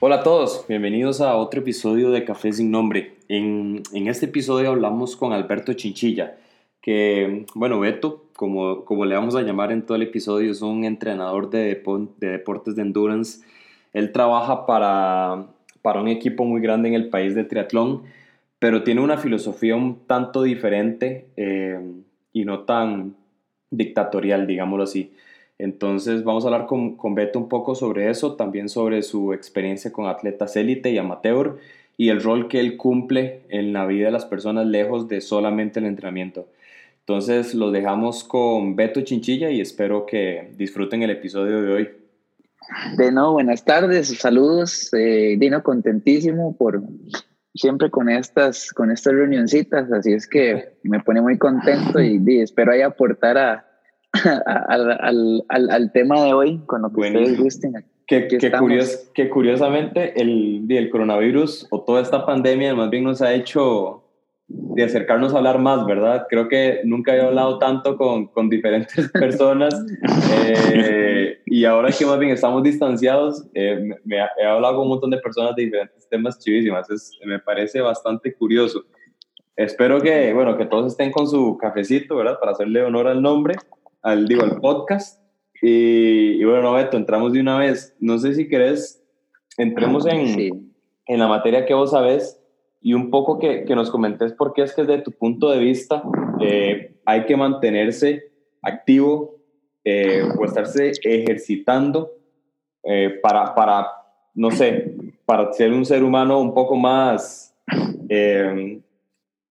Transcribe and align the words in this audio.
Hola 0.00 0.20
a 0.20 0.22
todos, 0.22 0.64
bienvenidos 0.68 1.20
a 1.20 1.34
otro 1.34 1.58
episodio 1.58 2.12
de 2.12 2.24
Café 2.24 2.52
sin 2.52 2.70
Nombre. 2.70 3.16
En, 3.26 3.82
en 3.92 4.06
este 4.06 4.26
episodio 4.26 4.68
hablamos 4.68 5.16
con 5.16 5.32
Alberto 5.32 5.72
Chinchilla, 5.72 6.36
que, 6.80 7.46
bueno, 7.56 7.80
Beto, 7.80 8.26
como, 8.36 8.84
como 8.84 9.04
le 9.06 9.16
vamos 9.16 9.34
a 9.34 9.42
llamar 9.42 9.72
en 9.72 9.82
todo 9.82 9.96
el 9.96 10.02
episodio, 10.02 10.52
es 10.52 10.62
un 10.62 10.84
entrenador 10.84 11.50
de, 11.50 11.82
de 12.18 12.28
deportes 12.28 12.76
de 12.76 12.82
endurance. 12.82 13.44
Él 13.92 14.12
trabaja 14.12 14.66
para, 14.66 15.48
para 15.82 16.00
un 16.00 16.06
equipo 16.06 16.44
muy 16.44 16.60
grande 16.60 16.90
en 16.90 16.94
el 16.94 17.08
país 17.08 17.34
de 17.34 17.42
triatlón, 17.42 18.04
pero 18.60 18.84
tiene 18.84 19.00
una 19.00 19.16
filosofía 19.16 19.74
un 19.74 20.06
tanto 20.06 20.44
diferente 20.44 21.26
eh, 21.36 21.76
y 22.32 22.44
no 22.44 22.60
tan 22.60 23.16
dictatorial, 23.72 24.46
digámoslo 24.46 24.84
así. 24.84 25.10
Entonces 25.58 26.22
vamos 26.22 26.44
a 26.44 26.48
hablar 26.48 26.66
con, 26.66 26.96
con, 26.96 27.16
Beto 27.16 27.38
un 27.38 27.48
poco 27.48 27.74
sobre 27.74 28.10
eso, 28.10 28.36
también 28.36 28.68
sobre 28.68 29.02
su 29.02 29.32
experiencia 29.32 29.92
con 29.92 30.06
atletas 30.06 30.56
élite 30.56 30.90
y 30.92 30.98
amateur 30.98 31.58
y 31.96 32.10
el 32.10 32.22
rol 32.22 32.46
que 32.46 32.60
él 32.60 32.76
cumple 32.76 33.40
en 33.48 33.72
la 33.72 33.84
vida 33.84 34.06
de 34.06 34.12
las 34.12 34.24
personas 34.24 34.66
lejos 34.66 35.08
de 35.08 35.20
solamente 35.20 35.80
el 35.80 35.86
entrenamiento. 35.86 36.46
Entonces 37.00 37.54
los 37.54 37.72
dejamos 37.72 38.22
con 38.22 38.76
Beto 38.76 39.00
Chinchilla 39.00 39.50
y 39.50 39.60
espero 39.60 40.06
que 40.06 40.52
disfruten 40.56 41.02
el 41.02 41.10
episodio 41.10 41.60
de 41.60 41.72
hoy. 41.72 41.88
De 42.96 43.10
nuevo, 43.10 43.32
buenas 43.32 43.64
tardes, 43.64 44.16
saludos, 44.16 44.92
eh, 44.92 45.36
Dino, 45.38 45.62
contentísimo 45.62 46.54
por 46.56 46.82
siempre 47.54 47.90
con 47.90 48.08
estas, 48.08 48.72
con 48.72 48.92
estas 48.92 49.14
reunioncitas, 49.14 49.90
así 49.90 50.12
es 50.12 50.28
que 50.28 50.74
me 50.84 51.00
pone 51.00 51.20
muy 51.20 51.38
contento 51.38 52.00
y, 52.00 52.22
y 52.24 52.40
espero 52.40 52.72
ahí 52.72 52.82
aportar 52.82 53.38
a, 53.38 53.67
al, 54.68 55.44
al, 55.48 55.70
al, 55.70 55.92
tema 55.92 56.24
de 56.24 56.32
hoy 56.32 56.60
con 56.66 56.82
lo 56.82 56.92
que 56.92 57.00
ustedes 57.00 57.38
gusten. 57.38 57.84
Que, 58.06 58.26
que, 58.26 58.50
curios, 58.52 59.10
que, 59.14 59.28
curiosamente 59.28 60.18
el, 60.20 60.64
el 60.68 60.88
coronavirus 60.88 61.66
o 61.70 61.82
toda 61.82 62.00
esta 62.00 62.24
pandemia 62.24 62.74
más 62.74 62.88
bien 62.88 63.04
nos 63.04 63.20
ha 63.20 63.34
hecho 63.34 64.02
de 64.48 64.82
acercarnos 64.82 65.34
a 65.34 65.38
hablar 65.38 65.58
más, 65.58 65.84
¿verdad? 65.84 66.26
Creo 66.30 66.48
que 66.48 66.80
nunca 66.84 67.12
había 67.12 67.26
hablado 67.26 67.58
tanto 67.58 67.98
con, 67.98 68.28
con 68.28 68.48
diferentes 68.48 69.10
personas 69.12 69.74
eh, 70.72 71.38
y 71.44 71.66
ahora 71.66 71.90
que 71.92 72.06
más 72.06 72.18
bien 72.18 72.32
estamos 72.32 72.62
distanciados, 72.62 73.46
eh, 73.52 73.78
me, 74.04 74.16
he 74.16 74.46
hablado 74.46 74.76
con 74.76 74.84
un 74.84 74.88
montón 74.88 75.10
de 75.10 75.18
personas 75.18 75.54
de 75.54 75.64
diferentes 75.64 76.08
temas 76.08 76.38
chivísimas, 76.38 76.88
es, 76.88 77.12
me 77.26 77.38
parece 77.38 77.82
bastante 77.82 78.32
curioso. 78.34 78.84
Espero 79.54 80.00
que, 80.00 80.32
bueno, 80.32 80.56
que 80.56 80.64
todos 80.64 80.92
estén 80.92 81.10
con 81.10 81.26
su 81.26 81.58
cafecito, 81.58 82.16
¿verdad? 82.16 82.38
Para 82.38 82.52
hacerle 82.52 82.82
honor 82.84 83.08
al 83.08 83.20
nombre 83.20 83.56
al, 84.02 84.26
digo, 84.26 84.42
al 84.42 84.60
podcast. 84.60 85.22
Y, 85.60 86.42
bueno, 86.44 86.72
Beto, 86.72 86.96
entramos 86.96 87.32
de 87.32 87.40
una 87.40 87.58
vez. 87.58 87.96
No 87.98 88.18
sé 88.18 88.34
si 88.34 88.48
querés, 88.48 89.02
entremos 89.56 90.06
en, 90.06 90.72
en 91.06 91.18
la 91.18 91.26
materia 91.26 91.66
que 91.66 91.74
vos 91.74 91.90
sabés 91.90 92.40
y 92.80 92.94
un 92.94 93.10
poco 93.10 93.38
que, 93.38 93.64
que 93.64 93.74
nos 93.74 93.90
comentes 93.90 94.32
por 94.32 94.52
qué 94.52 94.62
es 94.62 94.74
que 94.74 94.84
desde 94.84 95.02
tu 95.02 95.12
punto 95.12 95.50
de 95.50 95.58
vista 95.58 96.02
eh, 96.40 96.96
hay 97.04 97.24
que 97.26 97.36
mantenerse 97.36 98.30
activo 98.62 99.36
eh, 99.84 100.22
o 100.38 100.44
estarse 100.44 100.92
ejercitando 101.02 102.12
eh, 102.84 103.18
para, 103.22 103.54
para, 103.54 103.88
no 104.34 104.50
sé, 104.50 104.94
para 105.24 105.52
ser 105.52 105.72
un 105.72 105.84
ser 105.84 106.04
humano 106.04 106.40
un 106.40 106.54
poco 106.54 106.76
más 106.76 107.54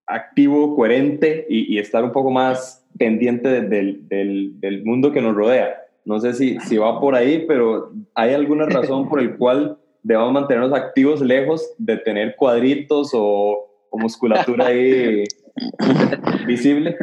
activo, 0.08 0.76
coherente 0.76 1.46
y, 1.50 1.76
y 1.76 1.80
estar 1.80 2.04
un 2.04 2.12
poco 2.12 2.32
más 2.32 2.87
pendiente 2.98 3.62
del, 3.62 4.08
del, 4.08 4.60
del, 4.60 4.84
mundo 4.84 5.12
que 5.12 5.22
nos 5.22 5.36
rodea. 5.36 5.76
No 6.06 6.20
sé 6.20 6.34
si, 6.34 6.60
si 6.62 6.78
va 6.78 7.00
por 7.00 7.16
ahí, 7.16 7.46
pero 7.48 7.92
¿hay 8.16 8.34
alguna 8.34 8.66
razón 8.66 9.10
por 9.10 9.20
el 9.20 9.38
cual 9.38 9.78
debamos 10.04 10.34
mantenernos 10.34 10.74
activos 10.74 11.22
lejos 11.22 11.70
de 11.78 11.98
tener 11.98 12.36
cuadritos 12.36 13.12
o, 13.14 13.68
o 13.90 13.98
musculatura 13.98 14.68
ahí 14.68 15.24
visible? 16.48 16.96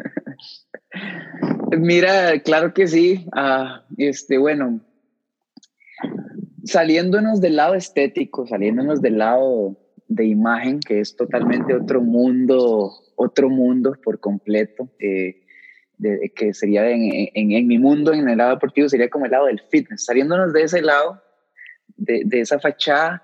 Mira, 1.76 2.40
claro 2.40 2.72
que 2.72 2.86
sí. 2.86 3.26
Ah, 3.32 3.84
este, 3.98 4.38
bueno, 4.38 4.80
saliéndonos 6.64 7.40
del 7.40 7.56
lado 7.56 7.74
estético, 7.74 8.46
saliéndonos 8.46 9.02
del 9.02 9.18
lado 9.18 9.76
de 10.08 10.26
imagen, 10.26 10.80
que 10.80 11.00
es 11.00 11.16
totalmente 11.16 11.74
otro 11.74 12.00
mundo, 12.00 12.92
otro 13.16 13.48
mundo 13.48 13.96
por 14.02 14.20
completo. 14.20 14.88
Eh, 14.98 15.43
de, 16.04 16.32
que 16.34 16.52
sería 16.54 16.88
en, 16.88 17.30
en, 17.34 17.52
en, 17.52 17.66
mi 17.66 17.78
mundo, 17.78 18.12
en 18.12 18.28
el 18.28 18.38
lado 18.38 18.50
deportivo, 18.50 18.88
sería 18.88 19.08
como 19.08 19.24
el 19.24 19.32
lado 19.32 19.46
del 19.46 19.60
fitness. 19.70 20.04
Saliéndonos 20.04 20.52
de 20.52 20.62
ese 20.62 20.82
lado, 20.82 21.22
de, 21.96 22.22
de 22.24 22.40
esa 22.40 22.60
fachada, 22.60 23.22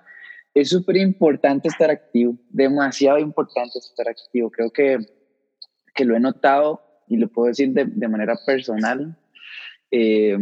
es 0.55 0.71
súper 0.71 0.97
importante 0.97 1.69
estar 1.69 1.91
activo, 1.91 2.37
demasiado 2.49 3.19
importante 3.19 3.79
estar 3.79 4.09
activo. 4.09 4.51
Creo 4.51 4.71
que, 4.71 4.99
que 5.95 6.05
lo 6.05 6.17
he 6.17 6.21
notado 6.21 6.83
y 7.07 7.17
lo 7.17 7.29
puedo 7.29 7.49
decir 7.49 7.71
de, 7.71 7.85
de 7.85 8.09
manera 8.09 8.35
personal. 8.47 9.17
Eh, 9.91 10.37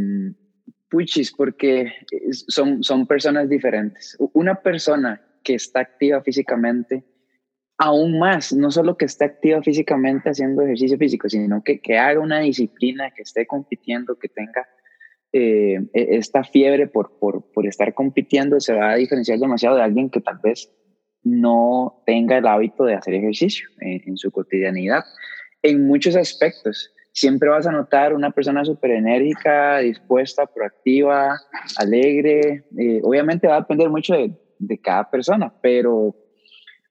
puchis, 0.89 1.33
porque 1.33 1.93
son, 2.31 2.83
son 2.83 3.07
personas 3.07 3.49
diferentes. 3.49 4.17
Una 4.33 4.55
persona 4.61 5.21
que 5.43 5.55
está 5.55 5.81
activa 5.81 6.23
físicamente, 6.23 7.05
aún 7.79 8.19
más, 8.19 8.53
no 8.53 8.71
solo 8.71 8.97
que 8.97 9.05
esté 9.05 9.25
activa 9.25 9.63
físicamente 9.63 10.31
haciendo 10.31 10.63
ejercicio 10.63 10.99
físico, 10.99 11.29
sino 11.29 11.63
que, 11.63 11.81
que 11.81 11.97
haga 11.97 12.21
una 12.21 12.41
disciplina, 12.41 13.13
que 13.13 13.23
esté 13.23 13.47
compitiendo, 13.47 14.19
que 14.19 14.29
tenga 14.29 14.69
eh, 15.33 15.81
e, 15.95 16.17
esta 16.17 16.43
fiebre 16.43 16.89
por, 16.89 17.19
por, 17.21 17.53
por, 17.53 17.67
estar 17.67 17.95
compitiendo, 17.95 18.59
se 18.59 18.75
va 18.75 18.91
a 18.91 18.97
diferenciar 18.97 19.39
demasiado 19.39 19.77
de 19.77 19.83
alguien 19.83 20.11
que 20.11 20.21
tal 20.21 20.41
vez 20.43 20.73
no 21.23 22.03
tenga 22.05 22.39
el 22.39 22.47
hábito 22.47 22.85
de 22.85 22.95
hacer 22.95 23.15
ejercicio 23.15 23.69
en, 23.81 24.03
en 24.07 24.17
su 24.17 24.33
cotidianidad. 24.33 25.05
En 25.63 25.87
muchos 25.87 26.17
aspectos, 26.17 26.93
siempre 27.13 27.49
vas 27.49 27.67
a 27.67 27.73
notar 27.73 28.13
una 28.13 28.31
persona 28.31 28.65
súper 28.65 28.93
enérgica, 28.93 29.79
dispuesta, 29.79 30.47
proactiva, 30.47 31.41
alegre. 31.77 32.65
Eh, 32.77 33.01
obviamente 33.05 33.47
va 33.47 33.57
a 33.57 33.61
depender 33.61 33.89
mucho 33.89 34.15
de, 34.15 34.33
de 34.59 34.81
cada 34.81 35.09
persona, 35.11 35.53
pero 35.61 36.15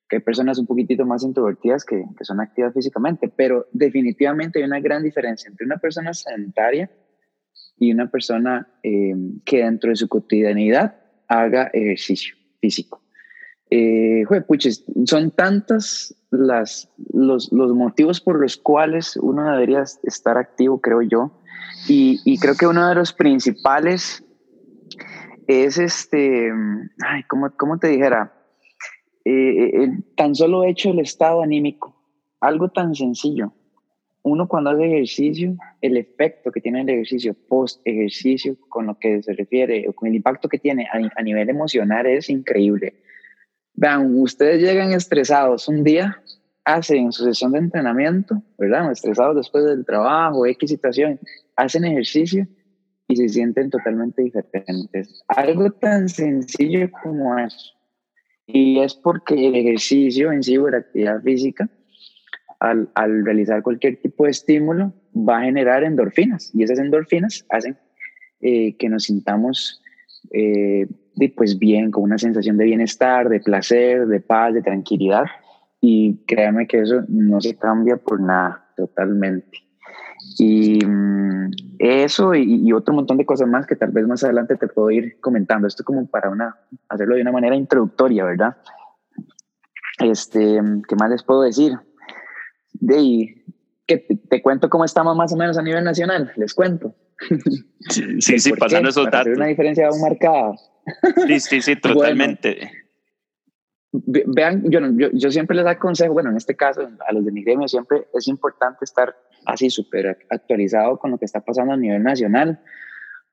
que 0.10 0.18
hay 0.18 0.22
personas 0.22 0.58
un 0.58 0.66
poquitito 0.66 1.06
más 1.06 1.24
introvertidas 1.24 1.84
que, 1.84 2.06
que, 2.18 2.24
son 2.24 2.40
activas 2.40 2.74
físicamente, 2.74 3.30
pero 3.30 3.68
definitivamente 3.72 4.60
hay 4.60 4.66
una 4.66 4.80
gran 4.80 5.04
diferencia 5.04 5.50
entre 5.50 5.66
una 5.66 5.78
persona 5.78 6.14
sedentaria 6.14 6.90
y 7.78 7.92
una 7.92 8.10
persona 8.10 8.68
eh, 8.84 9.16
que 9.46 9.58
dentro 9.64 9.90
de 9.90 9.96
su 9.96 10.08
cotidianidad 10.08 10.96
haga 11.28 11.70
ejercicio 11.74 12.36
físico. 12.60 13.02
Eh, 13.70 14.24
puches, 14.48 14.86
son 15.06 15.32
tantas 15.32 16.16
las, 16.32 16.90
los, 17.12 17.52
los, 17.52 17.74
motivos 17.74 18.22
por 18.22 18.40
los 18.40 18.56
cuales 18.56 19.18
uno 19.18 19.52
debería 19.52 19.84
estar 20.04 20.38
activo, 20.38 20.80
creo 20.80 21.02
yo, 21.02 21.42
y, 21.88 22.22
y 22.24 22.40
creo 22.40 22.56
que 22.56 22.66
uno 22.66 22.88
de 22.88 22.96
los 22.96 23.12
principales 23.12 24.24
es 25.48 25.78
este, 25.78 26.50
ay, 27.06 27.24
¿cómo, 27.28 27.52
cómo 27.58 27.78
te 27.78 27.88
dijera? 27.88 28.37
Eh, 29.30 29.84
el 29.84 30.06
tan 30.16 30.34
solo 30.34 30.64
hecho 30.64 30.92
el 30.92 31.00
estado 31.00 31.42
anímico, 31.42 31.94
algo 32.40 32.70
tan 32.70 32.96
sencillo. 32.96 33.52
Uno 34.24 34.48
cuando 34.48 34.70
hace 34.70 34.86
ejercicio, 34.86 35.58
el 35.82 35.98
efecto 35.98 36.50
que 36.50 36.62
tiene 36.62 36.80
el 36.80 36.90
ejercicio 36.90 37.36
post 37.50 37.82
ejercicio, 37.84 38.56
con 38.70 38.88
lo 38.88 38.98
que 38.98 39.22
se 39.22 39.34
refiere, 39.34 39.86
o 39.90 39.92
con 39.92 40.08
el 40.08 40.16
impacto 40.16 40.48
que 40.48 40.60
tiene 40.60 40.88
a, 40.94 40.98
a 41.14 41.22
nivel 41.22 41.50
emocional 41.50 42.06
es 42.06 42.30
increíble. 42.30 42.94
Vean, 43.74 44.18
ustedes 44.18 44.62
llegan 44.62 44.94
estresados 44.94 45.68
un 45.68 45.84
día, 45.84 46.24
hacen 46.64 47.12
su 47.12 47.26
sesión 47.26 47.52
de 47.52 47.60
entrenamiento, 47.60 48.42
¿verdad? 48.58 48.90
Estresados 48.94 49.36
después 49.36 49.66
del 49.66 49.86
trabajo, 49.86 50.46
X 50.46 50.70
situación, 50.70 51.20
hacen 51.58 51.84
ejercicio 51.84 52.48
y 53.10 53.18
se 53.18 53.28
sienten 53.28 53.72
totalmente 53.72 54.22
diferentes. 54.22 55.22
Algo 55.28 55.70
tan 55.72 56.08
sencillo 56.08 56.90
como 57.04 57.38
eso 57.38 57.77
y 58.48 58.80
es 58.80 58.96
porque 58.96 59.36
el 59.48 59.56
ejercicio 59.56 60.32
en 60.32 60.42
sí 60.42 60.58
o 60.58 60.70
la 60.70 60.78
actividad 60.78 61.22
física, 61.22 61.70
al, 62.60 62.90
al, 62.96 63.26
realizar 63.26 63.62
cualquier 63.62 63.98
tipo 63.98 64.24
de 64.24 64.32
estímulo, 64.32 64.94
va 65.14 65.40
a 65.40 65.44
generar 65.44 65.84
endorfinas. 65.84 66.50
Y 66.56 66.64
esas 66.64 66.80
endorfinas 66.80 67.46
hacen 67.50 67.78
eh, 68.42 68.76
que 68.78 68.90
nos 68.90 69.04
sintamos 69.04 69.82
eh, 70.32 70.88
pues 71.36 71.60
bien, 71.60 71.92
con 71.92 72.04
una 72.04 72.18
sensación 72.18 72.58
de 72.58 72.66
bienestar, 72.66 73.28
de 73.28 73.40
placer, 73.40 74.08
de 74.08 74.22
paz, 74.22 74.54
de 74.54 74.62
tranquilidad. 74.62 75.26
Y 75.82 76.24
créanme 76.26 76.68
que 76.68 76.82
eso 76.82 77.04
no 77.08 77.42
se 77.42 77.56
cambia 77.56 77.98
por 77.98 78.22
nada, 78.22 78.66
totalmente. 78.76 79.67
Y 80.38 80.84
mm, 80.86 81.52
eso 81.80 82.34
y, 82.36 82.68
y, 82.68 82.74
otro 82.74 82.94
montón 82.94 83.18
de 83.18 83.26
cosas 83.26 83.48
más 83.48 83.66
que 83.66 83.76
tal 83.76 83.92
vez 83.92 84.08
más 84.08 84.24
adelante 84.24 84.56
te 84.56 84.68
puedo 84.68 84.92
ir 84.92 85.20
comentando. 85.20 85.68
Esto 85.68 85.84
como 85.84 86.08
para 86.08 86.30
una, 86.30 86.56
hacerlo 86.90 87.16
de 87.16 87.22
una 87.22 87.32
manera 87.32 87.56
introductoria, 87.56 88.26
¿verdad? 88.26 88.58
Este, 90.00 90.60
¿qué 90.88 90.96
más 90.96 91.10
les 91.10 91.24
puedo 91.24 91.42
decir? 91.42 91.74
De 92.74 93.44
que 93.88 93.98
te, 93.98 94.16
te, 94.16 94.42
cuento 94.42 94.70
cómo 94.70 94.86
estamos 94.86 95.16
más 95.16 95.34
o 95.34 95.38
menos 95.38 95.58
a 95.58 95.64
nivel 95.64 95.84
nacional, 95.84 96.32
les 96.36 96.54
cuento. 96.54 96.94
Sí, 97.90 98.22
sí, 98.22 98.40
sí 98.40 98.54
pasando 98.54 98.90
esos 98.90 99.10
datos. 99.10 99.36
una 99.36 99.48
diferencia 99.48 99.88
aún 99.88 100.02
marcada. 100.02 100.54
Sí, 101.28 101.40
sí, 101.40 101.62
sí, 101.62 101.76
totalmente. 101.82 102.87
Vean, 103.92 104.64
yo, 104.70 104.80
yo, 104.96 105.10
yo, 105.14 105.32
siempre 105.32 105.56
les 105.56 105.66
aconsejo, 105.66 106.14
bueno, 106.14 106.30
en 106.30 106.38
este 106.38 106.56
caso, 106.56 106.88
a 107.08 107.14
los 107.14 107.26
de 107.26 107.32
mi 107.32 107.44
gremio, 107.44 107.68
siempre 107.68 108.08
es 108.14 108.28
importante 108.28 108.86
estar 108.86 109.16
así 109.46 109.70
súper 109.70 110.18
actualizado 110.30 110.98
con 110.98 111.12
lo 111.12 111.18
que 111.18 111.26
está 111.26 111.42
pasando 111.42 111.74
a 111.74 111.78
nivel 111.78 112.04
nacional, 112.04 112.60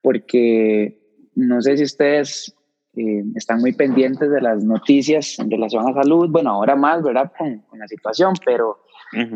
porque 0.02 1.00
no 1.34 1.60
sé 1.60 1.76
si 1.76 1.84
ustedes 1.84 2.54
eh, 2.96 3.24
están 3.34 3.60
muy 3.60 3.72
pendientes 3.72 4.30
de 4.30 4.40
las 4.40 4.62
noticias 4.62 5.38
en 5.40 5.50
relación 5.50 5.88
a 5.88 5.94
salud, 5.94 6.28
bueno, 6.30 6.50
ahora 6.50 6.76
más, 6.76 7.02
¿verdad? 7.02 7.32
Con, 7.36 7.58
con 7.62 7.78
la 7.80 7.88
situación, 7.88 8.34
pero, 8.44 8.84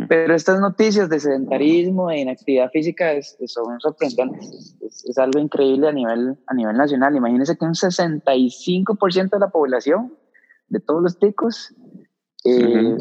pero 0.08 0.34
estas 0.34 0.60
noticias 0.60 1.08
de 1.08 1.18
sedentarismo 1.18 2.10
e 2.10 2.20
inactividad 2.20 2.70
física 2.70 3.12
es, 3.12 3.36
son 3.46 3.80
sorprendentes, 3.80 4.76
es, 4.80 5.18
algo 5.18 5.40
increíble 5.40 5.88
a 5.88 5.92
nivel, 5.92 6.36
a 6.46 6.54
nivel 6.54 6.76
nacional. 6.76 7.16
Imagínense 7.16 7.56
que 7.56 7.64
un 7.64 7.74
65% 7.74 9.30
de 9.30 9.38
la 9.38 9.50
población, 9.50 10.14
de 10.68 10.80
todos 10.80 11.02
los 11.02 11.18
ticos, 11.18 11.74
eh, 12.44 12.96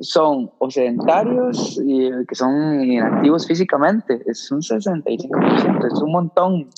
son 0.00 0.50
o 0.58 0.70
sedentarios 0.70 1.80
y 1.84 2.10
que 2.26 2.34
son 2.34 2.82
inactivos 2.82 3.46
físicamente. 3.46 4.22
Es 4.26 4.50
un 4.50 4.60
65%, 4.60 5.86
es 5.86 6.02
un 6.02 6.12
montón, 6.12 6.68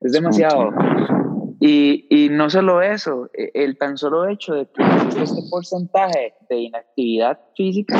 es 0.00 0.12
demasiado. 0.12 0.70
Y, 1.58 2.06
y, 2.10 2.28
no 2.28 2.50
solo 2.50 2.82
eso, 2.82 3.30
e, 3.32 3.50
el 3.54 3.78
tan 3.78 3.96
solo 3.96 4.28
hecho 4.28 4.54
de 4.54 4.66
que 4.66 4.82
este 5.22 5.40
porcentaje 5.50 6.34
de 6.50 6.56
inactividad 6.56 7.40
física 7.56 7.98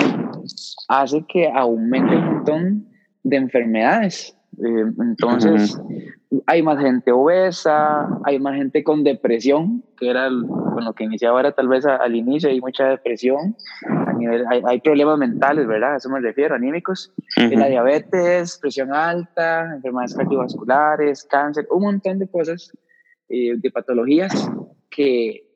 hace 0.89 1.25
que 1.27 1.51
aumente 1.51 2.17
un 2.17 2.35
montón 2.35 2.89
de 3.23 3.37
enfermedades. 3.37 4.37
Eh, 4.59 4.93
entonces, 5.01 5.81
hay 6.47 6.63
más 6.63 6.81
gente 6.81 7.13
obesa, 7.13 8.09
hay 8.25 8.39
más 8.39 8.57
gente 8.57 8.83
con 8.83 9.05
depresión, 9.05 9.85
que 9.97 10.11
era 10.11 10.29
con 10.29 10.85
lo 10.85 10.93
que 10.93 11.05
iniciaba 11.05 11.39
ahora 11.39 11.53
tal 11.53 11.69
vez 11.69 11.87
al 11.87 12.15
inicio, 12.15 12.49
hay 12.49 12.61
mucha 12.61 12.89
depresión, 12.89 13.57
a 13.87 14.13
nivel, 14.13 14.45
hay, 14.51 14.63
hay, 14.67 14.81
problemas 14.81 15.19
mentales, 15.19 15.67
¿verdad? 15.67 15.95
A 15.95 15.97
eso 15.97 16.11
me 16.11 16.21
refiero, 16.21 16.55
anímicos, 16.55 17.13
la 17.37 17.69
diabetes, 17.69 18.59
presión 18.59 18.93
alta, 18.93 19.75
enfermedades 19.75 20.15
cardiovasculares, 20.15 21.25
cáncer, 21.25 21.67
un 21.71 21.83
montón 21.83 22.19
de 22.19 22.29
cosas 22.29 22.73
eh, 23.29 23.57
de 23.57 23.71
patologías 23.71 24.51
que 24.91 25.47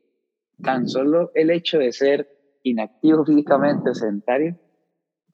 tan 0.62 0.88
solo 0.88 1.30
el 1.34 1.50
hecho 1.50 1.78
de 1.78 1.92
ser 1.92 2.28
inactivo 2.62 3.24
físicamente 3.24 3.94
sedentario 3.94 4.56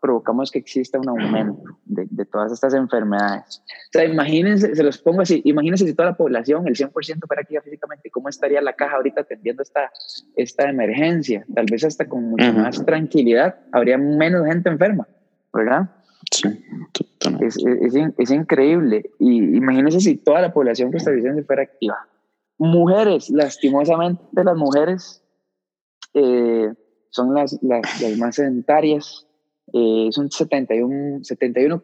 provocamos 0.00 0.50
que 0.50 0.58
exista 0.58 0.98
un 0.98 1.08
aumento 1.08 1.62
de, 1.84 2.06
de, 2.10 2.24
todas 2.24 2.52
estas 2.52 2.74
enfermedades. 2.74 3.62
O 3.66 3.92
sea, 3.92 4.04
imagínense, 4.04 4.74
se 4.74 4.82
los 4.82 4.98
pongo 4.98 5.22
así, 5.22 5.42
imagínense 5.44 5.86
si 5.86 5.94
toda 5.94 6.10
la 6.10 6.16
población, 6.16 6.66
el 6.66 6.74
100% 6.74 7.26
fuera 7.26 7.42
activa 7.42 7.62
físicamente, 7.62 8.10
¿cómo 8.10 8.28
estaría 8.28 8.60
la 8.60 8.74
caja 8.74 8.96
ahorita 8.96 9.22
atendiendo 9.22 9.62
esta, 9.62 9.90
esta 10.34 10.68
emergencia? 10.68 11.44
Tal 11.54 11.66
vez 11.70 11.84
hasta 11.84 12.08
con 12.08 12.30
mucha 12.30 12.52
más 12.52 12.84
tranquilidad, 12.84 13.56
habría 13.72 13.98
menos 13.98 14.46
gente 14.46 14.68
enferma, 14.68 15.06
¿verdad? 15.52 15.90
Sí, 16.30 16.48
es, 17.40 17.56
es, 17.56 17.94
es, 18.18 18.30
increíble. 18.30 19.10
Y 19.18 19.56
imagínense 19.56 20.00
si 20.00 20.16
toda 20.16 20.40
la 20.40 20.52
población 20.52 20.90
costarricense 20.90 21.44
fuera 21.44 21.62
activa. 21.62 22.08
Mujeres, 22.58 23.30
lastimosamente 23.30 24.22
las 24.32 24.56
mujeres 24.56 25.22
eh, 26.14 26.72
son 27.10 27.34
las, 27.34 27.58
las, 27.62 28.00
las, 28.00 28.16
más 28.18 28.34
sedentarias. 28.34 29.26
Eh, 29.72 30.06
es 30.08 30.18
un 30.18 30.28
71,8% 30.28 31.24
71 31.24 31.82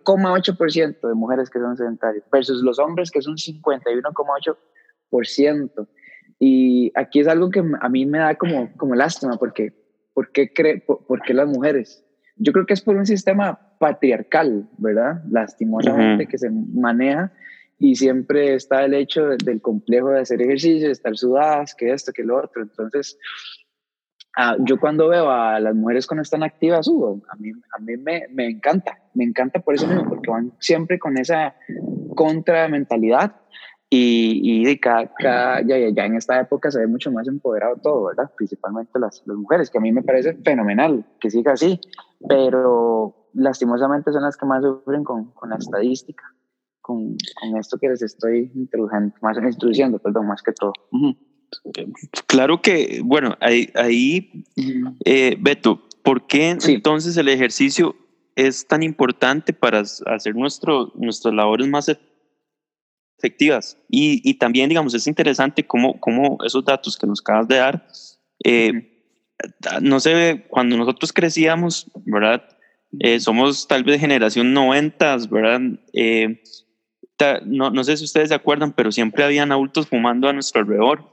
de 1.02 1.14
mujeres 1.14 1.50
que 1.50 1.58
son 1.58 1.76
sedentarias 1.76 2.24
versus 2.30 2.62
los 2.62 2.78
hombres 2.78 3.10
que 3.10 3.20
son 3.22 3.34
51,8%. 3.36 5.88
Y 6.38 6.92
aquí 6.94 7.18
es 7.20 7.28
algo 7.28 7.50
que 7.50 7.62
a 7.80 7.88
mí 7.88 8.06
me 8.06 8.18
da 8.18 8.36
como, 8.36 8.70
como 8.76 8.94
lástima 8.94 9.36
porque 9.36 9.74
¿por 10.14 10.30
qué, 10.32 10.52
cree, 10.52 10.80
por, 10.80 11.22
qué 11.22 11.34
las 11.34 11.48
mujeres? 11.48 12.04
Yo 12.36 12.52
creo 12.52 12.66
que 12.66 12.74
es 12.74 12.82
por 12.82 12.96
un 12.96 13.06
sistema 13.06 13.58
patriarcal, 13.78 14.68
¿verdad? 14.78 15.22
Lastimosamente 15.30 16.26
que 16.26 16.38
se 16.38 16.50
maneja 16.50 17.32
y 17.78 17.94
siempre 17.96 18.54
está 18.54 18.84
el 18.84 18.94
hecho 18.94 19.28
del 19.44 19.60
complejo 19.60 20.10
de 20.10 20.20
hacer 20.20 20.40
ejercicio, 20.40 20.86
de 20.86 20.92
estar 20.92 21.16
sudadas, 21.16 21.74
que 21.74 21.92
esto, 21.92 22.12
que 22.12 22.22
lo 22.22 22.38
otro. 22.38 22.62
Entonces, 22.62 23.18
ah, 24.36 24.56
yo 24.60 24.78
cuando 24.78 25.08
veo 25.08 25.30
a 25.30 25.60
las 25.60 25.74
mujeres 25.74 26.06
cuando 26.06 26.22
están 26.22 26.42
activas, 26.42 26.88
uh, 26.88 27.20
a 27.28 27.36
mí, 27.36 27.50
a 27.50 27.80
mí 27.80 27.96
me, 27.96 28.26
me, 28.30 28.46
encanta, 28.48 28.98
me 29.14 29.24
encanta 29.24 29.60
por 29.60 29.74
eso 29.74 29.86
mismo, 29.86 30.08
porque 30.08 30.30
van 30.30 30.52
siempre 30.58 30.98
con 30.98 31.18
esa 31.18 31.54
contra 32.14 32.68
mentalidad 32.68 33.36
y, 33.88 34.68
y 34.68 34.78
cada, 34.78 35.10
ya, 35.20 35.76
ya, 35.76 36.06
en 36.06 36.16
esta 36.16 36.40
época 36.40 36.70
se 36.70 36.78
ve 36.78 36.86
mucho 36.86 37.12
más 37.12 37.28
empoderado 37.28 37.76
todo, 37.76 38.04
¿verdad? 38.04 38.30
Principalmente 38.36 38.98
las, 38.98 39.22
las 39.26 39.36
mujeres, 39.36 39.70
que 39.70 39.78
a 39.78 39.82
mí 39.82 39.92
me 39.92 40.02
parece 40.02 40.34
fenomenal 40.44 41.04
que 41.20 41.30
siga 41.30 41.52
así, 41.52 41.78
pero 42.26 43.28
lastimosamente 43.34 44.12
son 44.12 44.22
las 44.22 44.36
que 44.36 44.46
más 44.46 44.62
sufren 44.62 45.04
con, 45.04 45.32
con 45.32 45.50
la 45.50 45.56
estadística 45.56 46.24
con, 46.82 47.16
con 47.40 47.56
esto 47.56 47.78
que 47.78 47.88
les 47.88 48.02
estoy 48.02 48.50
introduciendo, 48.54 49.14
más, 49.22 49.38
introduciendo, 49.38 49.98
perdón, 49.98 50.26
más 50.26 50.42
que 50.42 50.52
todo. 50.52 50.72
Claro 52.26 52.62
que, 52.62 53.00
bueno, 53.04 53.36
ahí, 53.40 53.70
ahí 53.74 54.44
eh, 55.04 55.36
Beto, 55.38 55.82
¿por 56.02 56.26
qué 56.26 56.50
entonces 56.50 57.16
el 57.16 57.28
ejercicio 57.28 57.96
es 58.34 58.66
tan 58.66 58.82
importante 58.82 59.52
para 59.52 59.80
hacer 59.80 60.34
nuestro, 60.34 60.92
nuestras 60.94 61.34
labores 61.34 61.68
más 61.68 61.90
efectivas? 63.18 63.78
Y, 63.88 64.20
y, 64.28 64.34
también, 64.34 64.68
digamos, 64.68 64.94
es 64.94 65.06
interesante 65.06 65.66
cómo, 65.66 66.00
cómo 66.00 66.38
esos 66.44 66.64
datos 66.64 66.96
que 66.96 67.06
nos 67.06 67.20
acabas 67.20 67.48
de 67.48 67.56
dar, 67.56 67.86
eh, 68.44 68.88
no 69.80 70.00
se 70.00 70.14
ve, 70.14 70.46
cuando 70.48 70.76
nosotros 70.76 71.12
crecíamos, 71.12 71.90
¿verdad? 72.04 72.42
Eh, 73.00 73.20
somos 73.20 73.66
tal 73.66 73.84
vez 73.84 74.00
generación 74.00 74.52
90, 74.52 75.16
¿verdad? 75.30 75.60
Eh, 75.92 76.42
no, 77.46 77.70
no 77.70 77.84
sé 77.84 77.96
si 77.96 78.04
ustedes 78.04 78.28
se 78.30 78.34
acuerdan, 78.34 78.72
pero 78.72 78.90
siempre 78.90 79.24
habían 79.24 79.52
adultos 79.52 79.86
fumando 79.86 80.28
a 80.28 80.32
nuestro 80.32 80.62
alrededor. 80.62 81.11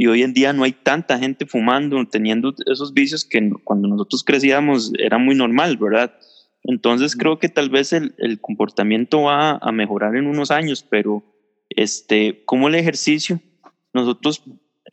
Y 0.00 0.06
hoy 0.06 0.22
en 0.22 0.32
día 0.32 0.52
no 0.52 0.62
hay 0.62 0.72
tanta 0.72 1.18
gente 1.18 1.44
fumando, 1.44 2.04
teniendo 2.06 2.54
esos 2.66 2.94
vicios 2.94 3.24
que 3.24 3.50
cuando 3.64 3.88
nosotros 3.88 4.22
crecíamos 4.22 4.92
era 4.96 5.18
muy 5.18 5.34
normal, 5.34 5.76
¿verdad? 5.76 6.14
Entonces 6.62 7.16
creo 7.16 7.40
que 7.40 7.48
tal 7.48 7.68
vez 7.68 7.92
el, 7.92 8.14
el 8.18 8.40
comportamiento 8.40 9.22
va 9.22 9.56
a 9.56 9.72
mejorar 9.72 10.14
en 10.14 10.28
unos 10.28 10.52
años, 10.52 10.86
pero 10.88 11.24
este, 11.68 12.44
como 12.44 12.68
el 12.68 12.76
ejercicio 12.76 13.40
nosotros 13.92 14.44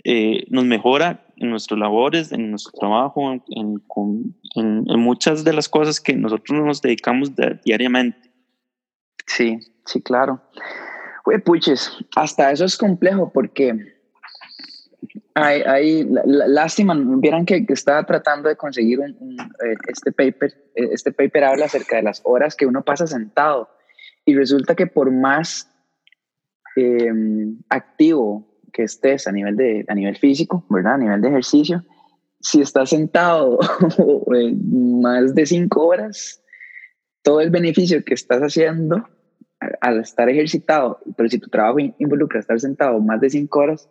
eh, 0.04 0.46
nos 0.50 0.66
mejora 0.66 1.28
en 1.38 1.52
nuestras 1.52 1.80
labores, 1.80 2.32
en 2.32 2.50
nuestro 2.50 2.72
trabajo, 2.80 3.32
en, 3.32 3.44
en, 3.50 4.36
en, 4.56 5.00
muchas 5.00 5.44
de 5.44 5.54
las 5.54 5.70
cosas 5.70 6.02
que 6.02 6.16
nosotros 6.16 6.60
nos 6.66 6.82
dedicamos 6.82 7.32
diariamente. 7.64 8.32
Sí, 9.28 9.60
Sí, 9.86 10.02
claro. 10.02 10.42
Oye, 11.26 11.40
puches, 11.40 11.92
hasta 12.16 12.52
eso 12.52 12.66
es 12.66 12.78
complejo 12.78 13.32
porque 13.32 13.95
hay 15.36 16.08
lástima, 16.26 16.96
vieran 17.18 17.46
que, 17.46 17.66
estaba 17.68 18.06
tratando 18.06 18.48
de 18.48 18.56
conseguir 18.56 19.00
un, 19.00 19.38
eh, 19.40 19.76
este 19.88 20.14
paper, 20.14 20.54
eh, 20.76 20.90
este 20.94 21.12
paper 21.12 21.44
habla 21.44 21.66
acerca 21.66 21.98
de 21.98 22.04
las 22.04 22.22
horas 22.24 22.56
que 22.56 22.66
uno 22.66 22.84
pasa 22.84 23.06
sentado 23.06 23.70
y 24.24 24.34
resulta 24.34 24.76
que 24.76 24.88
por 24.88 25.12
más 25.12 25.70
em, 26.78 27.58
activo 27.70 28.48
que 28.72 28.84
estés 28.84 29.28
a 29.28 29.32
nivel, 29.32 29.58
de, 29.58 29.86
a 29.88 29.94
nivel 29.94 30.18
físico, 30.18 30.66
¿verdad? 30.70 30.94
A 30.96 30.98
nivel 30.98 31.22
de 31.22 31.28
ejercicio, 31.28 31.84
si 32.40 32.62
estás 32.62 32.90
sentado 32.90 33.60
más 34.72 35.36
de 35.36 35.46
cinco 35.46 35.88
horas, 35.88 36.42
todo 37.24 37.42
el 37.42 37.50
beneficio 37.50 38.04
que 38.06 38.14
estás 38.14 38.42
haciendo 38.42 39.08
al 39.82 40.00
estar 40.00 40.30
ejercitado, 40.30 41.00
pero 41.18 41.28
si 41.28 41.40
tu 41.40 41.50
trabajo 41.50 41.80
involucra 41.80 42.40
estar 42.40 42.60
sentado 42.60 43.00
más 43.00 43.20
de 43.20 43.30
cinco 43.30 43.60
horas, 43.60 43.90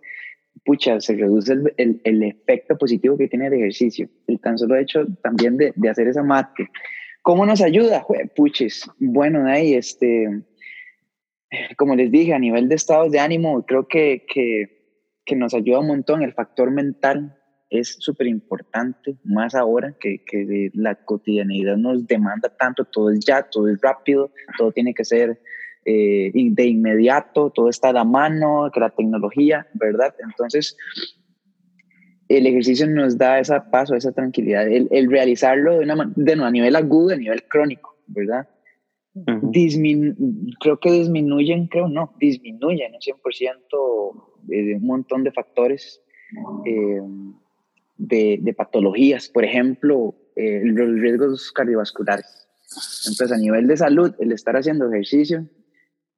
pucha, 0.65 1.01
se 1.01 1.15
reduce 1.15 1.53
el, 1.53 2.01
el, 2.05 2.23
efecto 2.23 2.77
positivo 2.77 3.17
que 3.17 3.29
tiene 3.29 3.47
el 3.47 3.55
ejercicio. 3.55 4.09
El 4.27 4.41
tan 4.41 4.59
solo 4.59 4.77
hecho 4.77 5.07
también 5.23 5.57
de, 5.57 5.73
de 5.77 5.89
hacer 5.89 6.09
esa 6.09 6.23
mate. 6.23 6.71
¿Cómo 7.23 7.47
nos 7.47 7.63
ayuda? 7.63 8.07
puches, 8.37 8.91
bueno, 8.99 9.47
ahí, 9.47 9.75
este, 9.75 10.29
como 11.77 11.95
les 11.95 12.11
dije, 12.11 12.35
a 12.35 12.39
nivel 12.39 12.69
de 12.69 12.75
estados 12.75 13.13
de 13.13 13.21
ánimo, 13.21 13.65
creo 13.65 13.89
que, 13.89 14.27
que, 14.33 15.01
que 15.25 15.37
nos 15.37 15.55
ayuda 15.55 15.81
un 15.81 15.89
montón 15.89 16.23
el 16.23 16.35
factor 16.35 16.71
mental 16.71 17.39
es 17.71 17.97
súper 17.99 18.27
importante, 18.27 19.17
más 19.25 19.55
ahora 19.55 19.97
que, 19.99 20.23
que, 20.25 20.71
la 20.75 20.95
cotidianidad 20.95 21.77
nos 21.77 22.07
demanda 22.07 22.49
tanto, 22.49 22.85
todo 22.85 23.11
es 23.11 23.21
ya, 23.25 23.43
todo 23.43 23.69
es 23.69 23.81
rápido, 23.81 24.31
todo 24.59 24.71
tiene 24.71 24.95
que 24.95 25.05
ser 25.05 25.41
eh, 25.85 26.33
de 26.35 26.67
inmediato, 26.67 27.51
todo 27.51 27.69
está 27.69 27.91
a 27.91 27.93
la 27.93 28.05
mano, 28.05 28.71
que 28.73 28.81
la 28.81 28.91
tecnología, 28.91 29.67
¿verdad? 29.75 30.15
Entonces, 30.19 30.77
el 32.29 32.47
ejercicio 32.47 32.89
nos 32.89 33.19
da 33.19 33.39
ese 33.39 33.61
paso, 33.71 33.95
esa 33.95 34.13
tranquilidad, 34.13 34.67
el, 34.67 34.89
el 34.91 35.11
realizarlo 35.11 35.79
de, 35.79 35.85
una, 35.85 36.13
de 36.17 36.33
a 36.33 36.51
nivel 36.51 36.77
agudo, 36.77 37.15
a 37.15 37.17
nivel 37.17 37.45
crónico, 37.45 37.99
¿verdad? 38.07 38.49
creo 40.61 40.81
que 40.81 40.91
disminuyen, 40.91 41.69
creo 41.69 41.89
no, 41.89 42.15
disminuyen 42.19 42.95
un 42.95 43.01
100% 43.01 44.25
de 44.43 44.75
un 44.75 44.87
montón 44.87 45.23
de 45.23 45.31
factores 45.31 46.03
eh, 46.67 47.01
de, 47.97 48.55
patologías, 48.57 49.29
por 49.29 49.45
ejemplo, 49.45 50.17
eh, 50.35 50.63
los 50.65 51.01
riesgos 51.01 51.53
cardiovasculares. 51.53 52.49
Entonces, 53.07 53.33
a 53.33 53.41
nivel 53.41 53.69
de 53.69 53.77
salud, 53.77 54.13
el 54.19 54.33
estar 54.33 54.57
haciendo 54.57 54.89
ejercicio 54.89 55.49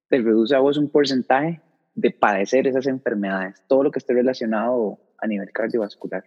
te 0.09 0.19
reduce 0.19 0.55
a 0.55 0.61
vos 0.61 0.79
un 0.79 0.91
porcentaje 0.91 1.61
de 1.95 2.11
padecer 2.11 2.67
esas 2.67 2.87
enfermedades, 2.87 3.63
todo 3.69 3.83
lo 3.83 3.91
que 3.91 3.99
esté 3.99 4.13
relacionado 4.13 4.99
a 5.19 5.27
nivel 5.27 5.51
cardiovascular, 5.51 6.25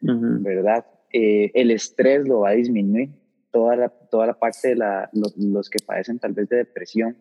¿verdad? 0.00 0.84
Eh, 1.12 1.50
el 1.54 1.70
estrés 1.70 2.26
lo 2.26 2.40
va 2.40 2.50
a 2.50 2.54
disminuir, 2.54 3.10
toda 3.52 3.76
la, 3.76 3.88
toda 3.88 4.26
la 4.26 4.38
parte 4.38 4.68
de 4.68 4.76
la, 4.76 5.08
los 5.12 5.70
que 5.70 5.78
padecen 5.84 6.18
tal 6.18 6.32
vez 6.32 6.48
de 6.48 6.56
depresión, 6.56 7.16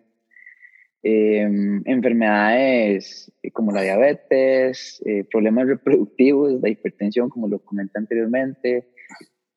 em, 1.04 1.84
enfermedades 1.86 3.32
como 3.54 3.72
la 3.72 3.84
diabetes, 3.84 5.02
eh, 5.06 5.24
problemas 5.32 5.68
reproductivos, 5.68 6.60
la 6.62 6.70
hipertensión, 6.70 7.30
como 7.30 7.48
lo 7.48 7.60
comenté 7.60 8.00
anteriormente. 8.00 8.90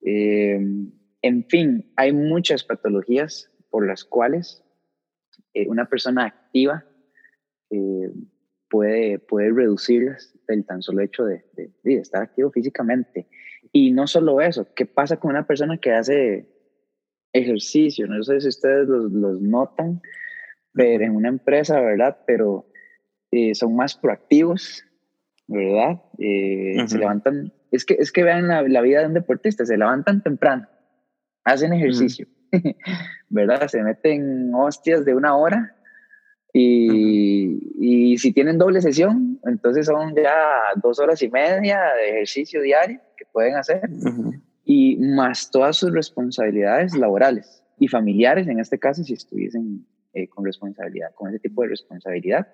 En 0.02 1.44
fin, 1.48 1.92
hay 1.96 2.12
muchas 2.12 2.62
patologías 2.62 3.50
por 3.70 3.86
las 3.86 4.04
cuales 4.04 4.64
eh, 5.54 5.66
una 5.68 5.86
persona 5.86 6.24
activa 6.26 6.84
puede, 8.68 9.18
puede 9.18 9.50
reducirlas 9.50 10.34
del 10.46 10.64
tan 10.64 10.82
solo 10.82 11.02
hecho 11.02 11.24
de, 11.24 11.44
de, 11.54 11.94
estar 11.94 12.22
activo 12.22 12.50
físicamente. 12.50 13.26
Y 13.72 13.90
no 13.92 14.06
solo 14.06 14.40
eso, 14.40 14.66
¿qué 14.74 14.86
pasa 14.86 15.18
con 15.18 15.30
una 15.30 15.46
persona 15.46 15.78
que 15.78 15.92
hace 15.92 16.48
ejercicio? 17.32 18.06
No 18.06 18.22
sé 18.22 18.40
si 18.40 18.48
ustedes 18.48 18.88
los, 18.88 19.12
los 19.12 19.40
notan, 19.40 20.00
pero 20.72 21.04
en 21.04 21.16
una 21.16 21.28
empresa, 21.28 21.80
¿verdad? 21.80 22.18
Pero 22.26 22.70
eh, 23.30 23.54
son 23.54 23.76
más 23.76 23.96
proactivos, 23.96 24.84
¿verdad? 25.46 26.02
Eh, 26.18 26.76
se 26.86 26.98
levantan, 26.98 27.52
es 27.70 27.84
que, 27.84 27.94
es 27.94 28.12
que 28.12 28.22
vean 28.22 28.48
la, 28.48 28.62
la, 28.62 28.80
vida 28.80 29.00
de 29.00 29.06
un 29.06 29.14
deportista, 29.14 29.66
se 29.66 29.76
levantan 29.76 30.22
temprano, 30.22 30.68
hacen 31.44 31.72
ejercicio, 31.72 32.26
¿verdad? 33.28 33.68
Se 33.68 33.82
meten 33.82 34.54
hostias 34.54 35.04
de 35.04 35.14
una 35.14 35.36
hora 35.36 35.76
y, 36.52 37.72
y, 37.78 38.18
si 38.18 38.32
tienen 38.32 38.58
doble 38.58 38.80
sesión, 38.80 39.38
entonces 39.44 39.86
son 39.86 40.14
ya 40.16 40.34
dos 40.76 40.98
horas 40.98 41.22
y 41.22 41.30
media 41.30 41.80
de 41.94 42.10
ejercicio 42.10 42.62
diario 42.62 43.00
que 43.16 43.26
pueden 43.26 43.56
hacer 43.56 43.82
y 44.64 44.96
más 44.96 45.50
todas 45.50 45.76
sus 45.76 45.92
responsabilidades 45.92 46.94
laborales 46.94 47.64
y 47.78 47.88
familiares, 47.88 48.48
en 48.48 48.60
este 48.60 48.78
caso, 48.78 49.02
si 49.02 49.14
estuviesen 49.14 49.86
eh, 50.12 50.28
con 50.28 50.44
responsabilidad, 50.44 51.14
con 51.14 51.28
ese 51.28 51.38
tipo 51.38 51.62
de 51.62 51.68
responsabilidad. 51.68 52.48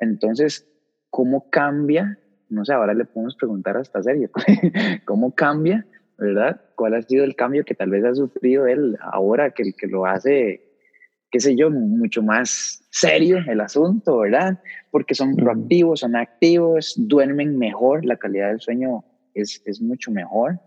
Entonces, 0.00 0.66
¿cómo 1.10 1.48
cambia? 1.48 2.18
No 2.48 2.64
sé, 2.64 2.72
ahora 2.72 2.94
le 2.94 3.04
podemos 3.04 3.36
preguntar 3.36 3.76
a 3.76 3.82
esta 3.82 4.02
serie, 4.02 4.28
¿cómo 5.04 5.34
cambia, 5.34 5.86
verdad? 6.18 6.60
¿Cuál 6.74 6.94
ha 6.94 7.02
sido 7.02 7.24
el 7.24 7.36
cambio 7.36 7.64
que 7.64 7.74
tal 7.74 7.90
vez 7.90 8.04
ha 8.04 8.14
sufrido 8.14 8.66
él 8.66 8.96
ahora 9.00 9.50
que, 9.50 9.72
que 9.72 9.86
lo 9.86 10.06
hace 10.06 10.74
qué 11.34 11.40
sé 11.40 11.56
yo, 11.56 11.68
mucho 11.68 12.22
más 12.22 12.86
serio 12.90 13.38
el 13.48 13.60
asunto, 13.60 14.18
¿verdad? 14.18 14.60
Porque 14.92 15.16
son 15.16 15.34
proactivos, 15.34 15.98
son 15.98 16.14
activos, 16.14 16.94
duermen 16.96 17.58
mejor, 17.58 18.04
la 18.04 18.16
calidad 18.16 18.50
del 18.50 18.60
sueño 18.60 19.04
es, 19.34 19.60
es 19.64 19.82
mucho 19.82 20.12
mejor. 20.12 20.60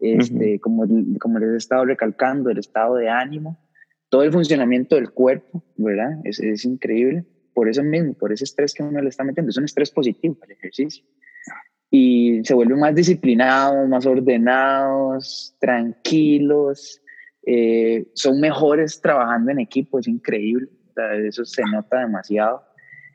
Este, 0.00 0.58
como, 0.58 0.84
como 1.20 1.38
les 1.38 1.50
he 1.50 1.56
estado 1.56 1.84
recalcando, 1.84 2.50
el 2.50 2.58
estado 2.58 2.96
de 2.96 3.08
ánimo, 3.08 3.60
todo 4.08 4.24
el 4.24 4.32
funcionamiento 4.32 4.96
del 4.96 5.12
cuerpo, 5.12 5.62
¿verdad? 5.76 6.18
Es, 6.24 6.40
es 6.40 6.64
increíble. 6.64 7.24
Por 7.54 7.68
eso 7.68 7.84
mismo, 7.84 8.14
por 8.14 8.32
ese 8.32 8.42
estrés 8.42 8.74
que 8.74 8.82
uno 8.82 9.00
le 9.00 9.10
está 9.10 9.22
metiendo, 9.22 9.50
es 9.50 9.56
un 9.56 9.66
estrés 9.66 9.92
positivo 9.92 10.36
el 10.42 10.50
ejercicio. 10.50 11.04
Y 11.90 12.44
se 12.44 12.54
vuelven 12.54 12.80
más 12.80 12.94
disciplinados, 12.94 13.88
más 13.88 14.04
ordenados, 14.06 15.56
tranquilos, 15.58 17.00
eh, 17.50 18.06
son 18.14 18.40
mejores 18.40 19.00
trabajando 19.00 19.50
en 19.50 19.60
equipo, 19.60 19.98
es 19.98 20.06
increíble, 20.06 20.68
eso 21.24 21.46
se 21.46 21.62
nota 21.72 22.00
demasiado. 22.00 22.62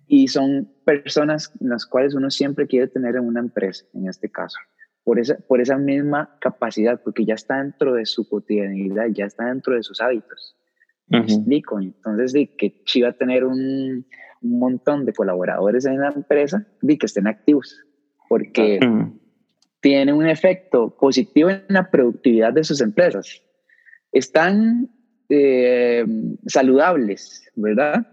Y 0.08 0.28
son 0.28 0.72
personas 0.86 1.54
las 1.60 1.86
cuales 1.86 2.16
uno 2.16 2.32
siempre 2.32 2.66
quiere 2.66 2.88
tener 2.88 3.16
en 3.16 3.26
una 3.26 3.42
empresa, 3.42 3.86
en 3.94 4.08
este 4.08 4.32
caso, 4.32 4.58
por 5.04 5.20
esa, 5.20 5.38
por 5.48 5.62
esa 5.62 5.78
misma 5.78 6.36
capacidad, 6.42 7.00
porque 7.04 7.26
ya 7.26 7.36
está 7.36 7.62
dentro 7.62 7.94
de 7.94 8.08
su 8.08 8.28
cotidianidad, 8.28 9.06
ya 9.14 9.26
está 9.26 9.46
dentro 9.46 9.76
de 9.76 9.84
sus 9.84 10.02
hábitos. 10.02 10.58
¿Me 11.08 11.20
explico? 11.20 11.80
Entonces, 11.80 12.34
de 12.34 12.56
que 12.56 12.84
chiva 12.86 13.12
tener 13.12 13.44
un, 13.44 14.08
un, 14.42 14.60
montón 14.60 15.06
de 15.06 15.14
colaboradores 15.14 15.86
en 15.86 16.00
la 16.00 16.10
empresa, 16.10 16.66
de 16.82 16.98
que 16.98 17.06
estén 17.06 17.28
activos, 17.28 17.86
porque 18.34 18.80
tiene 19.80 20.12
un 20.12 20.28
efecto 20.28 20.98
positivo 21.00 21.52
en 21.52 21.66
la 21.68 21.92
productividad 21.92 22.52
de 22.52 22.64
sus 22.64 22.82
empresas. 22.82 23.44
Están 24.12 24.90
eh, 25.30 26.04
saludables, 26.48 27.48
¿verdad? 27.56 28.08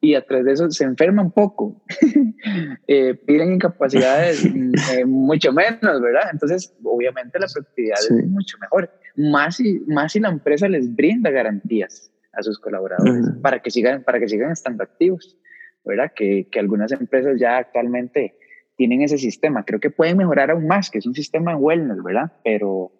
Y 0.00 0.16
a 0.16 0.26
través 0.26 0.44
de 0.44 0.52
eso 0.54 0.70
se 0.72 0.82
enferman 0.82 1.30
poco, 1.30 1.84
eh, 2.88 3.14
piden 3.14 3.52
incapacidades 3.52 4.44
eh, 4.92 5.04
mucho 5.04 5.52
menos, 5.52 6.00
¿verdad? 6.02 6.30
Entonces, 6.32 6.74
obviamente 6.82 7.38
la 7.38 7.46
productividad 7.46 7.98
es 8.00 8.26
mucho 8.26 8.58
mejor, 8.60 8.90
más 9.14 9.54
si, 9.54 9.84
más 9.86 10.10
si 10.10 10.18
la 10.18 10.30
empresa 10.30 10.68
les 10.68 10.92
brinda 10.92 11.30
garantías 11.30 12.10
a 12.32 12.42
sus 12.42 12.58
colaboradores 12.58 13.24
para, 13.40 13.60
que 13.62 13.70
sigan, 13.70 14.02
para 14.02 14.18
que 14.18 14.28
sigan 14.28 14.50
estando 14.50 14.82
activos, 14.82 15.38
¿verdad? 15.84 16.10
Que, 16.12 16.48
que 16.50 16.58
algunas 16.58 16.90
empresas 16.90 17.38
ya 17.38 17.58
actualmente 17.58 18.34
tienen 18.80 19.02
ese 19.02 19.18
sistema. 19.18 19.62
Creo 19.66 19.78
que 19.78 19.90
pueden 19.90 20.16
mejorar 20.16 20.50
aún 20.50 20.66
más, 20.66 20.88
que 20.90 20.96
es 20.96 21.06
un 21.06 21.12
sistema 21.12 21.50
de 21.50 21.58
wellness, 21.58 22.02
¿verdad? 22.02 22.32
Pero, 22.42 22.92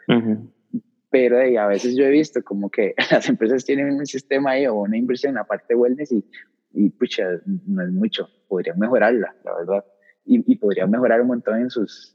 pero 1.08 1.38
a 1.38 1.66
veces 1.68 1.96
yo 1.96 2.04
he 2.04 2.10
visto 2.10 2.44
como 2.44 2.68
que 2.68 2.92
las 3.10 3.26
empresas 3.30 3.64
tienen 3.64 3.94
un 3.94 4.04
sistema 4.04 4.50
ahí 4.50 4.66
o 4.66 4.74
una 4.74 4.98
inversión 4.98 5.30
en 5.30 5.36
la 5.36 5.44
parte 5.44 5.68
de 5.70 5.76
wellness 5.76 6.12
y, 6.12 6.22
y 6.74 6.90
pucha, 6.90 7.24
no 7.66 7.82
es 7.82 7.90
mucho, 7.92 8.28
podrían 8.46 8.78
mejorarla, 8.78 9.34
la 9.42 9.56
verdad, 9.56 9.84
y, 10.26 10.52
y 10.52 10.56
podrían 10.56 10.90
mejorar 10.90 11.22
un 11.22 11.28
montón 11.28 11.62
en 11.62 11.70
sus, 11.70 12.14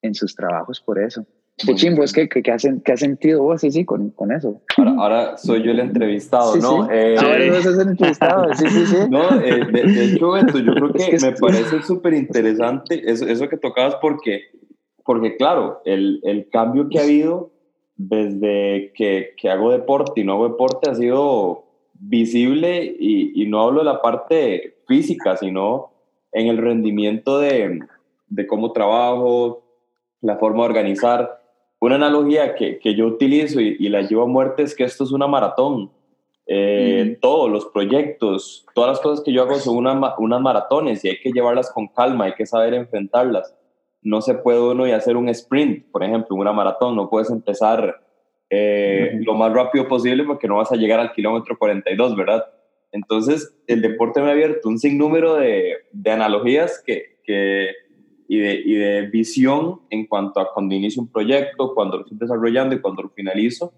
en 0.00 0.14
sus 0.14 0.36
trabajos 0.36 0.80
por 0.80 1.02
eso. 1.02 1.26
Qué 1.66 1.74
chimbo, 1.74 2.02
es 2.02 2.12
que, 2.12 2.28
que, 2.28 2.42
que, 2.42 2.50
has, 2.50 2.66
que 2.84 2.92
has 2.92 3.00
sentido 3.00 3.42
vos, 3.42 3.60
sí, 3.60 3.70
sí, 3.70 3.84
con, 3.84 4.10
con 4.10 4.32
eso. 4.32 4.60
Ahora, 4.76 4.94
ahora, 4.98 5.36
soy 5.36 5.62
yo 5.62 5.70
el 5.70 5.80
entrevistado, 5.80 6.56
¿no? 6.56 6.86
Sí. 6.86 6.90
Eh, 6.92 7.16
ahora 7.18 7.50
vos 7.50 7.62
sos 7.62 7.78
el 7.78 7.88
entrevistado, 7.88 8.54
sí, 8.54 8.66
sí, 8.68 8.86
sí. 8.86 8.96
No, 9.10 9.40
eh, 9.40 9.66
de, 9.70 10.04
hecho, 10.04 10.36
esto, 10.36 10.58
yo 10.58 10.74
creo 10.74 10.92
que, 10.92 11.18
me 11.20 11.32
parece 11.32 11.82
súper 11.82 12.14
interesante 12.14 13.02
eso, 13.10 13.26
eso 13.26 13.48
que 13.48 13.56
tocabas 13.56 13.96
porque, 13.96 14.44
porque 15.04 15.36
claro, 15.36 15.82
el, 15.84 16.20
el 16.24 16.48
cambio 16.50 16.88
que 16.88 16.98
ha 16.98 17.02
habido 17.02 17.50
desde 17.96 18.92
que, 18.94 19.34
que, 19.36 19.50
hago 19.50 19.70
deporte 19.70 20.22
y 20.22 20.24
no 20.24 20.32
hago 20.32 20.48
deporte 20.48 20.88
ha 20.88 20.94
sido 20.94 21.64
visible 21.94 22.96
y, 22.98 23.42
y, 23.42 23.46
no 23.46 23.60
hablo 23.60 23.80
de 23.80 23.84
la 23.84 24.00
parte 24.00 24.76
física, 24.86 25.36
sino 25.36 25.90
en 26.32 26.46
el 26.46 26.56
rendimiento 26.56 27.38
de, 27.38 27.80
de 28.28 28.46
cómo 28.46 28.72
trabajo, 28.72 29.62
la 30.20 30.36
forma 30.36 30.62
de 30.62 30.68
organizar. 30.70 31.39
Una 31.80 31.96
analogía 31.96 32.54
que, 32.54 32.78
que 32.78 32.94
yo 32.94 33.06
utilizo 33.06 33.60
y, 33.60 33.76
y, 33.78 33.88
la 33.88 34.02
llevo 34.02 34.22
a 34.22 34.26
muerte 34.26 34.62
es 34.62 34.74
que 34.74 34.84
esto 34.84 35.04
es 35.04 35.12
una 35.12 35.26
maratón. 35.26 35.90
Eh, 36.46 37.18
Todos 37.20 37.50
los 37.50 37.66
proyectos, 37.66 38.66
todas 38.74 38.90
las 38.90 39.00
cosas 39.00 39.24
que 39.24 39.32
yo 39.32 39.42
hago 39.42 39.56
son 39.56 39.76
una, 39.76 40.14
unas 40.18 40.40
maratones 40.40 41.04
y 41.04 41.08
hay 41.08 41.20
que 41.20 41.32
llevarlas 41.32 41.72
con 41.72 41.88
calma, 41.88 42.26
hay 42.26 42.34
que 42.34 42.46
saber 42.46 42.74
enfrentarlas 42.74 43.54
no 44.02 44.22
se 44.22 44.34
puede 44.34 44.60
uno 44.60 44.86
y 44.86 44.92
hacer 44.92 45.16
un 45.16 45.28
sprint, 45.28 45.90
por 45.90 46.02
ejemplo, 46.02 46.36
una 46.36 46.52
maratón, 46.52 46.96
no 46.96 47.10
puedes 47.10 47.30
empezar 47.30 48.02
eh, 48.48 49.12
lo 49.20 49.34
más 49.34 49.52
rápido 49.52 49.86
posible 49.88 50.24
porque 50.24 50.48
no 50.48 50.56
vas 50.56 50.72
a 50.72 50.76
llegar 50.76 51.00
al 51.00 51.12
kilómetro 51.12 51.58
42, 51.58 52.16
¿verdad? 52.16 52.46
Entonces, 52.92 53.54
el 53.66 53.82
deporte 53.82 54.20
me 54.20 54.28
ha 54.28 54.32
abierto 54.32 54.68
un 54.68 54.78
sinnúmero 54.78 55.36
de, 55.36 55.74
de 55.92 56.10
analogías 56.10 56.82
que, 56.84 57.18
que, 57.24 57.70
y, 58.30 58.38
de, 58.38 58.54
y, 58.64 58.74
de, 58.74 59.02
visión 59.08 59.80
en 59.90 60.06
cuanto 60.06 60.40
a 60.40 60.52
cuando 60.52 60.74
inicio 60.74 61.02
un 61.02 61.10
proyecto, 61.10 61.74
cuando 61.74 61.96
lo 61.96 62.02
estoy 62.04 62.18
desarrollando 62.18 62.74
y 62.74 62.80
cuando 62.80 63.02
lo 63.02 63.08
finalizo, 63.10 63.72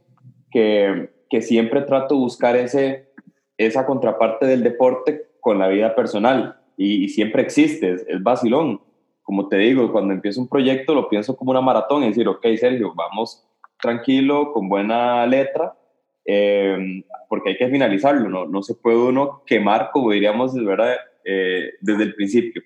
que, 0.51 1.11
que 1.31 1.41
siempre 1.41 1.83
trato 1.83 2.15
de 2.15 2.21
buscar 2.21 2.57
ese, 2.57 3.09
esa 3.57 3.87
contraparte 3.87 4.47
del 4.47 4.63
deporte 4.63 5.29
con 5.41 5.59
la 5.59 5.69
vida 5.69 5.95
personal 5.95 6.61
y, 6.77 7.05
y 7.05 7.09
siempre 7.09 7.43
existe, 7.43 7.93
es, 7.93 8.05
es 8.07 8.23
vacilón 8.23 8.81
como 9.23 9.49
te 9.49 9.57
digo, 9.57 9.93
cuando 9.93 10.13
empiezo 10.13 10.41
un 10.41 10.49
proyecto 10.49 10.95
lo 10.95 11.09
pienso 11.09 11.37
como 11.37 11.53
una 11.53 11.61
maratón, 11.61 12.03
es 12.03 12.11
decir, 12.11 12.29
ok, 12.29 12.45
Sergio, 12.57 12.93
vamos 12.95 13.47
tranquilo, 13.81 14.53
con 14.53 14.69
buena 14.69 15.27
letra, 15.27 15.75
eh, 16.25 17.03
porque 17.29 17.51
hay 17.51 17.57
que 17.57 17.69
finalizarlo, 17.69 18.29
¿no? 18.29 18.47
no 18.47 18.63
se 18.63 18.75
puede 18.75 18.97
uno 18.97 19.43
quemar, 19.47 19.91
como 19.93 20.11
diríamos, 20.11 20.55
¿verdad? 20.55 20.97
Eh, 21.25 21.71
desde 21.81 22.05
el 22.05 22.15
principio. 22.15 22.63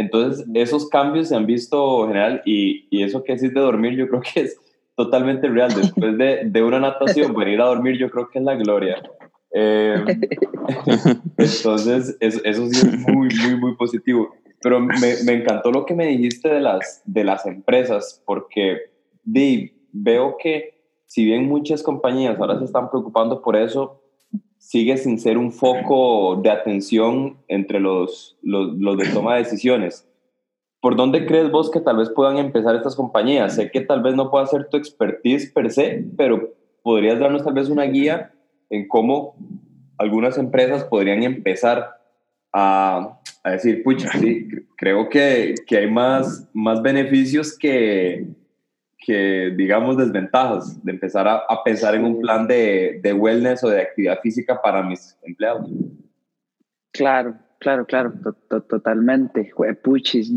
Entonces, 0.00 0.46
esos 0.54 0.88
cambios 0.88 1.28
se 1.28 1.36
han 1.36 1.44
visto 1.44 2.06
general 2.06 2.40
y, 2.46 2.86
y 2.90 3.02
eso 3.02 3.22
que 3.22 3.34
decís 3.34 3.52
de 3.52 3.60
dormir, 3.60 3.96
yo 3.96 4.08
creo 4.08 4.22
que 4.34 4.40
es 4.40 4.56
totalmente 4.96 5.46
real. 5.46 5.72
Después 5.74 6.16
de, 6.16 6.44
de 6.46 6.62
una 6.62 6.80
natación, 6.80 7.34
venir 7.34 7.60
a 7.60 7.66
dormir, 7.66 7.98
yo 7.98 8.10
creo 8.10 8.28
que 8.30 8.38
es 8.38 8.44
la 8.44 8.54
gloria. 8.54 9.02
Eh, 9.52 10.02
entonces, 11.36 12.16
eso, 12.18 12.40
eso 12.44 12.66
sí 12.68 12.88
es 12.88 12.98
muy, 13.08 13.28
muy, 13.28 13.56
muy 13.60 13.76
positivo. 13.76 14.30
pero 14.62 14.80
me, 14.80 15.22
me, 15.26 15.32
encantó 15.34 15.70
lo 15.70 15.84
que 15.84 15.94
me 15.94 16.06
dijiste 16.06 16.48
de 16.48 16.60
las, 16.60 17.02
de 17.04 17.24
las 17.24 17.44
empresas, 17.44 18.22
porque 18.24 18.78
di, 19.22 19.70
veo 19.92 20.36
que 20.42 20.80
si 21.04 21.26
bien 21.26 21.46
muchas 21.46 21.82
compañías 21.82 22.38
ahora 22.40 22.58
se 22.58 22.64
están 22.64 22.88
preocupando 22.88 23.42
por 23.42 23.54
eso, 23.54 23.99
sigue 24.60 24.98
sin 24.98 25.18
ser 25.18 25.38
un 25.38 25.50
foco 25.50 26.36
de 26.36 26.50
atención 26.50 27.38
entre 27.48 27.80
los, 27.80 28.36
los, 28.42 28.96
de 28.98 29.08
toma 29.08 29.34
de 29.34 29.44
decisiones. 29.44 30.06
¿Por 30.80 30.96
dónde 30.96 31.26
crees 31.26 31.50
vos 31.50 31.70
que 31.70 31.80
tal 31.80 31.96
vez 31.96 32.10
puedan 32.10 32.36
empezar 32.36 32.76
estas 32.76 32.94
compañías? 32.94 33.56
Sé 33.56 33.70
que 33.70 33.80
tal 33.80 34.02
vez 34.02 34.14
no 34.14 34.30
pueda 34.30 34.46
ser 34.46 34.68
tu 34.68 34.76
expertise 34.76 35.50
per 35.50 35.72
se, 35.72 36.04
pero 36.16 36.52
podrías 36.82 37.18
darnos 37.18 37.42
tal 37.42 37.54
vez 37.54 37.68
una 37.70 37.84
guía 37.84 38.32
en 38.68 38.86
cómo 38.86 39.34
algunas 39.98 40.36
empresas 40.36 40.84
podrían 40.84 41.22
empezar 41.22 41.96
a, 42.52 43.18
a 43.42 43.50
decir, 43.50 43.82
pucha, 43.82 44.10
sí, 44.12 44.46
creo 44.76 45.08
que, 45.08 45.54
que, 45.66 45.78
hay 45.78 45.90
más, 45.90 46.48
más 46.52 46.82
beneficios 46.82 47.56
que, 47.56 48.26
que, 49.00 49.52
digamos, 49.56 49.96
desventajas 49.96 50.82
de 50.84 50.92
empezar 50.92 51.26
a, 51.26 51.42
a 51.48 51.64
pensar 51.64 51.94
en 51.94 52.04
un 52.04 52.20
plan 52.20 52.46
de, 52.46 53.00
de, 53.02 53.12
wellness 53.12 53.64
o 53.64 53.70
de 53.70 53.80
actividad 53.80 54.20
física 54.20 54.60
para 54.60 54.82
mis 54.82 55.16
empleados. 55.22 55.70
Claro, 56.92 57.36
claro, 57.58 57.86
claro, 57.86 58.12
totalmente. 58.48 59.52
Puchis, 59.82 60.32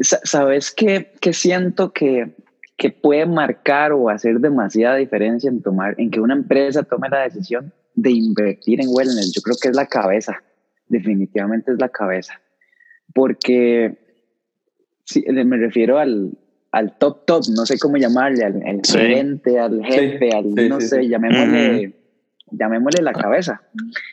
¿sabes 0.00 0.70
qué, 0.70 1.12
qué 1.20 1.32
siento 1.32 1.92
que, 1.92 2.36
que 2.76 2.90
puede 2.90 3.26
marcar 3.26 3.92
o 3.92 4.08
hacer 4.08 4.38
demasiada 4.38 4.96
diferencia 4.96 5.50
en 5.50 5.62
tomar, 5.62 5.94
en 5.98 6.10
que 6.10 6.20
una 6.20 6.34
empresa 6.34 6.84
tome 6.84 7.08
la 7.08 7.22
decisión 7.22 7.72
de 7.94 8.12
invertir 8.12 8.80
en 8.80 8.88
wellness? 8.88 9.32
Yo 9.34 9.42
creo 9.42 9.56
que 9.60 9.68
es 9.68 9.76
la 9.76 9.86
cabeza, 9.86 10.42
definitivamente 10.86 11.72
es 11.72 11.78
la 11.80 11.88
cabeza, 11.88 12.40
porque 13.12 13.98
si, 15.04 15.22
me 15.22 15.56
refiero 15.56 15.98
al, 15.98 16.36
al 16.72 16.98
top 16.98 17.24
top, 17.26 17.44
no 17.54 17.64
sé 17.64 17.78
cómo 17.78 17.96
llamarle, 17.96 18.44
al, 18.44 18.80
gerente, 18.84 19.58
al 19.58 19.84
jefe, 19.84 20.30
al 20.34 20.54
no 20.68 20.80
sé, 20.80 21.08
llamémosle, 21.08 21.94
llamémosle 22.50 23.02
la 23.02 23.12
cabeza. 23.12 23.62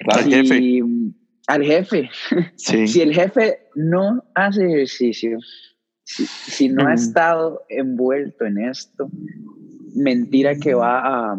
Al 0.07 0.23
jefe. 0.23 0.83
Al 1.47 1.63
jefe. 1.63 2.09
si 2.55 3.01
el 3.01 3.13
jefe 3.13 3.67
no 3.75 4.23
hace 4.33 4.65
ejercicio, 4.65 5.39
si, 6.03 6.69
no 6.69 6.87
ha 6.87 6.93
estado 6.93 7.65
envuelto 7.69 8.45
en 8.45 8.59
esto, 8.59 9.09
mentira 9.95 10.55
que 10.55 10.73
va 10.73 11.31
a, 11.31 11.37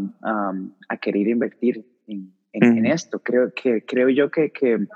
a, 0.89 0.97
querer 0.99 1.29
invertir 1.29 1.85
en, 2.07 2.33
en, 2.53 2.87
esto. 2.87 3.21
Creo, 3.21 3.53
que, 3.55 3.85
creo 3.85 4.09
yo 4.09 4.31
que, 4.31 4.51
que 4.51 4.87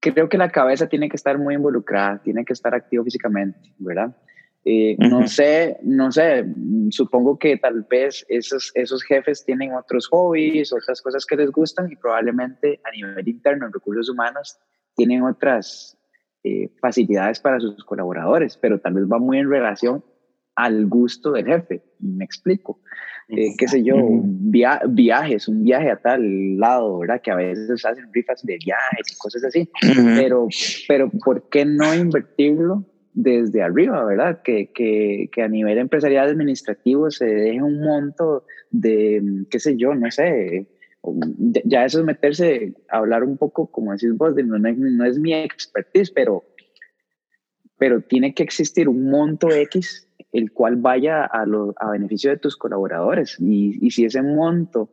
creo 0.00 0.28
que 0.28 0.38
la 0.38 0.50
cabeza 0.50 0.88
tiene 0.88 1.08
que 1.08 1.16
estar 1.16 1.38
muy 1.38 1.54
involucrada, 1.54 2.20
tiene 2.22 2.44
que 2.44 2.52
estar 2.52 2.74
activo 2.74 3.04
físicamente, 3.04 3.72
¿verdad? 3.78 4.14
Eh, 4.66 4.96
no 4.98 5.26
sé, 5.26 5.76
no 5.82 6.10
sé, 6.10 6.46
supongo 6.88 7.38
que 7.38 7.58
tal 7.58 7.86
vez 7.88 8.24
esos, 8.30 8.72
esos 8.74 9.02
jefes 9.02 9.44
tienen 9.44 9.74
otros 9.74 10.06
hobbies, 10.08 10.72
otras 10.72 11.02
cosas 11.02 11.26
que 11.26 11.36
les 11.36 11.50
gustan 11.50 11.92
y 11.92 11.96
probablemente 11.96 12.80
a 12.82 12.90
nivel 12.90 13.28
interno 13.28 13.66
en 13.66 13.72
recursos 13.74 14.08
humanos 14.08 14.56
tienen 14.96 15.22
otras 15.22 15.98
eh, 16.44 16.70
facilidades 16.80 17.40
para 17.40 17.60
sus 17.60 17.84
colaboradores, 17.84 18.56
pero 18.56 18.80
tal 18.80 18.94
vez 18.94 19.04
va 19.04 19.18
muy 19.18 19.38
en 19.38 19.50
relación 19.50 20.02
al 20.56 20.86
gusto 20.86 21.32
del 21.32 21.44
jefe, 21.44 21.82
me 21.98 22.24
explico. 22.24 22.80
Eh, 23.28 23.54
qué 23.58 23.68
sé 23.68 23.82
yo, 23.82 23.96
viajes, 23.96 25.48
un 25.48 25.62
viaje 25.62 25.90
a 25.90 26.00
tal 26.00 26.56
lado, 26.58 27.00
¿verdad? 27.00 27.20
Que 27.22 27.30
a 27.30 27.36
veces 27.36 27.84
hacen 27.84 28.10
rifas 28.12 28.42
de 28.42 28.58
viajes 28.64 29.12
y 29.12 29.16
cosas 29.18 29.44
así, 29.44 29.68
pero, 30.16 30.48
pero 30.88 31.10
¿por 31.10 31.48
qué 31.50 31.66
no 31.66 31.94
invertirlo 31.94 32.84
desde 33.14 33.62
arriba, 33.62 34.04
¿verdad? 34.04 34.42
Que, 34.42 34.70
que, 34.72 35.30
que, 35.32 35.42
a 35.42 35.48
nivel 35.48 35.78
empresarial 35.78 36.28
administrativo 36.28 37.10
se 37.10 37.24
deje 37.24 37.62
un 37.62 37.80
monto 37.80 38.44
de, 38.70 39.22
qué 39.50 39.60
sé 39.60 39.76
yo, 39.76 39.94
no 39.94 40.10
sé, 40.10 40.66
ya 41.64 41.84
eso 41.84 42.00
es 42.00 42.04
meterse 42.04 42.74
a 42.88 42.98
hablar 42.98 43.22
un 43.22 43.36
poco, 43.36 43.66
como 43.66 43.92
decís 43.92 44.16
vos, 44.16 44.34
de, 44.34 44.42
no, 44.42 44.58
no, 44.58 45.04
es 45.04 45.18
mi 45.18 45.32
expertise, 45.32 46.10
pero, 46.10 46.44
pero 47.78 48.00
tiene 48.02 48.34
que 48.34 48.42
existir 48.42 48.88
un 48.88 49.10
monto 49.10 49.50
X 49.50 50.08
el 50.32 50.50
cual 50.50 50.76
vaya 50.76 51.24
a, 51.24 51.46
lo, 51.46 51.74
a 51.78 51.90
beneficio 51.90 52.30
de 52.30 52.38
tus 52.38 52.56
colaboradores. 52.56 53.36
Y, 53.38 53.78
y 53.80 53.92
si 53.92 54.04
ese 54.04 54.20
monto 54.20 54.90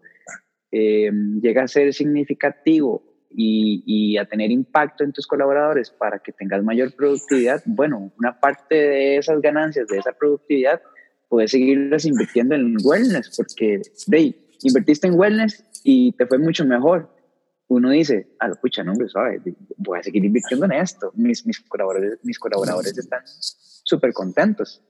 eh, 0.71 1.11
llega 1.41 1.63
a 1.63 1.67
ser 1.67 1.91
significativo 1.95 3.10
y, 3.35 4.17
a 4.17 4.25
tener 4.25 4.51
impacto 4.51 5.03
en 5.03 5.11
tus 5.11 5.25
colaboradores 5.25 5.89
para 5.89 6.19
que 6.19 6.31
tengas 6.31 6.63
mayor 6.63 6.93
productividad, 6.95 7.61
bueno, 7.65 8.11
una 8.19 8.39
parte 8.39 8.75
de 8.75 9.17
esas 9.17 9.41
ganancias, 9.41 9.87
de 9.87 9.97
esa 9.97 10.11
productividad, 10.11 10.81
puedes 11.29 11.51
seguirlas 11.51 12.05
invirtiendo 12.05 12.55
en 12.55 12.75
wellness, 12.83 13.35
porque 13.35 13.81
de, 14.07 14.35
invertiste 14.63 15.07
en 15.07 15.17
wellness 15.17 15.63
y 15.83 16.11
te 16.13 16.25
fue 16.25 16.37
mucho 16.37 16.65
mejor. 16.65 17.09
Uno 17.67 17.89
dice, 17.89 18.27
a 18.39 18.49
lo 18.49 18.55
pucha, 18.55 18.83
no, 18.83 18.93
suave, 19.07 19.41
voy 19.77 19.99
a 19.99 20.03
seguir 20.03 20.25
invirtiendo 20.25 20.65
en 20.65 20.73
esto. 20.73 21.13
Mis, 21.15 21.45
mis, 21.45 21.61
colaboradores, 21.61 22.19
mis 22.21 22.37
colaboradores 22.37 22.97
están 22.97 23.21
súper 23.25 24.11
contentos, 24.11 24.83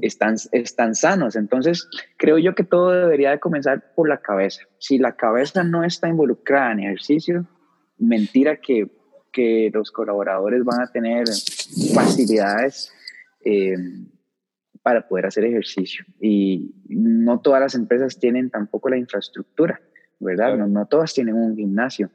están, 0.00 0.36
están 0.52 0.94
sanos. 0.94 1.36
Entonces, 1.36 1.86
creo 2.16 2.38
yo 2.38 2.54
que 2.54 2.64
todo 2.64 2.90
debería 2.90 3.32
de 3.32 3.38
comenzar 3.38 3.92
por 3.94 4.08
la 4.08 4.22
cabeza. 4.22 4.62
Si 4.78 4.98
la 4.98 5.14
cabeza 5.14 5.62
no 5.62 5.84
está 5.84 6.08
involucrada 6.08 6.72
en 6.72 6.80
ejercicio, 6.80 7.46
mentira 8.02 8.56
que, 8.56 8.88
que 9.32 9.70
los 9.72 9.90
colaboradores 9.90 10.64
van 10.64 10.82
a 10.82 10.90
tener 10.90 11.24
facilidades 11.94 12.92
eh, 13.44 13.76
para 14.82 15.06
poder 15.06 15.26
hacer 15.26 15.44
ejercicio. 15.44 16.04
Y 16.20 16.74
no 16.88 17.40
todas 17.40 17.60
las 17.60 17.74
empresas 17.74 18.18
tienen 18.18 18.50
tampoco 18.50 18.88
la 18.88 18.98
infraestructura, 18.98 19.80
¿verdad? 20.18 20.56
No, 20.56 20.66
no 20.66 20.86
todas 20.86 21.14
tienen 21.14 21.34
un 21.34 21.56
gimnasio, 21.56 22.10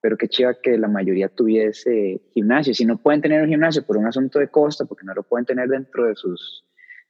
pero 0.00 0.16
qué 0.16 0.28
chiva 0.28 0.54
que 0.62 0.76
la 0.76 0.88
mayoría 0.88 1.28
tuviese 1.28 2.20
gimnasio. 2.32 2.74
Si 2.74 2.84
no 2.84 2.98
pueden 2.98 3.22
tener 3.22 3.42
un 3.42 3.48
gimnasio 3.48 3.84
por 3.84 3.96
un 3.96 4.06
asunto 4.06 4.38
de 4.38 4.48
costo, 4.48 4.86
porque 4.86 5.06
no 5.06 5.14
lo 5.14 5.22
pueden 5.22 5.46
tener 5.46 5.68
dentro 5.68 6.06
de 6.06 6.14
sus 6.14 6.64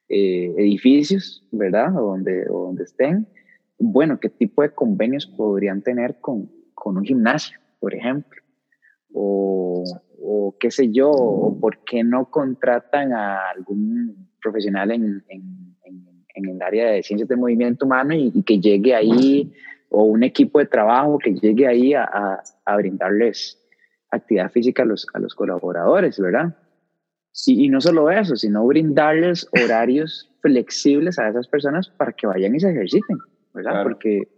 eh, 0.08 0.54
edificios, 0.56 1.46
¿verdad? 1.50 1.96
O 1.96 2.12
donde, 2.12 2.48
o 2.48 2.66
donde 2.66 2.84
estén, 2.84 3.26
bueno, 3.78 4.18
¿qué 4.20 4.30
tipo 4.30 4.62
de 4.62 4.70
convenios 4.70 5.26
podrían 5.26 5.82
tener 5.82 6.20
con, 6.20 6.50
con 6.74 6.96
un 6.96 7.04
gimnasio? 7.04 7.58
Por 7.78 7.94
ejemplo, 7.94 8.42
o, 9.12 9.84
o 10.20 10.56
qué 10.58 10.70
sé 10.70 10.90
yo, 10.92 11.10
o 11.10 11.58
por 11.58 11.84
qué 11.84 12.04
no 12.04 12.30
contratan 12.30 13.12
a 13.12 13.50
algún 13.50 14.28
profesional 14.42 14.90
en, 14.90 15.24
en, 15.28 15.76
en, 16.34 16.48
el 16.48 16.60
área 16.60 16.90
de 16.90 17.02
ciencias 17.02 17.28
del 17.28 17.38
movimiento 17.38 17.86
humano 17.86 18.14
y, 18.14 18.42
que 18.42 18.60
llegue 18.60 18.94
ahí, 18.94 19.52
o 19.88 20.04
un 20.04 20.22
equipo 20.22 20.58
de 20.58 20.66
trabajo 20.66 21.18
que 21.18 21.34
llegue 21.34 21.66
ahí 21.66 21.94
a, 21.94 22.42
a, 22.64 22.76
brindarles 22.76 23.58
actividad 24.10 24.50
física 24.50 24.82
a 24.82 24.86
los, 24.86 25.06
a 25.14 25.18
los 25.18 25.34
colaboradores, 25.34 26.18
¿verdad? 26.20 26.54
Y, 27.46 27.64
y, 27.64 27.68
no 27.68 27.80
solo 27.80 28.10
eso, 28.10 28.36
sino 28.36 28.66
brindarles 28.66 29.48
horarios 29.52 30.30
flexibles 30.40 31.18
a 31.18 31.28
esas 31.28 31.48
personas 31.48 31.88
para 31.88 32.12
que 32.12 32.26
vayan 32.26 32.54
y 32.54 32.60
se 32.60 32.70
ejerciten, 32.70 33.18
¿verdad? 33.54 33.82
Porque 33.82 34.28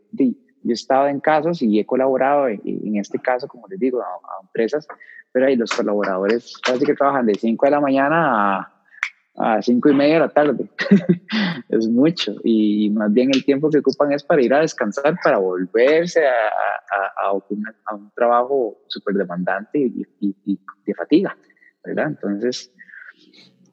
yo 0.69 0.73
he 0.73 0.75
estado 0.75 1.09
en 1.09 1.19
casos 1.19 1.63
y 1.63 1.81
he 1.81 1.87
colaborado 1.87 2.47
en, 2.47 2.97
este 2.97 3.19
caso, 3.19 3.49
como 3.49 3.67
les 3.69 3.81
digo, 3.81 4.03
a, 4.03 4.07
empresas, 4.43 4.87
pero 5.33 5.47
ahí 5.47 5.57
los 5.57 5.73
colaboradores 5.73 6.59
casi 6.59 6.85
que 6.85 6.95
trabajan 6.95 7.25
de 7.25 7.35
5 7.35 7.65
de 7.65 7.71
la 7.71 7.81
mañana 7.81 8.59
a, 8.59 9.57
a 9.57 9.63
5 9.63 9.89
y 9.89 9.95
media 9.95 10.15
de 10.15 10.21
la 10.21 10.29
tarde. 10.29 10.69
es 11.71 11.89
mucho. 11.89 12.35
Y 12.45 12.91
más 12.91 13.11
bien 13.11 13.31
el 13.33 13.47
tiempo 13.47 13.71
que 13.71 13.79
ocupan 13.79 14.13
es 14.13 14.23
para 14.23 14.43
ir 14.43 14.53
a 14.53 14.61
descansar, 14.61 15.17
para 15.25 15.39
volverse 15.39 16.27
a, 16.27 16.33
a, 16.33 17.29
a 17.29 17.33
un, 17.33 18.11
trabajo 18.15 18.83
súper 18.89 19.15
demandante 19.15 19.79
y, 19.79 20.07
y, 20.21 20.61
de 20.85 20.95
fatiga, 20.95 21.35
¿verdad? 21.83 22.09
Entonces, 22.09 22.75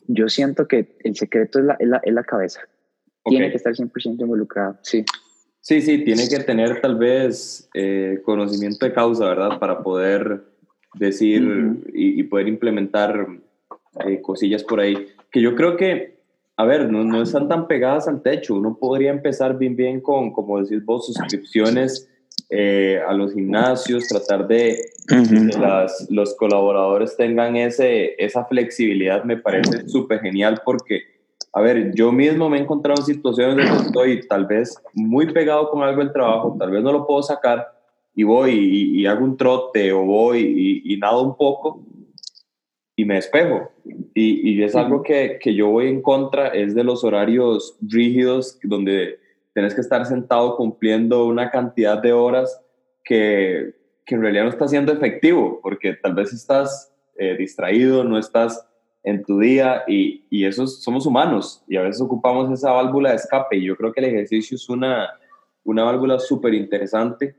yo 0.08 0.30
siento 0.30 0.66
que 0.66 0.96
el 1.04 1.16
secreto 1.18 1.60
es 1.60 1.66
la, 1.66 1.74
es 1.78 1.88
la, 1.90 1.98
es 1.98 2.14
la 2.14 2.24
cabeza. 2.24 2.62
Tiene 3.26 3.50
que 3.50 3.58
estar 3.58 3.74
100% 3.74 4.22
involucrado, 4.22 4.78
sí. 4.82 5.04
Sí, 5.66 5.82
sí, 5.82 6.04
tiene 6.04 6.30
que 6.30 6.38
tener 6.42 6.80
tal 6.80 6.96
vez 6.96 7.68
eh, 7.74 8.22
conocimiento 8.24 8.86
de 8.86 8.94
causa, 8.94 9.26
¿verdad? 9.26 9.58
Para 9.58 9.82
poder 9.82 10.44
decir 10.94 11.82
y, 11.92 12.22
poder 12.22 12.48
implementar 12.48 13.28
eh, 14.06 14.22
cosillas 14.22 14.64
por 14.64 14.80
ahí. 14.80 15.08
Que 15.32 15.42
yo 15.42 15.56
creo 15.56 15.76
que, 15.76 16.20
a 16.56 16.66
ver, 16.66 16.92
no, 16.92 17.04
no, 17.04 17.24
están 17.24 17.48
tan 17.48 17.68
pegadas 17.68 18.08
al 18.08 18.22
techo. 18.22 18.54
Uno 18.54 18.78
podría 18.80 19.10
empezar 19.10 19.58
bien, 19.58 19.76
bien 19.76 20.02
con, 20.02 20.32
como 20.34 20.62
decís 20.62 20.86
vos, 20.86 21.08
suscripciones 21.08 22.12
eh, 22.52 23.00
a 23.08 23.14
los 23.14 23.34
gimnasios, 23.34 24.08
tratar 24.08 24.48
de 24.48 24.78
que 25.08 25.60
las, 25.60 26.06
los 26.12 26.36
colaboradores 26.36 27.18
tengan 27.18 27.56
ese, 27.56 28.14
esa 28.24 28.46
flexibilidad. 28.46 29.24
Me 29.24 29.38
parece 29.38 29.90
súper 29.90 30.20
genial 30.20 30.62
porque 30.64 31.15
a 31.56 31.62
ver, 31.62 31.96
yo 31.96 32.12
mismo 32.12 32.50
me 32.50 32.58
he 32.58 32.62
encontrado 32.62 33.00
en 33.00 33.06
situaciones 33.06 33.70
donde 33.70 33.86
estoy 33.86 34.28
tal 34.28 34.46
vez 34.46 34.76
muy 34.94 35.32
pegado 35.32 35.70
con 35.70 35.84
algo 35.84 36.02
del 36.02 36.12
trabajo, 36.12 36.54
tal 36.60 36.70
vez 36.70 36.84
no 36.84 36.92
lo 36.92 37.08
puedo 37.08 37.24
sacar 37.24 37.66
y 38.14 38.24
voy 38.24 38.52
y, 38.94 39.06
hago 39.06 39.24
un 39.24 39.38
trote 39.38 39.94
o 39.94 40.04
voy 40.04 40.84
y, 40.84 40.98
nado 40.98 41.24
un 41.24 41.38
poco 41.38 41.82
y 42.98 43.06
me 43.06 43.16
despejo. 43.16 43.72
Y, 44.14 44.52
y 44.52 44.64
es 44.64 44.76
algo 44.76 45.02
que, 45.02 45.40
que, 45.42 45.56
yo 45.56 45.70
voy 45.70 45.88
en 45.88 46.02
contra, 46.02 46.50
es 46.50 46.76
de 46.76 46.84
los 46.84 47.06
horarios 47.06 47.78
rígidos 47.82 48.60
donde 48.62 49.20
tienes 49.54 49.74
que 49.74 49.82
estar 49.82 50.06
sentado 50.06 50.58
cumpliendo 50.58 51.26
una 51.26 51.52
cantidad 51.52 52.02
de 52.02 52.12
horas 52.12 52.62
que, 53.02 53.76
que 54.06 54.16
en 54.16 54.22
realidad 54.22 54.44
no 54.44 54.50
está 54.50 54.68
siendo 54.68 54.92
efectivo, 54.92 55.62
porque 55.64 55.94
tal 55.94 56.16
vez 56.16 56.34
estás 56.34 56.94
eh, 57.18 57.38
distraído, 57.38 58.04
no 58.04 58.18
estás 58.18 58.68
en 59.06 59.24
tu 59.24 59.40
día 59.40 59.84
y, 59.88 60.26
y 60.32 60.46
eso 60.46 60.66
somos 60.66 61.06
humanos 61.06 61.64
y 61.68 61.78
a 61.78 61.84
veces 61.84 62.02
ocupamos 62.02 62.52
esa 62.52 62.72
válvula 62.72 63.12
de 63.12 63.18
escape 63.18 63.56
y 63.56 63.66
yo 63.66 63.78
creo 63.78 63.94
que 63.94 64.00
el 64.00 64.08
ejercicio 64.08 64.56
es 64.56 64.68
una, 64.68 65.10
una 65.64 65.84
válvula 65.84 66.18
súper 66.18 66.56
interesante 66.56 67.36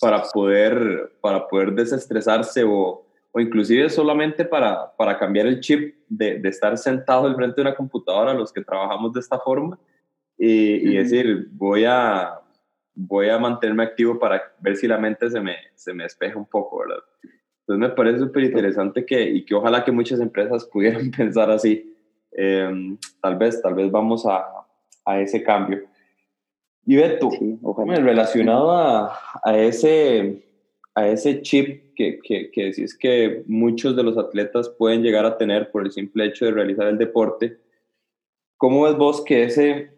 para 0.00 0.24
poder, 0.24 1.12
para 1.20 1.46
poder 1.46 1.72
desestresarse 1.72 2.64
o, 2.64 3.06
o 3.30 3.40
inclusive 3.40 3.88
solamente 3.90 4.44
para, 4.44 4.90
para 4.96 5.16
cambiar 5.16 5.46
el 5.46 5.60
chip 5.60 5.94
de, 6.08 6.40
de, 6.40 6.48
estar 6.48 6.76
sentado 6.76 7.28
al 7.28 7.36
frente 7.36 7.56
de 7.56 7.62
una 7.62 7.76
computadora, 7.76 8.34
los 8.34 8.52
que 8.52 8.64
trabajamos 8.64 9.12
de 9.12 9.20
esta 9.20 9.38
forma, 9.38 9.78
y, 10.36 10.90
y 10.90 10.96
decir, 10.96 11.46
voy 11.52 11.84
a, 11.84 12.40
voy 12.92 13.28
a 13.28 13.38
mantenerme 13.38 13.84
activo 13.84 14.18
para 14.18 14.42
ver 14.58 14.76
si 14.76 14.88
la 14.88 14.98
mente 14.98 15.30
se 15.30 15.40
me, 15.40 15.54
se 15.76 15.94
me 15.94 16.02
despeja 16.02 16.36
un 16.36 16.46
poco, 16.46 16.80
¿verdad? 16.80 17.02
Entonces 17.62 17.90
me 17.90 17.94
parece 17.94 18.18
súper 18.18 18.44
interesante 18.44 19.06
que, 19.06 19.22
y 19.22 19.44
que 19.44 19.54
ojalá 19.54 19.84
que 19.84 19.92
muchas 19.92 20.20
empresas 20.20 20.64
pudieran 20.72 21.10
pensar 21.10 21.50
así. 21.50 21.94
Em, 22.32 22.96
tal 23.20 23.36
vez, 23.36 23.60
tal 23.62 23.74
vez 23.74 23.90
vamos 23.90 24.26
a, 24.26 24.44
a 25.04 25.20
ese 25.20 25.42
cambio. 25.42 25.82
Y 26.84 26.96
Beto, 26.96 27.30
sí, 27.30 27.58
relacionado 27.86 28.72
a, 28.72 29.16
a, 29.44 29.56
ese, 29.56 30.42
a 30.94 31.06
ese 31.06 31.40
chip 31.42 31.94
que, 31.94 32.18
que, 32.18 32.50
que 32.50 32.64
decís 32.64 32.96
que 32.98 33.44
muchos 33.46 33.94
de 33.94 34.02
los 34.02 34.18
atletas 34.18 34.68
pueden 34.68 35.02
llegar 35.02 35.24
a 35.24 35.38
tener 35.38 35.70
por 35.70 35.84
el 35.84 35.92
simple 35.92 36.26
hecho 36.26 36.44
de 36.44 36.50
realizar 36.50 36.88
el 36.88 36.98
deporte, 36.98 37.58
¿cómo 38.56 38.82
ves 38.82 38.96
vos 38.96 39.24
que 39.24 39.44
ese, 39.44 39.92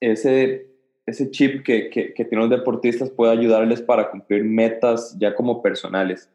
ese, 0.00 0.73
ese 1.06 1.30
chip 1.30 1.62
que, 1.64 1.90
que, 1.90 2.14
que 2.14 2.24
tienen 2.24 2.48
los 2.48 2.58
deportistas 2.58 3.10
puede 3.10 3.32
ayudarles 3.32 3.82
para 3.82 4.10
cumplir 4.10 4.44
metas 4.44 5.16
ya 5.18 5.34
como 5.34 5.62
personales? 5.62 6.30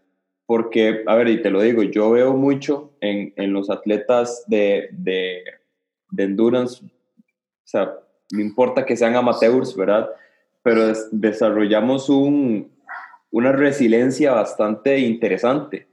Porque, 0.46 1.04
a 1.06 1.16
ver, 1.16 1.28
y 1.28 1.42
te 1.42 1.52
lo 1.52 1.62
digo, 1.62 1.84
yo 1.84 2.12
veo 2.12 2.34
mucho 2.34 2.92
en, 3.02 3.34
en 3.36 3.54
los 3.54 3.70
atletas 3.70 4.44
de, 4.48 4.90
de, 4.92 5.44
de 6.12 6.24
endurance, 6.24 6.84
o 6.84 7.68
sea, 7.72 7.94
no 8.32 8.42
importa 8.42 8.86
que 8.86 8.98
sean 8.98 9.16
amateurs, 9.16 9.76
¿verdad? 9.76 10.10
Pero 10.64 10.92
desarrollamos 11.12 12.10
un, 12.10 12.72
una 13.32 13.52
resiliencia 13.52 14.32
bastante 14.32 15.00
interesante, 15.00 15.88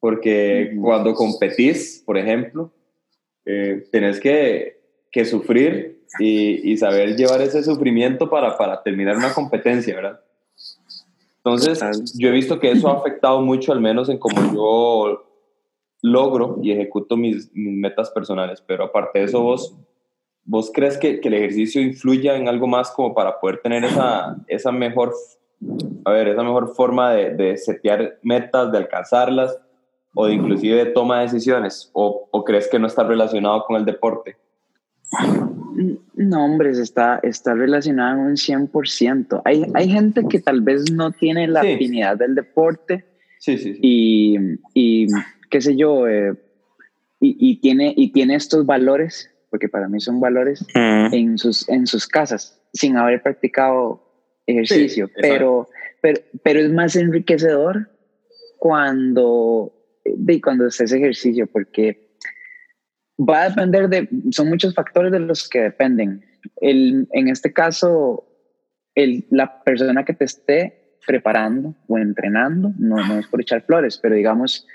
porque 0.00 0.76
cuando 0.80 1.14
competís, 1.14 2.02
por 2.04 2.18
ejemplo, 2.18 2.72
eh, 3.46 3.86
tenés 3.90 4.20
que, 4.20 4.80
que 5.10 5.24
sufrir 5.24 6.03
y, 6.18 6.72
y, 6.72 6.76
saber 6.76 7.16
llevar 7.16 7.40
ese 7.42 7.62
sufrimiento 7.62 8.28
para, 8.30 8.56
para 8.56 8.82
terminar 8.82 9.16
una 9.16 9.32
competencia, 9.32 9.94
¿verdad? 9.94 10.20
Entonces, 11.38 12.14
yo 12.18 12.28
he 12.28 12.32
visto 12.32 12.58
que 12.58 12.70
eso 12.70 12.88
ha 12.88 12.98
afectado 12.98 13.40
mucho, 13.42 13.72
al 13.72 13.80
menos 13.80 14.08
en 14.08 14.18
cómo 14.18 14.52
yo 14.54 15.24
logro 16.02 16.58
y 16.62 16.72
ejecuto 16.72 17.16
mis, 17.16 17.50
mis 17.54 17.76
metas 17.76 18.10
personales, 18.10 18.62
pero 18.66 18.84
aparte 18.84 19.18
de 19.18 19.24
eso, 19.26 19.42
vos 19.42 19.76
¿Vos 20.46 20.70
crees 20.72 20.98
que, 20.98 21.20
que, 21.20 21.28
el 21.28 21.34
ejercicio 21.34 21.80
influya 21.80 22.36
en 22.36 22.48
algo 22.48 22.66
más 22.66 22.90
como 22.90 23.14
para 23.14 23.40
poder 23.40 23.60
tener 23.62 23.82
esa, 23.82 24.36
esa 24.46 24.72
mejor, 24.72 25.14
a 26.04 26.10
ver, 26.10 26.28
esa 26.28 26.42
mejor 26.42 26.74
forma 26.74 27.12
de, 27.12 27.30
de 27.34 27.56
setear 27.56 28.18
metas, 28.22 28.70
de 28.70 28.78
alcanzarlas 28.78 29.58
o 30.14 30.26
de 30.26 30.34
inclusive 30.34 30.84
de 30.84 30.90
toma 30.90 31.20
de 31.20 31.24
decisiones? 31.24 31.90
¿O, 31.94 32.28
¿O, 32.30 32.44
crees 32.44 32.68
que 32.68 32.78
no 32.78 32.86
está 32.86 33.04
relacionado 33.04 33.64
con 33.64 33.76
el 33.76 33.86
deporte? 33.86 34.36
No, 36.14 36.44
hombre, 36.44 36.70
está, 36.70 37.20
está 37.22 37.54
relacionado 37.54 38.20
en 38.20 38.26
un 38.26 38.36
100%. 38.36 39.42
Hay, 39.44 39.66
hay 39.74 39.88
gente 39.88 40.22
que 40.28 40.40
tal 40.40 40.60
vez 40.60 40.90
no 40.92 41.10
tiene 41.12 41.48
la 41.48 41.62
sí. 41.62 41.72
afinidad 41.72 42.16
del 42.16 42.34
deporte 42.34 43.04
sí, 43.38 43.58
sí, 43.58 43.74
sí. 43.74 43.78
Y, 43.82 44.36
y, 44.74 45.06
qué 45.50 45.60
sé 45.60 45.76
yo, 45.76 46.08
eh, 46.08 46.34
y, 47.20 47.36
y, 47.50 47.60
tiene, 47.60 47.92
y 47.96 48.12
tiene 48.12 48.36
estos 48.36 48.64
valores 48.64 49.30
porque 49.54 49.68
para 49.68 49.86
mí 49.88 50.00
son 50.00 50.18
valores, 50.18 50.66
mm. 50.74 51.14
en, 51.14 51.38
sus, 51.38 51.68
en 51.68 51.86
sus 51.86 52.08
casas, 52.08 52.60
sin 52.72 52.96
haber 52.96 53.22
practicado 53.22 54.02
ejercicio. 54.48 55.06
Sí, 55.06 55.12
pero, 55.20 55.68
pero, 56.00 56.20
pero 56.42 56.58
es 56.58 56.72
más 56.72 56.96
enriquecedor 56.96 57.88
cuando, 58.58 59.72
de, 60.04 60.40
cuando 60.40 60.66
haces 60.66 60.90
ejercicio, 60.90 61.46
porque 61.46 62.03
va 63.18 63.42
a 63.42 63.48
depender 63.48 63.88
de, 63.88 64.08
son 64.30 64.48
muchos 64.48 64.74
factores 64.74 65.12
de 65.12 65.20
los 65.20 65.48
que 65.48 65.60
dependen. 65.60 66.24
El, 66.60 67.08
en 67.12 67.28
este 67.28 67.52
caso, 67.52 68.26
el, 68.94 69.26
la 69.30 69.62
persona 69.62 70.04
que 70.04 70.14
te 70.14 70.24
esté 70.24 70.98
preparando 71.06 71.74
o 71.86 71.98
entrenando, 71.98 72.72
no, 72.78 72.96
no 73.06 73.18
es 73.18 73.26
por 73.26 73.40
echar 73.40 73.62
flores, 73.62 73.98
pero 74.02 74.14
digamos, 74.14 74.66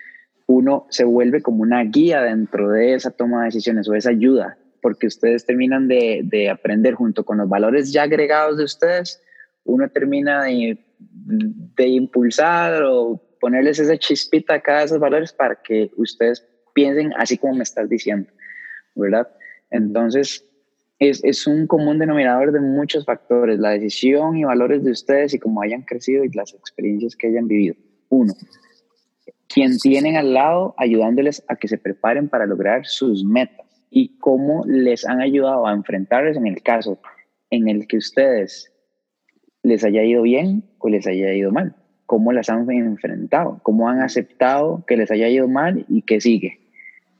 uno 0.47 0.85
se 0.89 1.03
vuelve 1.03 1.41
como 1.41 1.63
una 1.63 1.83
guía 1.83 2.21
dentro 2.21 2.69
de 2.69 2.93
esa 2.93 3.11
toma 3.11 3.39
de 3.39 3.45
decisiones 3.45 3.87
o 3.89 3.93
esa 3.93 4.11
ayuda 4.11 4.57
porque 4.81 5.07
ustedes 5.07 5.45
terminan 5.45 5.87
de, 5.87 6.21
de, 6.23 6.49
aprender 6.49 6.93
junto 6.93 7.25
con 7.25 7.37
los 7.37 7.49
valores 7.49 7.91
ya 7.91 8.03
agregados 8.03 8.57
de 8.57 8.63
ustedes, 8.63 9.21
uno 9.63 9.89
termina 9.89 10.43
de, 10.45 10.79
de 10.99 11.87
impulsar 11.87 12.83
o 12.83 13.21
ponerles 13.39 13.79
esa 13.79 13.97
chispita 13.97 14.55
a 14.55 14.61
cada 14.61 14.79
de 14.79 14.85
esos 14.85 14.99
valores 14.99 15.33
para 15.33 15.55
que 15.61 15.91
ustedes 15.97 16.45
piensen 16.79 17.11
así 17.17 17.37
como 17.37 17.55
me 17.55 17.63
estás 17.63 17.89
diciendo, 17.89 18.29
¿verdad? 18.95 19.27
Entonces, 19.69 20.45
es, 20.97 21.21
es, 21.25 21.45
un 21.45 21.67
común 21.67 21.99
denominador 21.99 22.53
de 22.53 22.61
muchos 22.61 23.03
factores, 23.03 23.59
la 23.59 23.71
decisión 23.71 24.37
y 24.37 24.45
valores 24.45 24.81
de 24.85 24.91
ustedes 24.91 25.33
y 25.33 25.39
cómo 25.39 25.61
hayan 25.61 25.81
crecido 25.81 26.23
y 26.23 26.29
las 26.29 26.53
experiencias 26.53 27.17
que 27.17 27.27
hayan 27.27 27.49
vivido. 27.49 27.75
Uno, 28.07 28.33
quien 29.49 29.77
tienen 29.77 30.15
al 30.15 30.33
lado 30.33 30.73
ayudándoles 30.77 31.43
a 31.49 31.57
que 31.57 31.67
se 31.67 31.77
preparen 31.77 32.29
para 32.29 32.45
lograr 32.45 32.85
sus 32.85 33.25
metas 33.25 33.67
y 33.89 34.17
cómo 34.19 34.63
les 34.65 35.05
han 35.05 35.19
ayudado 35.19 35.67
a 35.67 35.73
enfrentarles 35.73 36.37
en 36.37 36.47
el 36.47 36.61
caso 36.61 37.01
en 37.49 37.67
el 37.67 37.87
que 37.87 37.97
ustedes 37.97 38.71
les 39.63 39.83
haya 39.83 40.03
ido 40.03 40.21
bien 40.21 40.63
o 40.77 40.87
les 40.87 41.05
haya 41.07 41.33
ido 41.33 41.51
mal. 41.51 41.75
Cómo 42.05 42.31
las 42.31 42.49
han 42.49 42.71
enfrentado, 42.71 43.59
cómo 43.63 43.89
han 43.89 44.01
aceptado 44.01 44.85
que 44.87 44.95
les 44.95 45.11
haya 45.11 45.27
ido 45.27 45.47
mal 45.47 45.85
y 45.89 46.03
que 46.03 46.21
sigue, 46.21 46.68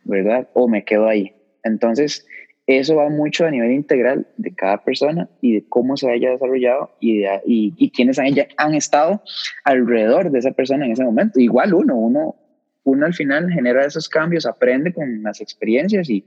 ¿verdad? 0.10 0.50
O 0.54 0.68
me 0.68 0.84
quedo 0.84 1.08
ahí. 1.08 1.34
Entonces, 1.64 2.26
eso 2.68 2.96
va 2.96 3.10
mucho 3.10 3.46
a 3.46 3.52
nivel 3.52 3.72
integral 3.72 4.28
de 4.38 4.54
cada 4.54 4.84
persona 4.84 5.30
y 5.42 5.54
de 5.56 5.70
cómo 5.70 5.98
se 5.98 6.12
haya 6.12 6.32
desarrollado 6.32 6.92
y, 7.00 7.20
de, 7.20 7.42
y, 7.46 7.74
y 7.78 7.92
quienes 7.92 8.20
han, 8.20 8.28
han 8.58 8.74
estado 8.76 9.24
alrededor 9.64 10.32
de 10.32 10.40
esa 10.40 10.52
persona 10.52 10.86
en 10.86 10.92
ese 10.92 11.04
momento. 11.04 11.40
Igual 11.40 11.74
uno, 11.74 11.96
uno, 11.96 12.36
uno 12.84 13.06
al 13.06 13.14
final 13.14 13.50
genera 13.52 13.86
esos 13.86 14.08
cambios, 14.10 14.46
aprende 14.46 14.94
con 14.94 15.24
las 15.24 15.42
experiencias 15.42 16.10
y, 16.10 16.26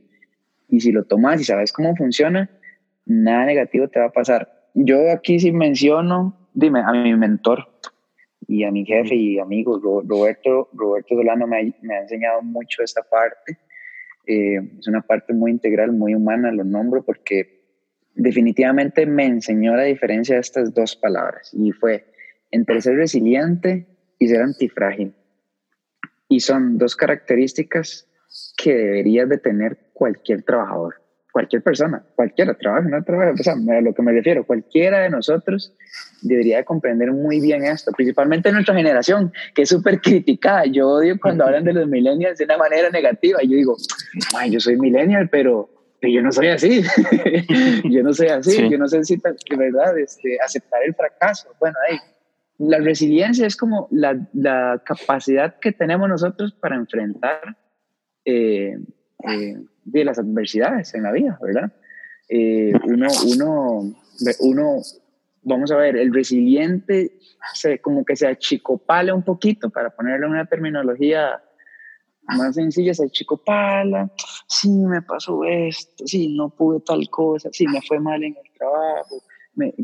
y 0.68 0.80
si 0.80 0.90
lo 0.90 1.04
tomas 1.04 1.40
y 1.40 1.44
sabes 1.44 1.72
cómo 1.72 1.94
funciona, 1.94 2.50
nada 3.04 3.44
negativo 3.46 3.88
te 3.88 4.00
va 4.00 4.06
a 4.06 4.12
pasar. 4.12 4.48
Yo 4.74 5.12
aquí 5.12 5.38
sí 5.38 5.52
menciono, 5.52 6.48
dime, 6.54 6.80
a 6.80 6.92
mi 6.92 7.14
mentor 7.14 7.68
y 8.48 8.64
a 8.64 8.70
mi 8.72 8.84
jefe 8.84 9.14
y 9.14 9.38
amigo 9.38 9.78
Roberto, 9.78 10.68
Roberto 10.72 11.14
Solano 11.14 11.46
me 11.46 11.72
me 11.82 11.94
ha 11.94 12.00
enseñado 12.00 12.42
mucho 12.42 12.82
esta 12.82 13.02
parte. 13.02 13.58
Eh, 14.26 14.60
es 14.78 14.86
una 14.86 15.02
parte 15.02 15.32
muy 15.32 15.50
integral, 15.50 15.92
muy 15.92 16.14
humana, 16.14 16.52
lo 16.52 16.64
nombro 16.64 17.04
porque 17.04 17.62
definitivamente 18.14 19.06
me 19.06 19.26
enseñó 19.26 19.74
la 19.74 19.84
diferencia 19.84 20.36
de 20.36 20.40
estas 20.40 20.74
dos 20.74 20.96
palabras 20.96 21.50
y 21.52 21.72
fue 21.72 22.06
entre 22.50 22.80
ser 22.80 22.96
resiliente 22.96 23.86
y 24.18 24.28
ser 24.28 24.42
antifrágil. 24.42 25.14
Y 26.28 26.40
son 26.40 26.78
dos 26.78 26.94
características 26.94 28.08
que 28.56 28.74
deberías 28.74 29.28
de 29.28 29.38
tener 29.38 29.90
cualquier 29.92 30.42
trabajador, 30.42 31.01
cualquier 31.32 31.62
persona, 31.62 32.04
cualquiera, 32.14 32.54
trabaja 32.54 32.88
no 32.88 33.02
trabaja, 33.02 33.32
o 33.32 33.42
sea, 33.42 33.54
a 33.54 33.80
lo 33.80 33.94
que 33.94 34.02
me 34.02 34.12
refiero, 34.12 34.46
cualquiera 34.46 35.00
de 35.00 35.10
nosotros 35.10 35.74
debería 36.20 36.58
de 36.58 36.64
comprender 36.64 37.10
muy 37.10 37.40
bien 37.40 37.64
esto, 37.64 37.90
principalmente 37.92 38.52
nuestra 38.52 38.74
generación, 38.74 39.32
que 39.54 39.62
es 39.62 39.68
súper 39.68 40.00
criticada. 40.00 40.66
Yo 40.66 40.88
odio 40.88 41.18
cuando 41.20 41.44
hablan 41.44 41.64
de 41.64 41.72
los 41.72 41.88
millennials 41.88 42.38
de 42.38 42.44
una 42.44 42.58
manera 42.58 42.90
negativa. 42.90 43.40
Yo 43.42 43.56
digo, 43.56 43.76
ay, 44.36 44.50
yo 44.50 44.60
soy 44.60 44.78
millennial, 44.78 45.28
pero, 45.30 45.68
pero 46.00 46.12
yo 46.12 46.22
no 46.22 46.30
soy 46.30 46.48
así. 46.48 46.82
yo 47.90 48.02
no 48.02 48.12
soy 48.12 48.28
así. 48.28 48.52
Sí. 48.52 48.68
Yo 48.70 48.78
no 48.78 48.86
sé 48.86 49.02
si 49.04 49.16
de 49.16 49.56
verdad 49.56 49.98
este, 49.98 50.38
aceptar 50.40 50.82
el 50.84 50.94
fracaso. 50.94 51.48
Bueno, 51.58 51.76
ahí. 51.88 51.98
La 52.58 52.78
resiliencia 52.78 53.46
es 53.46 53.56
como 53.56 53.88
la, 53.90 54.16
la 54.34 54.80
capacidad 54.84 55.58
que 55.58 55.72
tenemos 55.72 56.08
nosotros 56.08 56.52
para 56.52 56.76
enfrentar 56.76 57.56
eh, 58.24 58.76
eh, 59.28 59.56
de 59.84 60.04
las 60.04 60.18
adversidades 60.18 60.94
en 60.94 61.02
la 61.02 61.12
vida, 61.12 61.38
¿verdad? 61.42 61.72
Eh, 62.28 62.72
uno, 62.84 63.08
uno, 63.26 63.94
uno, 64.40 64.76
vamos 65.42 65.70
a 65.72 65.76
ver, 65.76 65.96
el 65.96 66.14
resiliente 66.14 67.18
se, 67.54 67.80
como 67.80 68.04
que 68.04 68.16
se 68.16 68.26
achicopala 68.26 69.14
un 69.14 69.22
poquito, 69.22 69.70
para 69.70 69.90
ponerle 69.90 70.26
una 70.26 70.46
terminología 70.46 71.42
más 72.24 72.54
sencillas, 72.54 73.00
el 73.00 73.10
chico 73.10 73.36
pala, 73.36 74.10
sí, 74.46 74.70
me 74.70 75.02
pasó 75.02 75.44
esto, 75.44 76.06
sí, 76.06 76.34
no 76.34 76.50
pude 76.50 76.80
tal 76.80 77.08
cosa, 77.10 77.48
sí, 77.52 77.66
me 77.66 77.80
fue 77.82 77.98
mal 77.98 78.22
en 78.22 78.36
el 78.36 78.52
trabajo, 78.56 79.22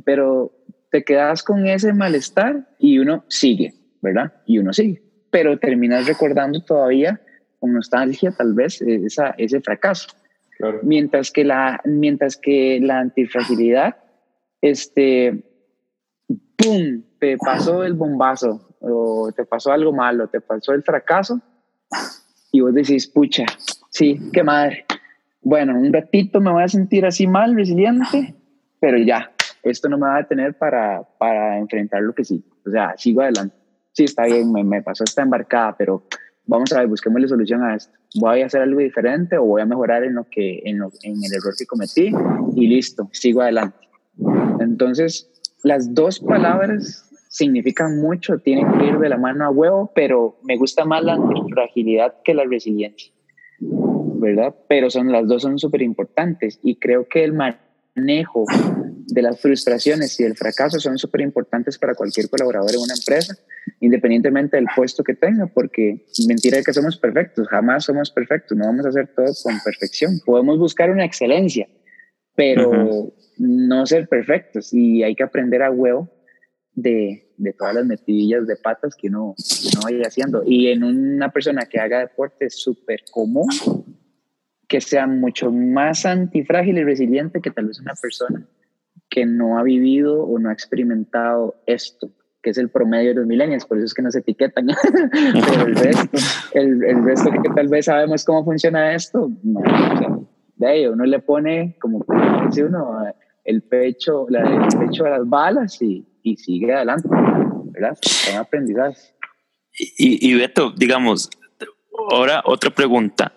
pero 0.05 0.53
te 0.91 1.05
quedas 1.05 1.43
con 1.43 1.67
ese 1.67 1.93
malestar 1.93 2.69
y 2.79 2.99
uno 2.99 3.25
sigue, 3.29 3.75
¿verdad? 4.01 4.33
Y 4.47 4.59
uno 4.59 4.73
sigue, 4.73 5.03
pero 5.31 5.59
terminas 5.59 6.07
recordando 6.07 6.63
todavía 6.63 7.21
con 7.59 7.73
nostalgia 7.73 8.33
tal 8.33 8.55
vez 8.55 8.81
esa, 8.83 9.35
ese 9.39 9.61
fracaso. 9.61 10.09
Mientras, 10.83 11.31
que 11.31 11.45
la, 11.45 11.81
mientras 11.85 12.37
que 12.37 12.81
la 12.81 12.99
antifragilidad, 12.99 13.97
este, 14.61 15.45
¡pum!, 16.57 17.03
te 17.21 17.37
pasó 17.39 17.85
el 17.85 17.95
bombazo, 17.95 18.77
o 18.81 19.31
te 19.35 19.45
pasó 19.45 19.71
algo 19.71 19.93
malo, 19.93 20.29
te 20.29 20.41
pasó 20.41 20.73
el 20.73 20.83
fracaso, 20.83 21.41
y 22.51 22.61
vos 22.61 22.75
decís, 22.75 23.07
pucha, 23.07 23.45
sí, 23.91 24.19
qué 24.33 24.43
madre. 24.43 24.85
Bueno, 25.43 25.79
un 25.79 25.93
ratito 25.93 26.41
me 26.41 26.51
voy 26.51 26.65
a 26.65 26.69
sentir 26.69 27.07
así 27.07 27.27
mal, 27.29 27.55
resiliente, 27.55 28.35
pero 28.81 28.99
ya, 28.99 29.31
esto 29.63 29.89
no 29.89 29.97
me 29.97 30.09
va 30.09 30.17
a 30.17 30.23
detener 30.23 30.59
para, 30.59 31.03
para 31.19 31.59
enfrentar 31.59 32.03
lo 32.03 32.15
que 32.15 32.25
sí. 32.25 32.45
O 32.67 32.71
sea, 32.71 32.95
sigo 32.97 33.23
adelante. 33.23 33.55
Sí, 33.93 34.05
está 34.05 34.25
bien, 34.25 34.53
me, 34.53 34.65
me 34.65 34.83
pasó 34.83 35.05
esta 35.05 35.23
embarcada, 35.23 35.77
pero 35.77 36.05
vamos 36.49 36.73
a 36.73 36.81
ver, 36.81 36.89
busquemos 36.89 37.21
la 37.21 37.29
solución 37.29 37.63
a 37.63 37.77
esto. 37.77 37.97
Voy 38.17 38.43
a 38.43 38.47
hacer 38.47 38.63
algo 38.63 38.81
diferente 38.81 39.39
o 39.39 39.45
voy 39.45 39.63
a 39.63 39.67
mejorar 39.67 40.03
en, 40.03 40.15
lo 40.15 40.25
que, 40.25 40.63
en, 40.65 40.81
en 41.03 41.25
el 41.25 41.33
error 41.33 41.55
que 41.57 41.67
cometí 41.67 42.11
y 42.57 42.67
listo, 42.67 43.09
sigo 43.13 43.43
adelante. 43.43 43.87
Entonces, 44.59 45.31
las 45.63 45.95
dos 45.95 46.19
palabras 46.19 47.05
significan 47.29 48.01
mucho, 48.01 48.39
tienen 48.39 48.67
que 48.73 48.87
ir 48.87 48.99
de 48.99 49.09
la 49.09 49.19
mano 49.19 49.45
a 49.45 49.51
huevo, 49.51 49.93
pero 49.95 50.39
me 50.43 50.57
gusta 50.57 50.85
más 50.85 51.05
la 51.05 51.19
fragilidad 51.51 52.15
que 52.25 52.35
la 52.35 52.45
resiliencia, 52.45 53.13
¿verdad? 53.61 54.55
Pero 54.69 54.91
son, 54.91 55.13
las 55.13 55.29
dos 55.29 55.43
son 55.43 55.59
súper 55.59 55.83
importantes 55.83 56.59
y 56.63 56.77
creo 56.77 57.07
que 57.07 57.23
el 57.23 57.35
manejo 57.35 58.45
de 59.07 59.23
las 59.23 59.41
frustraciones 59.41 60.19
y 60.21 60.25
el 60.25 60.37
fracaso 60.37 60.81
son 60.81 60.99
súper 60.99 61.21
importantes 61.21 61.79
para 61.79 61.95
cualquier 61.95 62.29
colaborador 62.31 62.71
en 62.71 62.81
una 62.81 62.95
empresa, 62.95 63.37
independientemente 63.81 64.57
del 64.57 64.67
puesto 64.75 65.05
que 65.05 65.15
tenga, 65.15 65.47
porque 65.47 66.05
mentira 66.27 66.63
que 66.63 66.73
somos 66.73 66.97
perfectos, 66.97 67.49
jamás 67.49 67.85
somos 67.85 68.11
perfectos, 68.11 68.57
no 68.57 68.67
vamos 68.67 68.87
a 68.87 68.89
hacer 68.89 69.09
todo 69.15 69.27
con 69.43 69.59
perfección. 69.65 70.21
Podemos 70.25 70.59
buscar 70.59 70.91
una 70.91 71.05
excelencia, 71.05 71.69
pero 72.35 73.13
no 73.39 73.87
ser 73.87 74.09
perfectos 74.09 74.73
y 74.73 75.03
hay 75.03 75.15
que 75.15 75.23
aprender 75.23 75.63
a 75.63 75.71
huevo 75.71 76.11
de, 76.75 77.33
de 77.37 77.53
todas 77.53 77.75
las 77.75 77.87
metidillas 77.87 78.47
de 78.47 78.57
patas 78.57 78.95
que 78.95 79.09
uno, 79.09 79.35
no 79.75 79.81
vaya 79.83 80.07
haciendo. 80.07 80.43
Y 80.45 80.69
en 80.69 80.85
una 80.85 81.31
persona 81.31 81.67
que 81.67 81.79
haga 81.79 82.01
deporte 82.01 82.47
es 82.47 82.61
súper 82.61 83.01
común 83.11 83.49
que 84.69 84.81
sea 84.83 85.07
mucho 85.07 85.51
más 85.51 86.05
antifrágil 86.05 86.79
y 86.79 86.85
resiliente 86.85 87.41
que 87.41 87.51
tal 87.51 87.67
vez 87.67 87.81
una 87.81 87.95
persona 87.95 88.47
que 89.09 89.25
no 89.25 89.59
ha 89.59 89.63
vivido 89.63 90.23
o 90.25 90.39
no 90.39 90.51
ha 90.51 90.53
experimentado 90.53 91.63
esto, 91.67 92.11
que 92.43 92.51
es 92.51 92.59
el 92.59 92.71
promedio 92.71 93.11
de 93.11 93.15
los 93.17 93.27
millennials, 93.27 93.65
por 93.67 93.79
eso 93.79 93.87
es 93.87 93.95
que 93.95 94.03
nos 94.03 94.15
etiquetan. 94.15 94.67
Pero 95.51 95.67
el 95.67 95.75
resto, 95.77 96.19
el, 96.55 96.85
el, 96.85 97.05
resto 97.05 97.31
que 97.31 97.51
tal 97.55 97.69
vez 97.69 97.87
sabemos 97.87 98.25
cómo 98.25 98.45
funciona 98.45 98.95
esto, 98.95 99.31
no. 99.43 100.29
de 100.57 100.67
ahí 100.67 100.87
uno 100.87 101.05
le 101.05 101.19
pone, 101.21 101.77
como 101.81 102.05
dice 102.47 102.65
uno, 102.65 103.03
el 103.45 103.63
pecho, 103.63 104.27
la, 104.29 104.43
el 104.43 104.79
pecho 104.79 105.07
a 105.07 105.11
las 105.11 105.29
balas 105.29 105.81
y, 105.83 106.07
y 106.23 106.37
sigue 106.37 106.73
adelante, 106.73 107.09
¿verdad? 107.73 107.97
Son 108.03 108.37
aprendizajes. 108.37 109.15
Y, 109.97 110.29
y 110.29 110.35
Beto, 110.35 110.73
digamos, 110.77 111.31
ahora 112.11 112.43
otra 112.45 112.71
pregunta. 112.71 113.33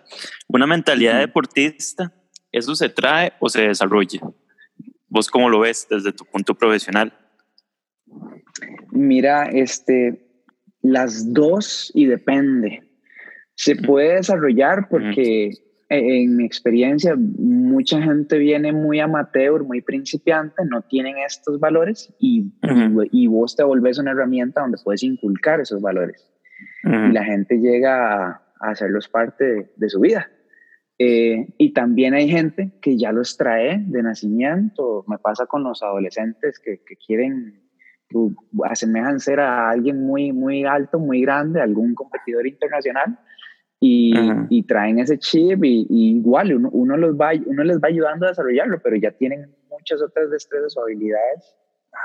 Una 0.48 0.68
mentalidad 0.68 1.20
deportista, 1.20 2.14
¿eso 2.52 2.76
se 2.76 2.90
trae 2.90 3.34
o 3.40 3.50
se 3.50 3.68
desarrolla? 3.68 4.20
¿Vos 5.08 5.30
cómo 5.30 5.50
lo 5.50 5.60
ves 5.60 5.88
desde 5.90 6.14
tu 6.14 6.26
punto 6.26 6.56
profesional? 6.56 7.14
Mira, 8.91 9.45
este, 9.45 10.27
las 10.82 11.34
dos 11.34 11.91
y 11.93 12.06
depende. 12.06 12.84
Se 13.56 13.75
puede 13.75 14.15
desarrollar 14.15 14.88
porque 14.89 15.51
en 15.93 16.38
mi 16.38 16.45
experiencia 16.45 17.15
mucha 17.17 18.01
gente 18.01 18.38
viene 18.38 18.71
muy 18.71 19.01
amateur, 19.01 19.63
muy 19.63 19.82
principiante, 19.82 20.63
no 20.65 20.82
tienen 20.84 21.17
estos 21.17 21.60
valores 21.60 22.13
y, 22.17 22.54
y, 23.12 23.27
vos 23.27 23.58
te 23.58 23.63
volvés 23.63 23.99
una 23.99 24.12
herramienta 24.12 24.62
donde 24.62 24.77
puedes 24.82 25.04
inculcar 25.04 25.60
esos 25.60 25.82
valores. 25.82 26.32
Y 26.84 27.12
la 27.12 27.25
gente 27.25 27.58
llega 27.58 28.25
a, 28.27 28.41
hacerlos 28.62 29.10
parte 29.10 29.73
de 29.75 29.89
su 29.89 29.99
vida. 29.99 30.30
Eh, 30.97 31.47
y 31.58 31.73
también 31.73 32.13
hay 32.13 32.30
gente 32.30 32.71
que 32.82 32.97
ya 32.97 33.12
los 33.12 33.36
trae 33.36 33.84
de 33.86 34.04
nacimiento. 34.04 35.04
Me 35.08 35.17
pasa 35.17 35.45
con 35.45 35.63
los 35.63 35.82
adolescentes 35.84 36.60
que, 36.60 36.84
que 36.86 36.95
quieren, 36.95 37.61
asemejan 38.63 39.19
ser 39.19 39.39
a 39.39 39.69
alguien 39.69 40.06
muy, 40.06 40.32
muy 40.32 40.65
alto, 40.65 41.00
muy 41.00 41.21
grande, 41.21 41.62
algún 41.62 41.95
competidor 41.95 42.47
internacional. 42.47 43.17
Y, 43.84 44.13
y 44.50 44.62
traen 44.63 45.00
ese 45.00 45.17
chip 45.17 45.63
y, 45.63 45.88
igual 45.89 46.54
uno, 46.54 46.69
uno, 46.71 46.97
los 46.97 47.15
va, 47.15 47.32
uno 47.47 47.63
les 47.63 47.78
va 47.78 47.88
ayudando 47.88 48.28
a 48.28 48.30
desarrollarlo, 48.30 48.80
pero 48.84 48.95
ya 48.95 49.10
tienen 49.10 49.56
muchas 49.71 50.04
otras 50.04 50.30
destrezas 50.30 50.78
o 50.78 50.84
habilidades 50.84 51.56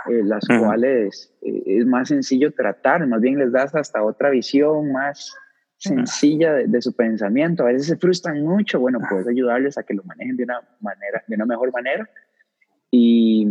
eh, 0.08 0.22
las 0.24 0.44
cuales 0.46 1.32
eh, 1.42 1.62
es 1.66 1.86
más 1.86 2.08
sencillo 2.08 2.52
tratar, 2.52 3.06
más 3.06 3.20
bien 3.20 3.38
les 3.38 3.52
das 3.52 3.74
hasta 3.74 4.02
otra 4.02 4.30
visión 4.30 4.92
más, 4.92 5.34
sencilla 5.78 6.54
de, 6.54 6.82
su 6.82 6.94
pensamiento. 6.94 7.64
A 7.64 7.66
veces 7.66 7.86
se 7.86 7.96
frustran 7.96 8.42
mucho, 8.42 8.80
bueno, 8.80 8.98
puedes 9.08 9.28
ayudarles 9.28 9.78
a 9.78 9.82
que 9.82 9.94
lo 9.94 10.02
manejen 10.04 10.36
de 10.36 10.44
una 10.44 10.60
manera, 10.80 11.22
de 11.26 11.34
una 11.36 11.46
mejor 11.46 11.72
manera. 11.72 12.08
Y, 12.98 13.46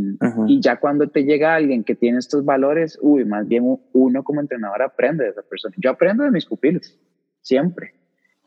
y, 0.48 0.60
ya 0.60 0.80
cuando 0.80 1.08
te 1.08 1.24
llega 1.24 1.54
alguien 1.54 1.84
que 1.84 1.94
tiene 1.94 2.18
estos 2.18 2.44
valores, 2.44 2.98
uy, 3.00 3.26
más 3.26 3.48
bien 3.48 3.78
uno 3.94 4.24
como 4.24 4.42
entrenador 4.42 4.82
aprende 4.82 5.24
de 5.24 5.30
esa 5.30 5.44
persona. 5.44 5.76
Yo 5.78 5.92
aprendo 5.92 6.24
de 6.24 6.32
mis 6.32 6.48
pupilos, 6.48 6.98
siempre. 7.42 7.94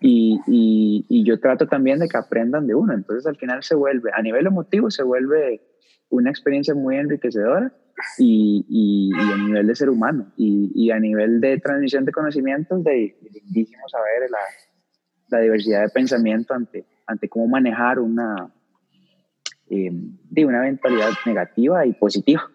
Y, 0.00 0.40
y, 0.48 1.06
y, 1.08 1.24
yo 1.24 1.38
trato 1.38 1.68
también 1.68 2.00
de 2.00 2.08
que 2.08 2.16
aprendan 2.16 2.66
de 2.66 2.74
uno. 2.74 2.94
Entonces 2.94 3.26
al 3.26 3.36
final 3.36 3.62
se 3.62 3.76
vuelve, 3.76 4.10
a 4.12 4.22
nivel 4.22 4.48
emotivo, 4.48 4.90
se 4.90 5.04
vuelve 5.04 5.60
una 6.08 6.30
experiencia 6.30 6.74
muy 6.74 6.96
enriquecedora 6.96 7.72
y, 8.18 9.12
a 9.14 9.36
nivel 9.36 9.68
de 9.68 9.74
ser 9.76 9.90
humano 9.90 10.32
y, 10.36 10.72
y, 10.74 10.90
a 10.90 10.98
nivel 10.98 11.40
de 11.40 11.60
transmisión 11.60 12.04
de 12.06 12.12
conocimientos, 12.12 12.82
de, 12.82 13.16
lindísimo 13.32 13.88
saber 13.88 14.30
la, 14.30 14.38
la, 15.28 15.42
diversidad 15.44 15.82
de 15.82 15.90
pensamiento 15.90 16.54
ante, 16.54 16.86
ante 17.06 17.28
cómo 17.28 17.46
manejar 17.46 18.00
una, 18.00 18.52
eh, 19.70 19.90
de 19.92 20.44
una 20.44 20.58
eventualidad 20.58 21.10
negativa 21.26 21.86
y 21.86 21.92
positiva. 21.92 22.50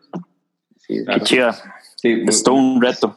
Sí, 0.78 1.04
Sí, 1.96 2.24
es 2.28 2.44
todo 2.44 2.56
un 2.56 2.82
reto. 2.82 3.14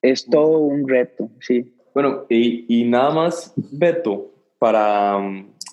Es 0.00 0.26
todo 0.26 0.58
un 0.58 0.88
reto, 0.88 1.30
sí. 1.40 1.74
Bueno, 1.94 2.26
y, 2.28 2.64
y 2.68 2.84
nada 2.84 3.10
más, 3.10 3.52
Beto, 3.56 4.32
para, 4.58 5.18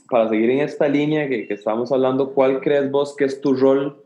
para 0.10 0.30
seguir 0.30 0.50
en 0.50 0.60
esta 0.60 0.88
línea 0.88 1.30
que, 1.30 1.48
que 1.48 1.54
estamos 1.54 1.92
hablando, 1.92 2.34
¿cuál 2.34 2.60
crees 2.62 2.92
vos 2.92 3.16
que 3.16 3.26
es 3.26 3.40
tu 3.40 3.54
rol 3.54 4.04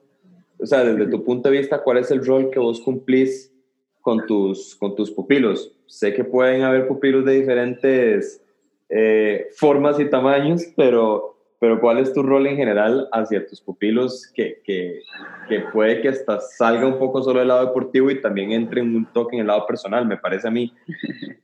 o 0.63 0.65
sea, 0.65 0.83
desde 0.85 1.11
tu 1.11 1.23
punto 1.25 1.49
de 1.49 1.57
vista, 1.57 1.83
¿cuál 1.83 1.97
es 1.97 2.09
el 2.09 2.25
rol 2.25 2.49
que 2.49 2.59
vos 2.59 2.79
cumplís 2.79 3.53
con 3.99 4.25
tus, 4.25 4.75
con 4.75 4.95
tus 4.95 5.11
pupilos? 5.11 5.75
Sé 5.87 6.13
que 6.13 6.23
pueden 6.23 6.61
haber 6.61 6.87
pupilos 6.87 7.25
de 7.25 7.33
diferentes 7.33 8.41
eh, 8.87 9.47
formas 9.57 9.99
y 9.99 10.09
tamaños, 10.09 10.63
pero, 10.77 11.37
pero 11.63 11.79
¿cuál 11.79 11.99
es 11.99 12.11
tu 12.11 12.21
rol 12.21 12.45
en 12.45 12.57
general 12.57 13.07
hacia 13.13 13.47
tus 13.47 13.61
pupilos 13.61 14.29
que, 14.35 14.61
que, 14.65 14.99
que 15.47 15.61
puede 15.71 16.01
que 16.01 16.09
hasta 16.09 16.41
salga 16.41 16.85
un 16.85 16.99
poco 16.99 17.23
solo 17.23 17.39
del 17.39 17.47
lado 17.47 17.67
deportivo 17.67 18.11
y 18.11 18.21
también 18.21 18.51
entre 18.51 18.81
en 18.81 18.93
un 18.93 19.05
toque 19.13 19.37
en 19.37 19.43
el 19.43 19.47
lado 19.47 19.65
personal, 19.65 20.05
me 20.05 20.17
parece 20.17 20.49
a 20.49 20.51
mí? 20.51 20.73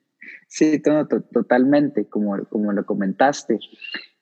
Sí, 0.51 0.81
totalmente, 1.31 2.05
como, 2.05 2.43
como 2.45 2.73
lo 2.73 2.83
comentaste. 2.83 3.59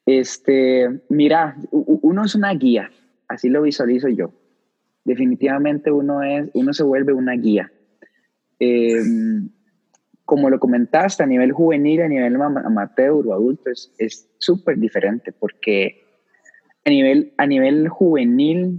Este, 0.05 1.01
mira, 1.07 1.55
uno 1.71 2.25
es 2.25 2.35
una 2.35 2.53
guía, 2.53 2.91
así 3.29 3.47
lo 3.47 3.61
visualizo 3.61 4.09
yo 4.09 4.33
definitivamente 5.07 5.89
uno, 5.89 6.21
es, 6.21 6.49
uno 6.53 6.73
se 6.73 6.83
vuelve 6.83 7.13
una 7.13 7.31
guía. 7.31 7.71
Em, 8.59 9.49
como 10.27 10.49
lo 10.49 10.59
comentaste, 10.59 11.23
a 11.23 11.25
nivel 11.25 11.53
juvenil, 11.53 12.01
a 12.01 12.09
nivel 12.09 12.35
amateur 12.35 13.25
o 13.25 13.33
adulto, 13.33 13.71
es 13.71 14.29
súper 14.37 14.77
diferente 14.77 15.31
porque 15.31 16.03
a 16.83 16.89
nivel, 16.89 17.33
a 17.37 17.47
nivel 17.47 17.87
juvenil 17.87 18.77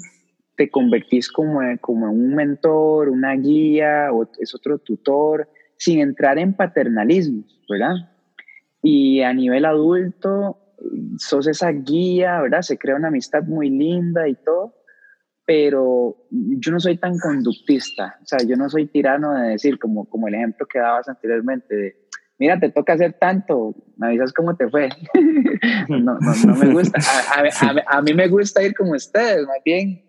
te 0.57 0.71
convertís 0.71 1.33
como, 1.33 1.61
como 1.81 2.13
un 2.13 2.35
mentor, 2.35 3.09
una 3.09 3.33
guía, 3.35 4.11
o 4.13 4.29
es 4.39 4.55
otro 4.55 4.79
tutor, 4.79 5.49
sin 5.79 6.01
entrar 6.01 6.39
en 6.39 6.53
paternalismo, 6.53 7.45
¿verdad? 7.67 7.95
Y 8.83 9.23
a 9.23 9.33
nivel 9.33 9.65
adulto, 9.65 10.59
sos 11.17 11.47
esa 11.47 11.71
guía, 11.71 12.43
¿verdad? 12.43 12.61
Se 12.61 12.77
crea 12.77 12.97
una 12.97 13.09
amistad 13.09 13.43
muy 13.45 13.71
linda 13.71 14.29
y 14.29 14.35
todo, 14.35 14.75
pero 15.49 16.15
yo 16.31 16.73
no 16.73 16.79
soy 16.79 16.99
tan 16.99 17.19
conductista, 17.19 18.19
o 18.23 18.27
sea, 18.27 18.39
yo 18.47 18.55
no 18.55 18.69
soy 18.69 18.87
tirano 18.87 19.33
de 19.33 19.49
decir, 19.53 19.79
como, 19.79 20.05
como 20.05 20.29
el 20.29 20.35
ejemplo 20.35 20.67
que 20.71 20.79
dabas 20.79 21.09
anteriormente, 21.09 21.75
de 21.75 21.97
mira, 22.39 22.61
te 22.61 22.69
toca 22.69 22.93
hacer 22.93 23.15
tanto, 23.19 23.75
me 23.97 24.09
avisas 24.09 24.35
cómo 24.35 24.55
te 24.57 24.69
fue. 24.69 24.91
no, 25.89 25.99
no, 25.99 26.19
no, 26.21 26.55
me 26.55 26.71
gusta. 26.71 27.01
A, 27.87 28.03
mí 28.03 28.13
me 28.13 28.29
gusta 28.29 28.63
ir 28.63 28.75
como 28.75 28.93
ustedes, 28.93 29.47
más 29.47 29.57
bien 29.65 30.03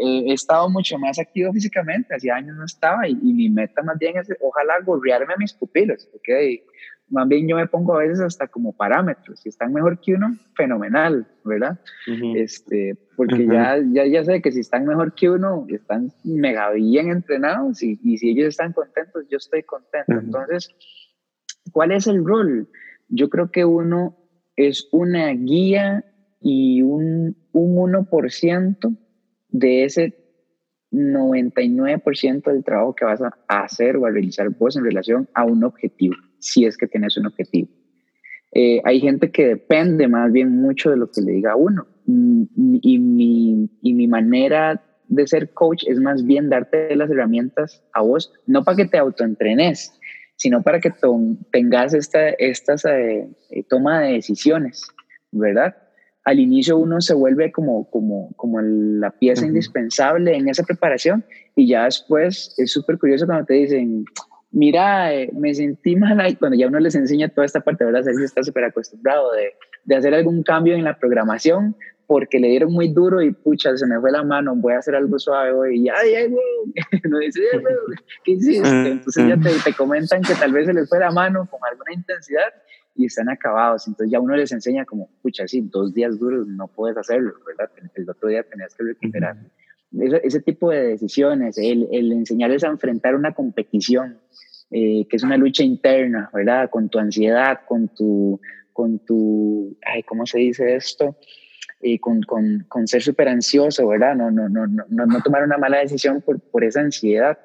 he 0.00 0.32
estado 0.32 0.68
mucho 0.68 0.98
más 0.98 1.18
activo 1.18 1.52
físicamente, 1.52 2.14
hacía 2.14 2.36
años 2.36 2.56
no 2.56 2.64
estaba 2.64 3.08
y, 3.08 3.14
mi 3.14 3.48
meta 3.48 3.82
más 3.82 3.98
bien 3.98 4.16
es 4.16 4.28
ojalá 4.40 4.80
gorrearme 4.84 5.34
a 5.34 5.38
mis 5.38 5.52
pupilos, 5.52 6.08
porque 6.10 6.64
más 7.08 7.28
bien 7.28 7.46
yo 7.46 7.56
me 7.56 7.68
pongo 7.68 7.94
a 7.94 7.98
veces 7.98 8.20
hasta 8.20 8.48
como 8.48 8.72
parámetros, 8.72 9.40
si 9.40 9.48
están 9.48 9.72
mejor 9.72 10.00
que 10.00 10.14
uno, 10.14 10.36
fenomenal, 10.56 11.26
¿verdad? 11.44 11.78
este, 12.34 12.96
porque 13.16 13.46
ya, 13.46 13.78
ya, 13.92 14.06
ya 14.06 14.24
sé 14.24 14.42
que 14.42 14.50
si 14.50 14.60
están 14.60 14.86
mejor 14.86 15.14
que 15.14 15.30
uno, 15.30 15.66
están 15.68 16.12
mega 16.24 16.70
bien 16.70 17.10
entrenados 17.10 17.82
y, 17.82 18.00
y 18.02 18.18
si 18.18 18.30
ellos 18.30 18.48
están 18.48 18.72
contentos, 18.72 19.24
yo 19.30 19.36
estoy 19.36 19.62
contento. 19.62 20.12
Entonces, 20.12 20.74
¿cuál 21.72 21.92
es 21.92 22.06
el 22.08 22.24
rol? 22.24 22.68
Yo 23.08 23.30
creo 23.30 23.52
que 23.52 23.64
uno 23.64 24.16
es 24.56 24.88
una 24.90 25.28
guía 25.28 26.04
y 26.40 26.82
un, 26.82 27.36
un 27.52 27.92
1% 27.92 28.96
de 29.58 29.84
ese 29.84 30.14
99% 30.92 32.52
del 32.52 32.64
trabajo 32.64 32.94
que 32.94 33.04
vas 33.04 33.20
a 33.20 33.32
hacer 33.48 33.96
o 33.96 34.06
a 34.06 34.10
realizar 34.10 34.48
vos 34.50 34.76
en 34.76 34.84
relación 34.84 35.28
a 35.34 35.44
un 35.44 35.64
objetivo, 35.64 36.14
si 36.38 36.64
es 36.64 36.76
que 36.76 36.86
tienes 36.86 37.16
un 37.16 37.26
objetivo. 37.26 37.68
Eh, 38.52 38.80
hay 38.84 39.00
gente 39.00 39.30
que 39.30 39.46
depende 39.46 40.08
más 40.08 40.32
bien 40.32 40.50
mucho 40.50 40.90
de 40.90 40.96
lo 40.96 41.10
que 41.10 41.20
le 41.20 41.32
diga 41.32 41.52
a 41.52 41.56
uno. 41.56 41.86
Mm, 42.06 42.44
y 42.80 42.98
mi, 42.98 43.70
y 43.82 43.94
mi 43.94 44.08
manera 44.08 44.82
de 45.08 45.26
ser 45.26 45.52
coach 45.52 45.84
es 45.86 46.00
más 46.00 46.24
bien 46.24 46.48
darte 46.48 46.94
las 46.96 47.10
herramientas 47.10 47.82
a 47.92 48.02
vos, 48.02 48.32
no 48.46 48.64
para 48.64 48.76
que 48.76 48.86
te 48.86 48.98
autoentrenes, 48.98 49.92
sino 50.36 50.62
para 50.62 50.80
que 50.80 50.92
tengas 51.50 51.94
esta 51.94 52.30
estas, 52.30 52.84
eh, 52.84 53.28
eh, 53.50 53.62
toma 53.68 54.00
de 54.02 54.12
decisiones, 54.14 54.82
¿verdad? 55.32 55.76
Al 56.26 56.40
inicio 56.40 56.76
uno 56.76 57.00
se 57.00 57.14
vuelve 57.14 57.52
como, 57.52 57.88
como, 57.88 58.32
como 58.34 58.60
la 58.60 59.12
pieza 59.12 59.46
indispensable 59.46 60.36
en 60.36 60.48
esa 60.48 60.64
preparación 60.64 61.24
y 61.54 61.68
ya 61.68 61.84
después 61.84 62.52
es 62.58 62.72
súper 62.72 62.98
curioso 62.98 63.26
cuando 63.26 63.44
te 63.44 63.54
dicen, 63.54 64.04
mira, 64.50 65.14
eh, 65.14 65.30
me 65.32 65.54
sentí 65.54 65.94
mal 65.94 66.18
ahí, 66.20 66.34
cuando 66.34 66.58
ya 66.58 66.66
uno 66.66 66.80
les 66.80 66.96
enseña 66.96 67.28
toda 67.28 67.44
esta 67.44 67.60
parte, 67.60 67.84
¿verdad? 67.84 68.02
Sergio 68.02 68.24
está 68.24 68.42
súper 68.42 68.64
acostumbrado 68.64 69.30
de, 69.34 69.54
de, 69.84 69.94
hacer 69.94 70.14
algún 70.14 70.42
cambio 70.42 70.74
en 70.74 70.82
la 70.82 70.98
programación 70.98 71.76
porque 72.08 72.40
le 72.40 72.48
dieron 72.48 72.72
muy 72.72 72.88
duro 72.88 73.22
y 73.22 73.30
pucha, 73.30 73.76
se 73.76 73.86
me 73.86 74.00
fue 74.00 74.10
la 74.10 74.24
mano, 74.24 74.56
voy 74.56 74.72
a 74.72 74.78
hacer 74.78 74.96
algo 74.96 75.20
suave 75.20 75.52
hoy 75.52 75.78
y 75.78 75.84
ya, 75.84 75.94
ya, 76.12 76.28
no 77.08 77.18
dice, 77.20 77.40
¿qué 78.24 78.32
hiciste? 78.32 78.88
Entonces 78.90 79.28
ya 79.28 79.36
te, 79.36 79.50
te 79.64 79.76
comentan 79.76 80.22
que 80.22 80.34
tal 80.34 80.52
vez 80.52 80.66
se 80.66 80.74
les 80.74 80.88
fue 80.88 80.98
la 80.98 81.12
mano 81.12 81.48
con 81.48 81.60
alguna 81.70 81.92
intensidad 81.92 82.52
y 82.96 83.06
están 83.06 83.28
acabados. 83.28 83.86
Entonces 83.86 84.10
ya 84.10 84.20
uno 84.20 84.36
les 84.36 84.52
enseña 84.52 84.84
como, 84.84 85.08
pucha, 85.22 85.46
sí, 85.46 85.60
dos 85.60 85.92
días 85.94 86.18
duros 86.18 86.46
no 86.46 86.66
puedes 86.68 86.96
hacerlo, 86.96 87.34
¿verdad? 87.46 87.70
El 87.94 88.08
otro 88.08 88.28
día 88.28 88.42
tenías 88.42 88.74
que 88.74 88.84
recuperar. 88.84 89.36
ese, 90.22 90.40
tipo 90.40 90.70
de 90.70 90.88
decisiones, 90.88 91.58
el, 91.58 91.88
el, 91.92 92.12
enseñarles 92.12 92.64
a 92.64 92.68
enfrentar 92.68 93.14
una 93.14 93.32
competición, 93.32 94.18
eh, 94.70 95.06
que 95.08 95.16
es 95.16 95.22
una 95.22 95.36
lucha 95.36 95.62
interna, 95.62 96.30
¿verdad? 96.32 96.70
Con 96.70 96.88
tu 96.88 96.98
ansiedad, 96.98 97.60
con 97.68 97.88
tu, 97.88 98.40
con 98.72 98.98
tu, 99.00 99.76
ay, 99.84 100.02
¿cómo 100.02 100.26
se 100.26 100.38
dice 100.38 100.74
esto? 100.74 101.16
Y 101.80 101.98
con, 101.98 102.22
con, 102.22 102.64
con, 102.68 102.88
ser 102.88 103.02
súper 103.02 103.28
ansioso, 103.28 103.86
¿verdad? 103.86 104.16
No, 104.16 104.30
no, 104.30 104.48
no, 104.48 104.66
no, 104.66 105.06
no 105.06 105.20
tomar 105.22 105.44
una 105.44 105.58
mala 105.58 105.78
decisión 105.78 106.22
por, 106.22 106.40
por 106.40 106.64
esa 106.64 106.80
ansiedad. 106.80 107.38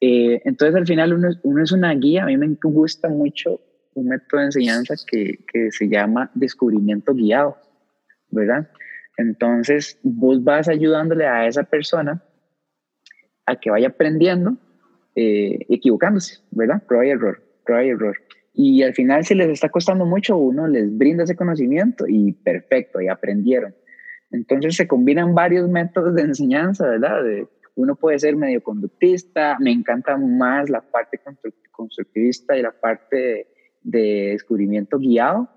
Eh, 0.00 0.40
entonces 0.44 0.74
al 0.74 0.86
final 0.86 1.12
uno, 1.12 1.28
uno 1.42 1.62
es 1.62 1.72
una 1.72 1.94
guía, 1.94 2.24
a 2.24 2.26
mí 2.26 2.36
me 2.36 2.56
gusta 2.62 3.08
mucho 3.08 3.60
un 3.94 4.08
método 4.08 4.40
de 4.40 4.46
enseñanza 4.46 4.94
que, 5.06 5.44
que 5.52 5.70
se 5.70 5.88
llama 5.88 6.30
descubrimiento 6.34 7.14
guiado, 7.14 7.56
¿verdad? 8.30 8.68
Entonces, 9.16 9.98
vos 10.02 10.42
vas 10.42 10.68
ayudándole 10.68 11.26
a 11.26 11.46
esa 11.46 11.64
persona 11.64 12.22
a 13.46 13.56
que 13.56 13.70
vaya 13.70 13.88
aprendiendo, 13.88 14.56
eh, 15.14 15.58
equivocándose, 15.68 16.38
¿verdad? 16.50 16.82
Prueba 16.86 17.06
y 17.06 17.10
error, 17.10 17.42
prueba 17.64 17.84
y 17.84 17.88
error. 17.88 18.16
Y 18.54 18.82
al 18.82 18.94
final, 18.94 19.24
si 19.24 19.34
les 19.34 19.48
está 19.48 19.68
costando 19.68 20.06
mucho, 20.06 20.36
uno 20.36 20.66
les 20.66 20.96
brinda 20.96 21.24
ese 21.24 21.36
conocimiento 21.36 22.04
y 22.08 22.32
perfecto, 22.32 23.00
y 23.00 23.08
aprendieron. 23.08 23.74
Entonces, 24.30 24.76
se 24.76 24.86
combinan 24.86 25.34
varios 25.34 25.68
métodos 25.68 26.14
de 26.14 26.22
enseñanza, 26.22 26.86
¿verdad? 26.88 27.22
uno 27.76 27.96
puede 27.96 28.18
ser 28.18 28.36
medio 28.36 28.62
conductista, 28.62 29.56
me 29.60 29.72
encanta 29.72 30.16
más 30.16 30.68
la 30.68 30.80
parte 30.80 31.20
constructivista 31.70 32.56
y 32.56 32.62
la 32.62 32.72
parte 32.72 33.48
de 33.82 34.30
descubrimiento 34.32 34.98
guiado 34.98 35.48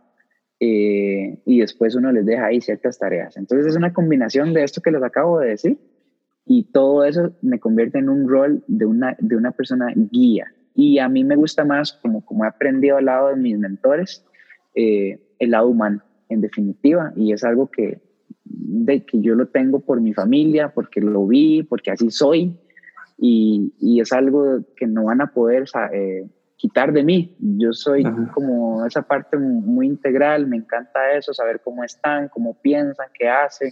eh, 0.59 1.39
y 1.45 1.59
después 1.59 1.95
uno 1.95 2.12
les 2.12 2.25
deja 2.25 2.45
ahí 2.45 2.62
ciertas 2.62 2.97
tareas. 2.97 3.36
Entonces 3.38 3.67
es 3.67 3.75
una 3.75 3.93
combinación 3.93 4.53
de 4.53 4.63
esto 4.63 4.81
que 4.81 4.91
les 4.91 5.03
acabo 5.03 5.39
de 5.39 5.49
decir 5.49 5.77
y 6.45 6.63
todo 6.71 7.05
eso 7.05 7.33
me 7.41 7.59
convierte 7.59 7.99
en 7.99 8.09
un 8.09 8.27
rol 8.27 8.63
de 8.67 8.86
una, 8.86 9.15
de 9.19 9.36
una 9.36 9.51
persona 9.51 9.88
guía. 9.95 10.53
Y 10.75 10.99
a 10.99 11.07
mí 11.07 11.23
me 11.23 11.36
gusta 11.36 11.63
más, 11.65 11.93
como, 11.93 12.25
como 12.25 12.45
he 12.45 12.47
aprendido 12.47 12.97
al 12.97 13.05
lado 13.05 13.29
de 13.29 13.36
mis 13.36 13.57
mentores, 13.57 14.25
eh, 14.75 15.19
el 15.39 15.51
lado 15.51 15.67
humano, 15.67 16.01
en 16.29 16.41
definitiva, 16.41 17.13
y 17.15 17.31
es 17.31 17.43
algo 17.43 17.69
que, 17.69 18.01
de, 18.43 19.05
que 19.05 19.21
yo 19.21 19.36
lo 19.36 19.47
tengo 19.47 19.81
por 19.81 20.01
mi 20.01 20.13
familia, 20.13 20.73
porque 20.73 20.99
lo 20.99 21.27
vi, 21.27 21.63
porque 21.63 21.91
así 21.91 22.09
soy, 22.09 22.57
y, 23.17 23.73
y 23.79 24.01
es 24.01 24.12
algo 24.12 24.63
que 24.75 24.88
no 24.88 25.05
van 25.05 25.21
a 25.21 25.27
poder 25.27 25.65
eh, 25.93 26.25
quitar 26.63 26.93
de 26.93 27.04
mí. 27.04 27.36
Yo 27.39 27.73
soy 27.73 28.06
como 28.34 28.86
esa 28.86 29.02
parte 29.02 29.38
muy 29.38 29.86
integral, 29.86 30.47
me 30.47 30.56
encanta 30.56 31.12
eso, 31.12 31.34
saber 31.34 31.60
cómo 31.62 31.84
están, 31.84 32.30
cómo 32.30 32.58
piensan, 32.62 33.08
qué 33.13 33.28
hacen. 33.28 33.69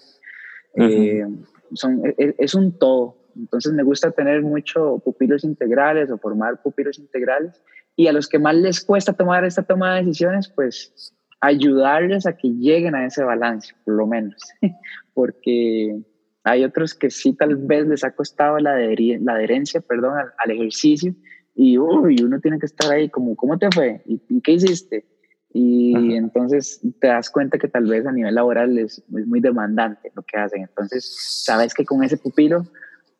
Eh, 0.76 1.26
son, 1.74 2.06
es, 2.06 2.16
e, 2.18 2.36
es, 2.38 2.54
un 2.54 2.78
todo. 2.78 3.16
Entonces 3.38 3.72
me 3.72 3.84
gusta 3.84 4.12
tener 4.12 4.42
mucho 4.42 5.00
pupilos 5.06 5.46
integrales 5.46 6.12
o 6.12 6.18
formar 6.18 6.62
pupilos 6.62 7.00
integrales. 7.00 7.64
Y 7.96 8.08
a 8.08 8.12
los 8.12 8.28
que 8.28 8.40
más 8.40 8.56
les 8.56 8.84
cuesta 8.84 9.14
tomar 9.14 9.46
esta 9.46 9.64
toma 9.64 9.96
de 9.96 10.02
decisiones, 10.02 10.50
pues 10.50 11.16
ayudarles 11.40 12.26
a 12.26 12.36
que 12.36 12.50
lleguen 12.50 12.96
a 12.96 13.06
ese 13.06 13.24
balance, 13.24 13.74
por 13.86 13.94
lo 13.94 14.06
menos. 14.06 14.36
Porque 15.14 15.98
hay 16.44 16.66
otros 16.66 16.94
que 16.94 17.10
sí 17.10 17.38
tal 17.38 17.56
vez 17.56 17.88
les 17.88 18.04
ha 18.04 18.12
costado 18.12 18.58
la, 18.60 18.76
la 18.76 19.34
adherencia 19.34 19.80
perdón, 19.80 20.16
al 20.38 20.52
ejercicio 20.52 21.16
y 21.56 21.78
uno 21.78 22.40
tiene 22.40 22.60
que 22.60 22.66
estar 22.66 22.92
ahí 22.92 23.10
como, 23.10 23.36
¿cómo 23.36 23.58
te 23.58 23.70
fue? 23.72 24.02
¿Y, 24.06 24.42
qué 24.42 24.54
hiciste? 24.54 25.06
Y 25.54 26.16
entonces 26.16 26.82
te 27.00 27.08
das 27.08 27.30
cuenta 27.30 27.58
que 27.58 27.68
tal 27.68 27.86
vez 27.86 28.06
a 28.06 28.12
nivel 28.12 28.36
laboral 28.36 28.78
es, 28.78 29.00
es, 29.00 29.28
muy 29.28 29.42
demandante 29.42 30.12
lo 30.16 30.24
que 30.24 30.38
hacen. 30.38 30.62
Entonces, 30.62 31.44
sabes 31.46 31.74
que 31.74 31.84
con 31.84 32.04
ese 32.04 32.18
pupilo 32.18 32.66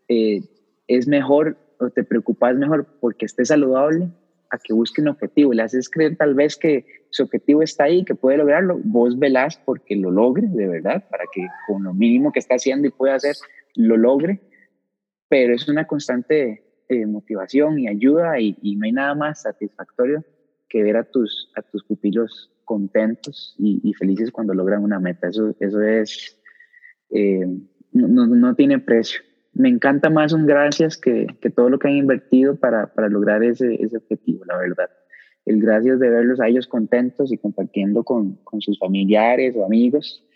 eh, 0.08 0.42
es 0.88 1.08
mejor 1.08 1.58
o 1.78 1.90
te 1.90 2.04
preocupas 2.04 2.56
mejor 2.56 2.86
porque 3.02 3.26
esté 3.26 3.44
saludable 3.44 4.10
a 4.50 4.58
que 4.58 4.74
busque 4.74 5.02
un 5.02 5.10
objetivo. 5.10 5.54
Le 5.54 5.64
haces 5.64 5.90
creer 5.90 6.16
tal 6.16 6.34
vez 6.34 6.56
que 6.56 6.86
su 7.10 7.24
objetivo 7.24 7.64
está 7.64 7.86
ahí, 7.86 8.06
que 8.06 8.16
puede 8.16 8.38
lograrlo. 8.38 8.80
Vos 8.84 9.20
velás 9.20 9.58
porque 9.66 9.96
lo 9.96 10.10
logre, 10.10 10.48
de 10.48 10.68
verdad, 10.68 11.04
para 11.10 11.26
que 11.34 11.46
con 11.68 11.84
lo 11.84 11.94
mínimo 11.94 12.32
que 12.32 12.40
está 12.40 12.56
haciendo 12.56 12.88
y 12.88 12.92
puede 12.92 13.14
hacer, 13.14 13.36
lo 13.76 13.98
logre. 13.98 14.40
Pero 15.28 15.54
es 15.54 15.68
una 15.68 15.86
constante 15.86 16.71
eh, 16.92 17.06
motivación 17.06 17.80
y 17.80 17.88
ayuda 17.88 18.38
y, 18.38 18.76
no 18.76 18.84
hay 18.84 18.92
nada 18.92 19.16
más 19.16 19.44
satisfactorio 19.44 20.26
que 20.68 20.84
ver 20.84 20.98
a 20.98 21.06
tus, 21.06 21.50
a 21.56 21.62
tus 21.62 21.86
pupilos 21.86 22.52
contentos 22.66 23.56
y, 23.58 23.94
felices 23.94 24.30
cuando 24.30 24.54
logran 24.54 24.84
una 24.84 25.00
meta. 25.00 25.30
Eso, 25.30 25.56
eso 25.62 25.82
es, 25.82 26.38
eh, 27.12 27.48
no, 27.94 28.28
no, 28.28 28.56
tiene 28.56 28.78
precio. 28.80 29.22
Me 29.54 29.70
encanta 29.70 30.10
más 30.10 30.34
un 30.34 30.46
gracias 30.46 30.98
que, 30.98 31.28
que 31.40 31.50
todo 31.50 31.70
lo 31.70 31.80
que 31.80 31.88
han 31.88 31.96
invertido 31.96 32.58
para, 32.58 32.94
para 32.94 33.08
lograr 33.08 33.42
ese, 33.42 33.76
ese, 33.76 33.96
objetivo, 33.96 34.44
la 34.44 34.58
verdad. 34.58 34.90
El 35.46 35.62
gracias 35.62 35.98
de 35.98 36.10
verlos 36.10 36.42
a 36.42 36.50
ellos 36.50 36.68
contentos 36.68 37.32
y 37.32 37.38
compartiendo 37.38 38.04
con, 38.04 38.36
con 38.44 38.60
sus 38.60 38.78
familiares 38.78 39.56
o 39.56 39.66
amigos 39.66 40.28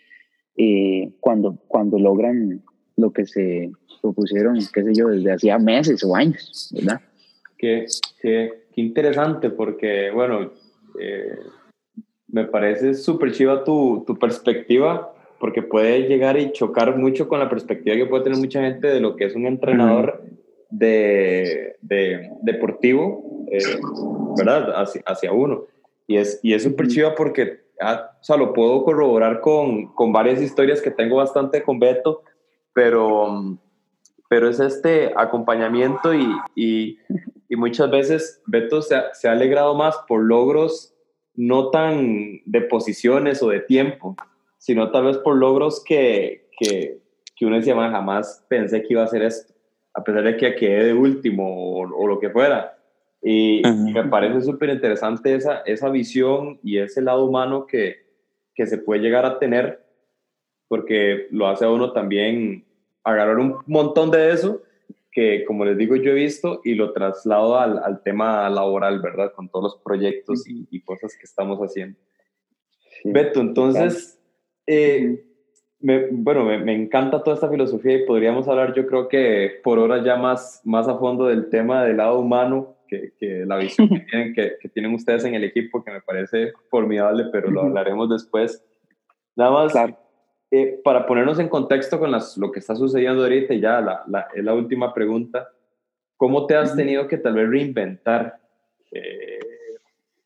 eh, 0.56 1.12
cuando, 1.20 1.58
cuando 1.68 1.98
logran 1.98 2.62
lo 2.96 3.12
que 3.12 3.26
se 3.26 3.70
propusieron, 4.00 4.58
qué 4.72 4.82
sé 4.82 4.94
yo, 4.94 5.08
desde 5.08 5.32
hacía 5.32 5.58
meses 5.58 6.02
o 6.04 6.14
años, 6.14 6.70
¿verdad? 6.74 7.00
Qué, 7.58 7.86
qué, 8.20 8.66
qué 8.74 8.80
interesante, 8.80 9.50
porque, 9.50 10.10
bueno, 10.10 10.52
eh, 11.00 11.38
me 12.28 12.44
parece 12.44 12.94
súper 12.94 13.32
chiva 13.32 13.64
tu, 13.64 14.04
tu 14.06 14.18
perspectiva, 14.18 15.12
porque 15.38 15.62
puede 15.62 16.08
llegar 16.08 16.38
y 16.38 16.52
chocar 16.52 16.96
mucho 16.96 17.28
con 17.28 17.38
la 17.38 17.48
perspectiva 17.48 17.96
que 17.96 18.06
puede 18.06 18.24
tener 18.24 18.38
mucha 18.38 18.62
gente 18.62 18.88
de 18.88 19.00
lo 19.00 19.16
que 19.16 19.26
es 19.26 19.34
un 19.34 19.46
entrenador 19.46 20.22
de, 20.70 21.76
de, 21.80 22.30
deportivo, 22.42 23.46
eh, 23.50 23.58
¿verdad? 24.36 24.72
Hacia, 24.80 25.02
hacia, 25.06 25.32
uno. 25.32 25.64
Y 26.06 26.16
es 26.16 26.40
y 26.42 26.54
es 26.54 26.62
súper 26.62 26.88
chiva 26.88 27.14
porque, 27.14 27.60
ah, 27.80 28.10
o 28.20 28.24
sea, 28.24 28.36
lo 28.36 28.52
puedo 28.52 28.84
corroborar 28.84 29.40
con, 29.40 29.94
con 29.94 30.12
varias 30.12 30.40
historias 30.40 30.80
que 30.80 30.90
tengo 30.90 31.16
bastante 31.16 31.62
con 31.62 31.78
Beto, 31.78 32.22
pero, 32.76 33.58
pero 34.28 34.50
es 34.50 34.60
este 34.60 35.10
acompañamiento 35.16 36.12
y, 36.12 36.28
y, 36.54 36.98
y 37.48 37.56
muchas 37.56 37.90
veces 37.90 38.42
Beto 38.46 38.82
se 38.82 38.96
ha, 38.96 39.14
se 39.14 39.28
ha 39.28 39.32
alegrado 39.32 39.74
más 39.74 39.96
por 40.06 40.22
logros 40.22 40.94
no 41.34 41.70
tan 41.70 42.42
de 42.44 42.60
posiciones 42.60 43.42
o 43.42 43.48
de 43.48 43.60
tiempo, 43.60 44.14
sino 44.58 44.90
tal 44.90 45.04
vez 45.04 45.16
por 45.16 45.36
logros 45.36 45.82
que, 45.82 46.50
que, 46.58 47.00
que 47.34 47.46
uno 47.46 47.56
decía, 47.56 47.74
jamás 47.74 48.44
pensé 48.46 48.82
que 48.82 48.92
iba 48.92 49.00
a 49.00 49.06
hacer 49.06 49.22
esto, 49.22 49.54
a 49.94 50.04
pesar 50.04 50.24
de 50.24 50.36
que 50.36 50.54
quedé 50.54 50.84
de 50.84 50.92
último 50.92 51.78
o, 51.78 52.06
lo 52.06 52.20
que 52.20 52.28
fuera. 52.28 52.76
Y, 53.22 53.62
me 53.64 54.04
parece 54.04 54.42
súper 54.42 54.68
interesante 54.68 55.34
esa, 55.34 55.60
esa 55.60 55.88
visión 55.88 56.60
y 56.62 56.76
ese 56.76 57.00
lado 57.00 57.24
humano 57.24 57.66
que, 57.66 58.04
que 58.54 58.66
se 58.66 58.76
puede 58.76 59.00
llegar 59.00 59.24
a 59.24 59.38
tener, 59.38 59.82
porque 60.68 61.26
lo 61.30 61.46
hace 61.46 61.64
a 61.64 61.70
uno 61.70 61.92
también 61.92 62.65
agarrar 63.06 63.38
un 63.38 63.58
montón 63.66 64.10
de 64.10 64.32
eso 64.32 64.62
que, 65.12 65.44
como 65.46 65.64
les 65.64 65.78
digo, 65.78 65.96
yo 65.96 66.10
he 66.10 66.14
visto 66.14 66.60
y 66.64 66.74
lo 66.74 66.92
traslado 66.92 67.58
al, 67.58 67.78
al 67.78 68.02
tema 68.02 68.50
laboral, 68.50 69.00
¿verdad? 69.00 69.32
Con 69.32 69.48
todos 69.48 69.62
los 69.62 69.76
proyectos 69.82 70.44
y, 70.46 70.80
cosas 70.82 71.16
que 71.16 71.24
estamos 71.24 71.58
haciendo. 71.60 71.98
Beto, 73.04 73.40
entonces, 73.40 74.20
eh, 74.66 75.24
me, 75.80 76.08
bueno, 76.10 76.44
me, 76.44 76.58
me, 76.58 76.74
encanta 76.74 77.22
toda 77.22 77.34
esta 77.34 77.48
filosofía 77.48 77.94
y 77.94 78.06
podríamos 78.06 78.46
hablar, 78.48 78.74
yo 78.74 78.86
creo 78.86 79.08
que 79.08 79.60
por 79.62 79.78
ahora 79.78 80.04
ya 80.04 80.16
más, 80.16 80.60
más 80.64 80.88
a 80.88 80.98
fondo 80.98 81.26
del 81.26 81.48
tema 81.48 81.84
del 81.84 81.98
lado 81.98 82.18
humano, 82.18 82.76
que, 82.86 83.12
que 83.18 83.44
la 83.46 83.56
visión 83.56 83.88
que, 83.88 84.00
tienen, 84.10 84.34
que, 84.34 84.56
que, 84.60 84.68
tienen 84.68 84.92
ustedes 84.94 85.24
en 85.24 85.34
el 85.34 85.44
equipo, 85.44 85.82
que 85.82 85.92
me 85.92 86.00
parece 86.00 86.52
formidable, 86.68 87.26
pero 87.32 87.50
lo 87.50 87.62
hablaremos 87.62 88.10
después. 88.10 88.62
Nada 89.34 89.50
más, 89.50 89.72
claro. 89.72 89.96
Eh, 90.48 90.80
para 90.84 91.06
ponernos 91.06 91.40
en 91.40 91.48
contexto 91.48 91.98
con 91.98 92.12
las, 92.12 92.36
lo 92.36 92.52
que 92.52 92.60
está 92.60 92.76
sucediendo 92.76 93.22
ahorita, 93.22 93.52
y 93.52 93.60
ya 93.60 93.80
la, 93.80 94.04
la, 94.06 94.28
es 94.32 94.44
la 94.44 94.54
última 94.54 94.94
pregunta, 94.94 95.50
¿cómo 96.16 96.46
te 96.46 96.54
has 96.54 96.76
tenido 96.76 97.08
que 97.08 97.18
tal 97.18 97.34
vez 97.34 97.48
reinventar 97.48 98.38
eh, 98.92 99.40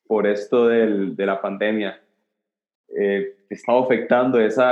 por 0.07 0.27
esto 0.27 0.69
del, 0.69 1.17
de 1.17 1.25
la 1.25 1.41
pandemia? 1.41 2.03
Eh, 2.95 3.35
¿Te 3.49 3.55
está 3.55 3.79
afectando 3.79 4.39
ese 4.39 4.63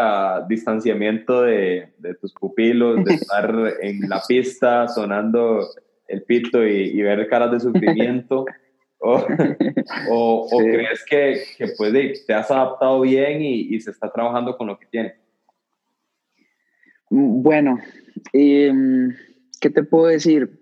distanciamiento 0.48 1.42
de, 1.42 1.94
de, 1.96 2.14
tus 2.16 2.34
pupilos, 2.34 3.02
de 3.04 3.14
estar 3.14 3.50
en 3.80 4.06
la 4.06 4.20
pista 4.28 4.86
sonando 4.86 5.66
el 6.08 6.24
pito 6.24 6.62
y, 6.66 7.00
ver 7.00 7.26
caras 7.26 7.52
de 7.52 7.60
sufrimiento? 7.60 8.44
¿O, 9.00 10.48
o, 10.50 10.58
crees 10.58 11.04
que, 11.08 11.42
que 11.56 11.68
pues, 11.76 12.26
te 12.26 12.34
has 12.34 12.50
adaptado 12.50 13.00
bien 13.00 13.40
y, 13.40 13.74
y 13.74 13.80
se 13.80 13.92
está 13.92 14.10
trabajando 14.12 14.56
con 14.56 14.66
lo 14.66 14.76
que 14.76 14.86
tienes? 14.86 15.27
Bueno, 17.10 17.78
em, 18.32 19.14
¿qué 19.60 19.70
te 19.70 19.82
puedo 19.82 20.06
decir? 20.06 20.60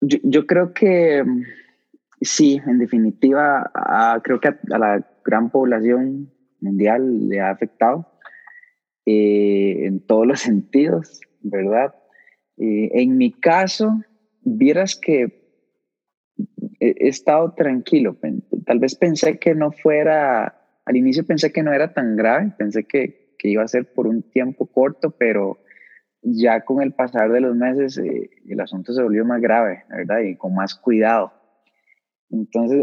Yo, 0.00 0.46
creo 0.46 0.72
que 0.72 1.24
sí, 2.20 2.60
en 2.66 2.78
definitiva, 2.78 3.70
creo 4.22 4.40
que 4.40 4.48
a, 4.48 4.58
la 4.78 5.06
gran 5.24 5.50
población 5.50 6.32
mundial 6.60 7.28
le 7.28 7.40
ha 7.40 7.50
afectado 7.50 8.06
eh, 9.04 9.86
en 9.86 10.00
todos 10.00 10.26
los 10.26 10.40
sentidos, 10.48 11.20
¿verdad? 11.40 11.94
Eh, 12.56 12.90
en 12.94 13.16
mi 13.18 13.32
caso, 13.32 14.00
vieras 14.42 14.96
que 14.96 15.46
he, 16.80 17.08
estado 17.08 17.52
tranquilo. 17.54 18.16
Tal 18.64 18.78
vez 18.78 18.94
pensé 18.94 19.38
que 19.38 19.54
no 19.54 19.72
fuera, 19.72 20.80
al 20.84 20.96
inicio 20.96 21.26
pensé 21.26 21.52
que 21.52 21.62
no 21.62 21.72
era 21.72 21.92
tan 21.92 22.16
grave, 22.16 22.52
pensé 22.56 22.84
que, 22.84 23.25
que 23.46 23.52
iba 23.52 23.62
a 23.62 23.68
ser 23.68 23.92
por 23.92 24.08
un 24.08 24.22
tiempo 24.22 24.66
corto, 24.66 25.12
pero 25.12 25.58
ya 26.20 26.64
con 26.64 26.82
el 26.82 26.92
pasar 26.92 27.30
de 27.30 27.40
los 27.40 27.54
meses 27.54 27.96
eh, 27.96 28.28
el 28.48 28.60
asunto 28.60 28.92
se 28.92 29.00
volvió 29.00 29.24
más 29.24 29.40
grave, 29.40 29.84
¿verdad? 29.88 30.18
Y 30.20 30.36
con 30.36 30.52
más 30.52 30.74
cuidado. 30.74 31.32
Entonces, 32.28 32.82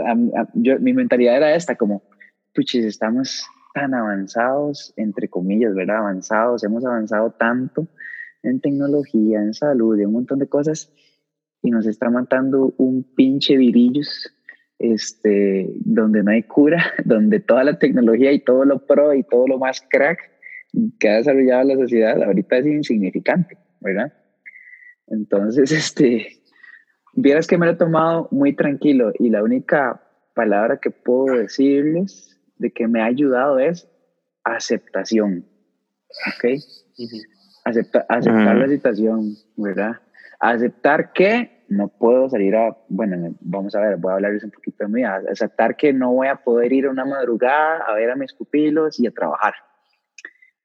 yo, 0.53 0.79
mi 0.79 0.93
mentalidad 0.93 1.35
era 1.35 1.53
esta, 1.53 1.75
como, 1.75 2.03
puchis, 2.55 2.85
estamos 2.85 3.45
tan 3.73 3.93
avanzados, 3.93 4.93
entre 4.95 5.27
comillas, 5.27 5.75
¿verdad? 5.75 5.97
Avanzados, 5.97 6.63
hemos 6.63 6.85
avanzado 6.85 7.31
tanto 7.31 7.89
en 8.41 8.61
tecnología, 8.61 9.41
en 9.41 9.53
salud, 9.53 9.99
en 9.99 10.07
un 10.07 10.13
montón 10.13 10.39
de 10.39 10.47
cosas, 10.47 10.93
y 11.61 11.71
nos 11.71 11.87
está 11.87 12.09
matando 12.09 12.73
un 12.77 13.03
pinche 13.03 13.57
virillos, 13.57 14.33
este, 14.79 15.73
donde 15.83 16.23
no 16.23 16.31
hay 16.31 16.43
cura, 16.43 16.85
donde 17.03 17.41
toda 17.41 17.65
la 17.65 17.77
tecnología 17.77 18.31
y 18.31 18.39
todo 18.39 18.63
lo 18.63 18.85
pro 18.85 19.13
y 19.13 19.23
todo 19.23 19.45
lo 19.45 19.59
más 19.59 19.85
crack 19.89 20.32
que 20.99 21.09
ha 21.09 21.17
desarrollado 21.17 21.63
la 21.63 21.75
sociedad 21.75 22.21
ahorita 22.21 22.57
es 22.57 22.65
insignificante, 22.65 23.57
¿verdad? 23.79 24.13
Entonces, 25.07 25.71
este, 25.71 26.43
vieras 27.13 27.47
que 27.47 27.57
me 27.57 27.65
lo 27.65 27.73
he 27.73 27.75
tomado 27.75 28.27
muy 28.31 28.53
tranquilo 28.53 29.11
y 29.19 29.29
la 29.29 29.43
única 29.43 30.01
palabra 30.33 30.77
que 30.77 30.91
puedo 30.91 31.37
decirles 31.37 32.39
de 32.57 32.71
que 32.71 32.87
me 32.87 33.01
ha 33.01 33.05
ayudado 33.05 33.59
es 33.59 33.87
aceptación, 34.43 35.45
¿ok? 36.35 36.59
aceptar 37.65 38.55
la 38.57 38.67
situación, 38.67 39.35
¿verdad? 39.55 39.93
Aceptar 40.39 41.13
que 41.13 41.63
no 41.69 41.87
puedo 41.87 42.29
salir 42.29 42.55
a, 42.55 42.77
bueno, 42.89 43.35
vamos 43.39 43.73
a 43.75 43.79
ver, 43.79 43.97
voy 43.97 44.11
a 44.11 44.15
hablarles 44.15 44.43
un 44.43 44.51
poquito 44.51 44.85
de 44.85 44.89
mí, 44.89 45.03
aceptar 45.03 45.75
que 45.75 45.93
no 45.93 46.13
voy 46.13 46.27
a 46.27 46.35
poder 46.35 46.73
ir 46.73 46.85
a 46.85 46.91
una 46.91 47.05
madrugada 47.05 47.83
a 47.87 47.93
ver 47.93 48.11
a 48.11 48.15
mis 48.15 48.33
pupilos 48.33 48.99
y 48.99 49.07
a 49.07 49.11
trabajar, 49.11 49.53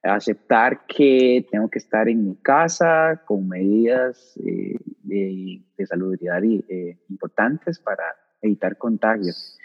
aceptar 0.02 0.86
que 0.86 1.46
tengo 1.50 1.68
que 1.68 1.78
estar 1.78 2.08
en 2.08 2.24
mi 2.24 2.36
casa 2.36 3.22
con 3.26 3.48
medidas 3.48 4.38
eh, 4.44 4.76
de, 5.02 5.62
de, 5.76 5.86
salubridad 5.86 6.42
eh, 6.44 6.98
importantes 7.08 7.78
para 7.78 8.04
evitar 8.40 8.76
contagios. 8.76 9.56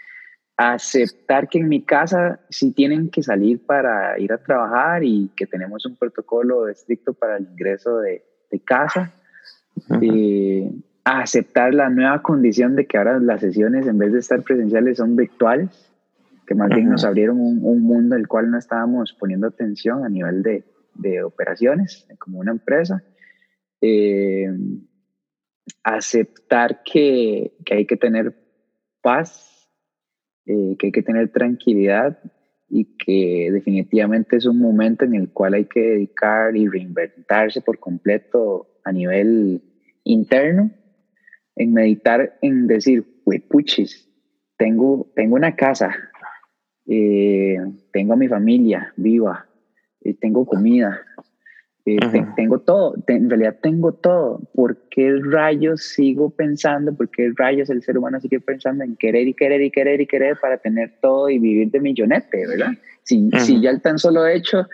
Aceptar 0.56 1.48
que 1.48 1.58
en 1.58 1.68
mi 1.68 1.82
casa 1.84 2.40
sí 2.48 2.72
tienen 2.72 3.10
que 3.10 3.22
salir 3.22 3.64
para 3.64 4.18
ir 4.18 4.32
a 4.32 4.42
trabajar 4.42 5.02
y 5.04 5.30
que 5.36 5.46
tenemos 5.46 5.84
un 5.86 5.96
protocolo 5.96 6.68
estricto 6.68 7.12
para 7.12 7.36
el 7.36 7.44
ingreso 7.44 7.98
de, 7.98 8.24
de 8.50 8.60
casa. 8.60 9.12
Eh, 10.00 10.70
aceptar 11.04 11.74
la 11.74 11.90
nueva 11.90 12.22
condición 12.22 12.76
de 12.76 12.86
que 12.86 12.96
ahora 12.96 13.18
las 13.18 13.40
sesiones 13.40 13.86
en 13.86 13.98
vez 13.98 14.12
de 14.12 14.20
estar 14.20 14.42
presenciales 14.42 14.98
son 14.98 15.16
virtuales 15.16 15.93
que 16.46 16.54
más 16.54 16.68
bien 16.68 16.88
nos 16.88 17.04
abrieron 17.04 17.38
un, 17.38 17.82
mundo 17.82 18.16
el 18.16 18.28
cual 18.28 18.50
no 18.50 18.58
estábamos 18.58 19.12
poniendo 19.18 19.46
atención 19.46 20.04
a 20.04 20.08
nivel 20.08 20.42
de, 20.42 20.64
de 20.94 21.22
operaciones, 21.22 22.06
como 22.18 22.40
una 22.40 22.52
empresa. 22.52 23.02
Eh, 23.80 24.48
aceptar 25.82 26.82
que, 26.82 27.54
que, 27.64 27.74
hay 27.74 27.86
que 27.86 27.96
tener 27.96 28.34
paz, 29.02 29.68
eh, 30.46 30.76
que 30.78 30.86
hay 30.86 30.92
que 30.92 31.02
tener 31.02 31.32
tranquilidad 31.32 32.18
y 32.68 32.96
que 32.96 33.50
definitivamente 33.52 34.36
es 34.36 34.46
un 34.46 34.58
momento 34.58 35.04
en 35.04 35.14
el 35.14 35.30
cual 35.30 35.54
hay 35.54 35.66
que 35.66 35.80
dedicar 35.80 36.56
y 36.56 36.68
reinventarse 36.68 37.60
por 37.60 37.78
completo 37.78 38.68
a 38.84 38.92
nivel 38.92 39.62
interno, 40.04 40.70
en 41.56 41.72
meditar, 41.72 42.36
en 42.42 42.66
decir, 42.66 43.22
puchis, 43.48 44.10
tengo, 44.56 45.12
tengo 45.14 45.36
una 45.36 45.56
casa, 45.56 45.94
eh, 46.86 47.56
tengo 47.92 48.12
a 48.12 48.16
mi 48.16 48.28
familia 48.28 48.92
viva, 48.96 49.46
eh, 50.02 50.14
tengo 50.14 50.44
comida, 50.44 51.00
eh, 51.86 51.98
tengo 52.34 52.60
todo, 52.60 52.94
en 53.06 53.28
realidad 53.28 53.58
tengo 53.62 53.92
todo. 53.92 54.40
¿Por 54.54 54.88
qué 54.88 55.18
rayos 55.22 55.82
sigo 55.82 56.30
pensando? 56.30 56.94
¿Por 56.94 57.10
qué 57.10 57.32
rayos 57.36 57.68
el 57.68 57.82
ser 57.82 57.98
humano 57.98 58.20
sigue 58.20 58.40
pensando 58.40 58.84
en 58.84 58.96
querer 58.96 59.28
y 59.28 59.34
querer 59.34 59.60
y 59.62 59.70
querer 59.70 60.00
y 60.00 60.06
querer 60.06 60.38
para 60.40 60.58
tener 60.58 60.94
todo 61.00 61.28
y 61.28 61.38
vivir 61.38 61.70
de 61.70 61.80
millonete, 61.80 62.46
verdad? 62.46 62.72
Si, 63.02 63.30
si 63.38 63.60
ya 63.60 63.70
el 63.70 63.82
tan 63.82 63.98
solo 63.98 64.26
hecho 64.26 64.66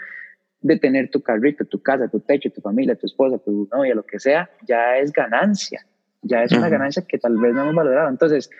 de 0.62 0.78
tener 0.78 1.10
tu 1.10 1.20
carrito, 1.20 1.64
tu 1.64 1.82
casa, 1.82 2.08
tu 2.08 2.20
techo, 2.20 2.50
tu 2.50 2.60
familia, 2.60 2.94
tu 2.94 3.06
esposa, 3.06 3.38
tu 3.38 3.68
novia, 3.72 3.94
lo 3.94 4.04
que 4.04 4.18
sea, 4.18 4.48
ya 4.66 4.98
es 4.98 5.12
ganancia, 5.12 5.84
ya 6.22 6.44
es 6.44 6.52
una 6.52 6.68
ganancia 6.68 7.04
que 7.08 7.18
tal 7.18 7.38
vez 7.38 7.54
no 7.54 7.62
hemos 7.62 7.74
valorado. 7.74 8.08
Entonces, 8.08 8.50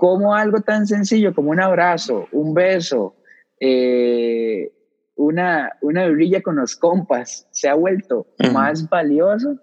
¿Cómo 0.00 0.34
algo 0.34 0.62
tan 0.62 0.86
sencillo 0.86 1.34
como 1.34 1.50
un 1.50 1.60
abrazo, 1.60 2.26
un 2.32 2.54
beso, 2.54 3.16
eh, 3.60 4.72
una, 5.14 5.72
una 5.82 6.08
brilla 6.08 6.40
con 6.40 6.56
los 6.56 6.74
compas 6.74 7.46
se 7.50 7.68
ha 7.68 7.74
vuelto 7.74 8.26
más 8.50 8.88
valioso 8.88 9.58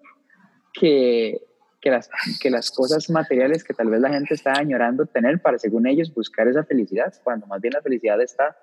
que, 0.71 1.41
que, 1.81 1.89
las, 1.89 2.07
que 2.39 2.51
las 2.51 2.69
cosas 2.69 3.09
materiales 3.09 3.63
que 3.63 3.73
tal 3.73 3.89
vez 3.89 3.99
la 3.99 4.11
gente 4.11 4.35
está 4.35 4.53
añorando 4.53 5.07
tener 5.07 5.41
para, 5.41 5.57
según 5.57 5.88
ellos, 5.88 6.13
buscar 6.13 6.47
esa 6.47 6.63
felicidad, 6.63 7.11
cuando 7.23 7.47
más 7.47 7.59
bien 7.59 7.73
la 7.73 7.81
felicidad 7.81 8.21
está 8.21 8.55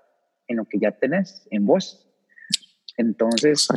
en 0.46 0.58
lo 0.58 0.66
que 0.66 0.78
ya 0.78 0.92
tenés, 0.92 1.44
en 1.50 1.66
vos. 1.66 2.08
Entonces, 2.96 3.68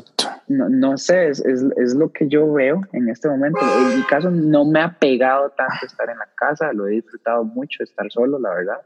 no, 0.48 0.70
no, 0.70 0.98
sé, 0.98 1.30
es, 1.30 1.44
es, 1.44 1.66
es, 1.76 1.96
lo 1.96 2.12
que 2.12 2.28
yo 2.28 2.52
veo 2.52 2.82
en 2.94 3.10
este 3.10 3.28
momento. 3.28 3.60
En 3.62 3.98
mi 3.98 4.04
caso 4.04 4.30
no 4.30 4.64
me 4.64 4.80
ha 4.80 4.98
pegado 5.00 5.50
tanto 5.52 5.86
estar 5.86 6.10
en 6.10 6.20
la 6.20 6.30
casa, 6.36 6.72
lo 6.72 6.88
he 6.88 6.92
disfrutado 6.92 7.44
mucho 7.44 7.84
estar 7.84 8.12
solo, 8.12 8.38
la 8.38 8.54
verdad. 8.54 8.82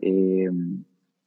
Eh, 0.00 0.50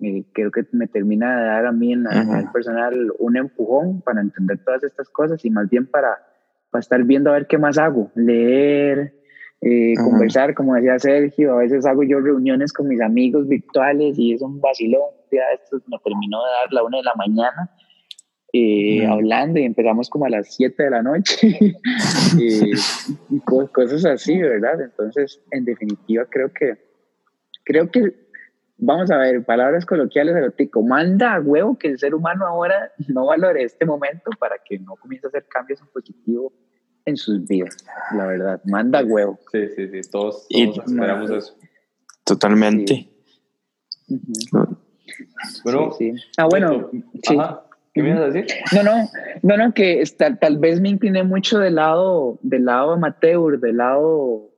eh, 0.02 0.26
creo 0.34 0.52
que 0.52 0.66
me 0.74 0.88
termina 0.88 1.40
de 1.40 1.46
dar 1.46 1.66
a 1.68 1.72
mí 1.72 1.94
en 1.94 2.04
la 2.04 2.52
personal 2.52 3.14
un 3.20 3.38
empujón 3.38 4.02
para 4.02 4.20
entender 4.20 4.62
todas 4.66 4.84
estas 4.84 5.08
cosas 5.10 5.44
y 5.46 5.50
más 5.50 5.70
bien 5.70 5.86
para, 5.86 6.20
para 6.70 6.82
estar 6.82 7.02
viendo 7.04 7.30
a 7.30 7.34
ver 7.34 7.48
qué 7.48 7.58
más 7.58 7.78
hago, 7.78 8.12
leer, 8.16 9.14
eh, 9.62 9.94
conversar, 9.96 10.54
como 10.54 10.76
decía 10.76 11.00
Sergio, 11.00 11.54
a 11.54 11.58
veces 11.60 11.86
hago 11.86 12.04
yo 12.04 12.20
reuniones 12.20 12.74
con 12.74 12.90
mis 12.90 13.00
amigos 13.00 13.48
virtuales 13.48 14.20
y 14.20 14.34
es 14.34 14.42
un 14.42 14.60
vacilón. 14.60 15.10
Ya 15.32 15.42
esto 15.54 15.78
me 15.88 15.98
terminó 16.04 16.44
de 16.44 16.52
dar 16.52 16.74
la 16.74 16.84
una 16.84 16.98
de 16.98 17.04
la 17.04 17.16
mañana 17.16 17.72
eh, 18.58 19.06
hablando 19.06 19.60
y 19.60 19.64
empezamos 19.64 20.10
como 20.10 20.26
a 20.26 20.30
las 20.30 20.56
7 20.56 20.84
de 20.84 20.90
la 20.90 21.02
noche 21.02 21.58
y 22.40 23.40
cosas 23.74 24.06
así, 24.06 24.38
¿verdad? 24.38 24.82
Entonces, 24.82 25.42
en 25.52 25.66
definitiva, 25.66 26.26
creo 26.30 26.54
que, 26.54 26.78
creo 27.66 27.92
que, 27.92 28.16
vamos 28.78 29.12
a 29.12 29.18
ver, 29.18 29.44
palabras 29.44 29.86
coloquiales 29.86 30.38
erótico, 30.38 30.82
manda 30.84 31.36
a 31.36 31.42
huevo 31.42 31.78
que 31.78 31.90
el 31.90 32.00
ser 32.00 32.16
humano 32.16 32.48
ahora 32.48 32.94
no 33.10 33.26
valore 33.26 33.64
este 33.64 33.86
momento 33.86 34.32
para 34.40 34.56
que 34.64 34.80
no 34.80 34.96
comience 34.96 35.28
a 35.28 35.30
hacer 35.30 35.46
cambios 35.50 35.82
en 35.82 35.88
positivo 35.88 36.54
en 37.04 37.18
sus 37.18 37.46
vidas, 37.46 37.76
la 38.16 38.26
verdad, 38.26 38.62
manda 38.64 39.00
a 39.00 39.04
huevo. 39.04 39.38
Sí, 39.52 39.68
sí, 39.76 39.90
sí, 39.90 40.10
todos, 40.10 40.48
esperamos 40.50 41.30
eso. 41.30 41.58
Totalmente. 42.24 43.10
Bueno, 45.64 45.92
sí, 45.98 46.14
Ah, 46.38 46.48
bueno, 46.50 46.90
sí. 47.22 47.38
¿Qué 47.96 48.04
me 48.04 48.10
ibas 48.10 48.24
a 48.24 48.26
decir? 48.26 48.46
No, 48.76 48.84
no, 48.84 49.10
no, 49.42 49.58
no, 49.58 49.74
que 49.74 50.04
tal 50.18 50.58
vez 50.58 50.82
me 50.82 50.90
incliné 50.90 51.24
mucho 51.24 51.60
del 51.60 51.76
lado, 51.76 52.38
del 52.42 52.66
lado 52.66 52.92
amateur, 52.92 53.58
del 53.58 53.78
lado 53.78 54.50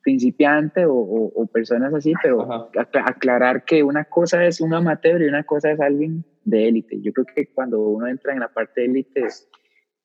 principiante 0.00 0.84
o, 0.86 1.48
personas 1.52 1.92
así, 1.92 2.12
pero 2.22 2.70
aclarar 3.04 3.64
que 3.64 3.82
una 3.82 4.04
cosa 4.04 4.44
es 4.46 4.60
un 4.60 4.74
amateur 4.74 5.20
y 5.22 5.26
una 5.26 5.42
cosa 5.42 5.72
es 5.72 5.80
alguien 5.80 6.24
de 6.44 6.68
élite. 6.68 7.00
Yo 7.00 7.12
creo 7.12 7.26
que 7.34 7.52
cuando 7.52 7.80
uno 7.80 8.06
entra 8.06 8.32
en 8.32 8.38
la 8.38 8.48
parte 8.48 8.82
de 8.82 8.86
élite 8.86 9.26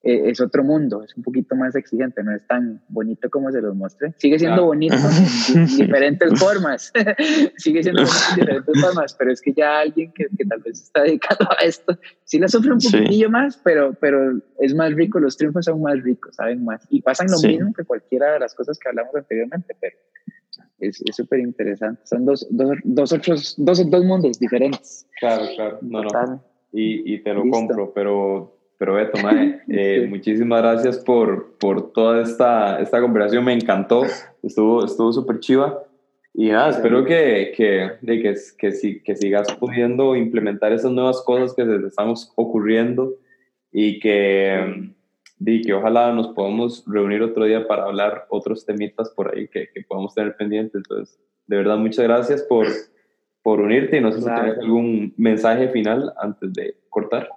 eh, 0.01 0.29
es 0.29 0.39
otro 0.39 0.63
mundo, 0.63 1.03
es 1.03 1.13
un 1.17 1.23
poquito 1.23 1.57
más 1.57 1.75
exigente, 1.75 2.23
no 2.23 2.33
es 2.33 2.47
tan 2.47 2.81
bonito 2.87 3.29
como 3.29 3.51
se 3.51 3.61
los 3.61 3.75
mostré. 3.75 4.13
Sigue 4.17 4.39
siendo 4.39 4.65
bonito 4.65 4.95
en 5.53 5.65
diferentes 5.65 6.39
formas, 6.39 6.93
sigue 7.57 7.83
siendo 7.83 8.03
bonito 8.03 8.25
en 8.29 8.35
diferentes 8.39 8.81
formas, 8.81 9.13
pero 9.15 9.31
es 9.31 9.41
que 9.41 9.53
ya 9.53 9.79
alguien 9.79 10.13
que, 10.13 10.27
que, 10.37 10.45
tal 10.45 10.61
vez 10.61 10.81
está 10.83 11.03
dedicado 11.03 11.49
a 11.51 11.63
esto, 11.65 11.97
sí 12.23 12.39
la 12.39 12.47
sufre 12.47 12.71
un 12.71 12.79
poquillo 12.79 13.29
más, 13.29 13.57
pero, 13.57 13.93
pero 13.99 14.39
es 14.59 14.73
más 14.73 14.93
rico, 14.93 15.19
los 15.19 15.35
triunfos 15.35 15.65
son 15.65 15.81
más 15.81 16.01
ricos, 16.01 16.35
saben 16.35 16.63
más. 16.63 16.87
Y 16.89 17.01
pasan 17.01 17.27
lo 17.29 17.39
mismo 17.39 17.73
que 17.73 17.83
cualquiera 17.83 18.33
de 18.33 18.39
las 18.39 18.55
cosas 18.55 18.79
que 18.79 18.87
hablamos 18.87 19.13
anteriormente, 19.15 19.75
pero 19.81 19.97
es 20.79 21.03
súper 21.11 21.39
interesante. 21.39 22.01
Son 22.05 22.25
dos, 22.25 22.47
dos, 22.49 22.77
dos, 22.83 23.11
otros, 23.11 23.55
dos, 23.57 23.89
dos 23.89 24.05
mundos 24.05 24.39
diferentes. 24.39 25.05
Claro, 25.19 25.43
claro, 25.55 25.79
no, 25.81 26.03
no. 26.03 26.43
Y, 26.71 27.15
y 27.15 27.23
te 27.23 27.33
lo 27.33 27.49
compro, 27.49 27.91
pero 27.93 28.58
pero 28.79 28.95
Beto, 28.95 29.19
mae, 29.23 29.61
eh, 29.67 30.07
muchísimas 30.09 30.61
gracias 30.61 30.97
por, 30.97 31.57
por 31.59 31.91
toda 31.91 32.23
esta, 32.23 32.79
esta 32.79 32.99
conversación, 32.99 33.43
me 33.43 33.53
encantó, 33.53 34.03
estuvo 34.41 34.83
estuvo 34.83 35.13
súper 35.13 35.39
chiva. 35.39 35.83
Y 36.33 36.49
nada, 36.49 36.69
espero 36.69 37.03
que, 37.03 37.51
que, 37.55 37.97
que, 38.05 38.35
que, 38.57 39.01
que, 39.03 39.15
sigas 39.15 39.51
pudiendo 39.55 40.15
implementar 40.15 40.71
esas 40.71 40.91
nuevas 40.91 41.21
cosas 41.23 41.53
que 41.53 41.65
se 41.65 41.79
te 41.79 41.87
están 41.87 42.13
ocurriendo 42.35 43.15
y 43.71 43.99
que, 43.99 44.93
y 45.39 45.61
que 45.63 45.73
ojalá 45.73 46.13
nos 46.13 46.29
podamos 46.29 46.85
reunir 46.87 47.23
otro 47.23 47.43
día 47.43 47.67
para 47.67 47.83
hablar 47.83 48.25
otros 48.29 48.65
temitas 48.65 49.09
por 49.09 49.35
ahí 49.35 49.47
que, 49.49 49.67
que 49.73 49.81
podamos 49.81 50.13
tener 50.13 50.37
pendientes. 50.37 50.75
Entonces, 50.75 51.19
de 51.47 51.57
verdad, 51.57 51.77
muchas 51.77 52.05
gracias 52.05 52.43
por, 52.43 52.67
por 53.41 53.59
unirte 53.59 53.97
y 53.97 54.01
no 54.01 54.11
sé 54.11 54.19
si 54.19 54.25
tienes 54.25 54.59
algún 54.59 55.13
mensaje 55.17 55.67
final 55.69 56.13
antes 56.21 56.53
de 56.53 56.77
cortar. 56.89 57.27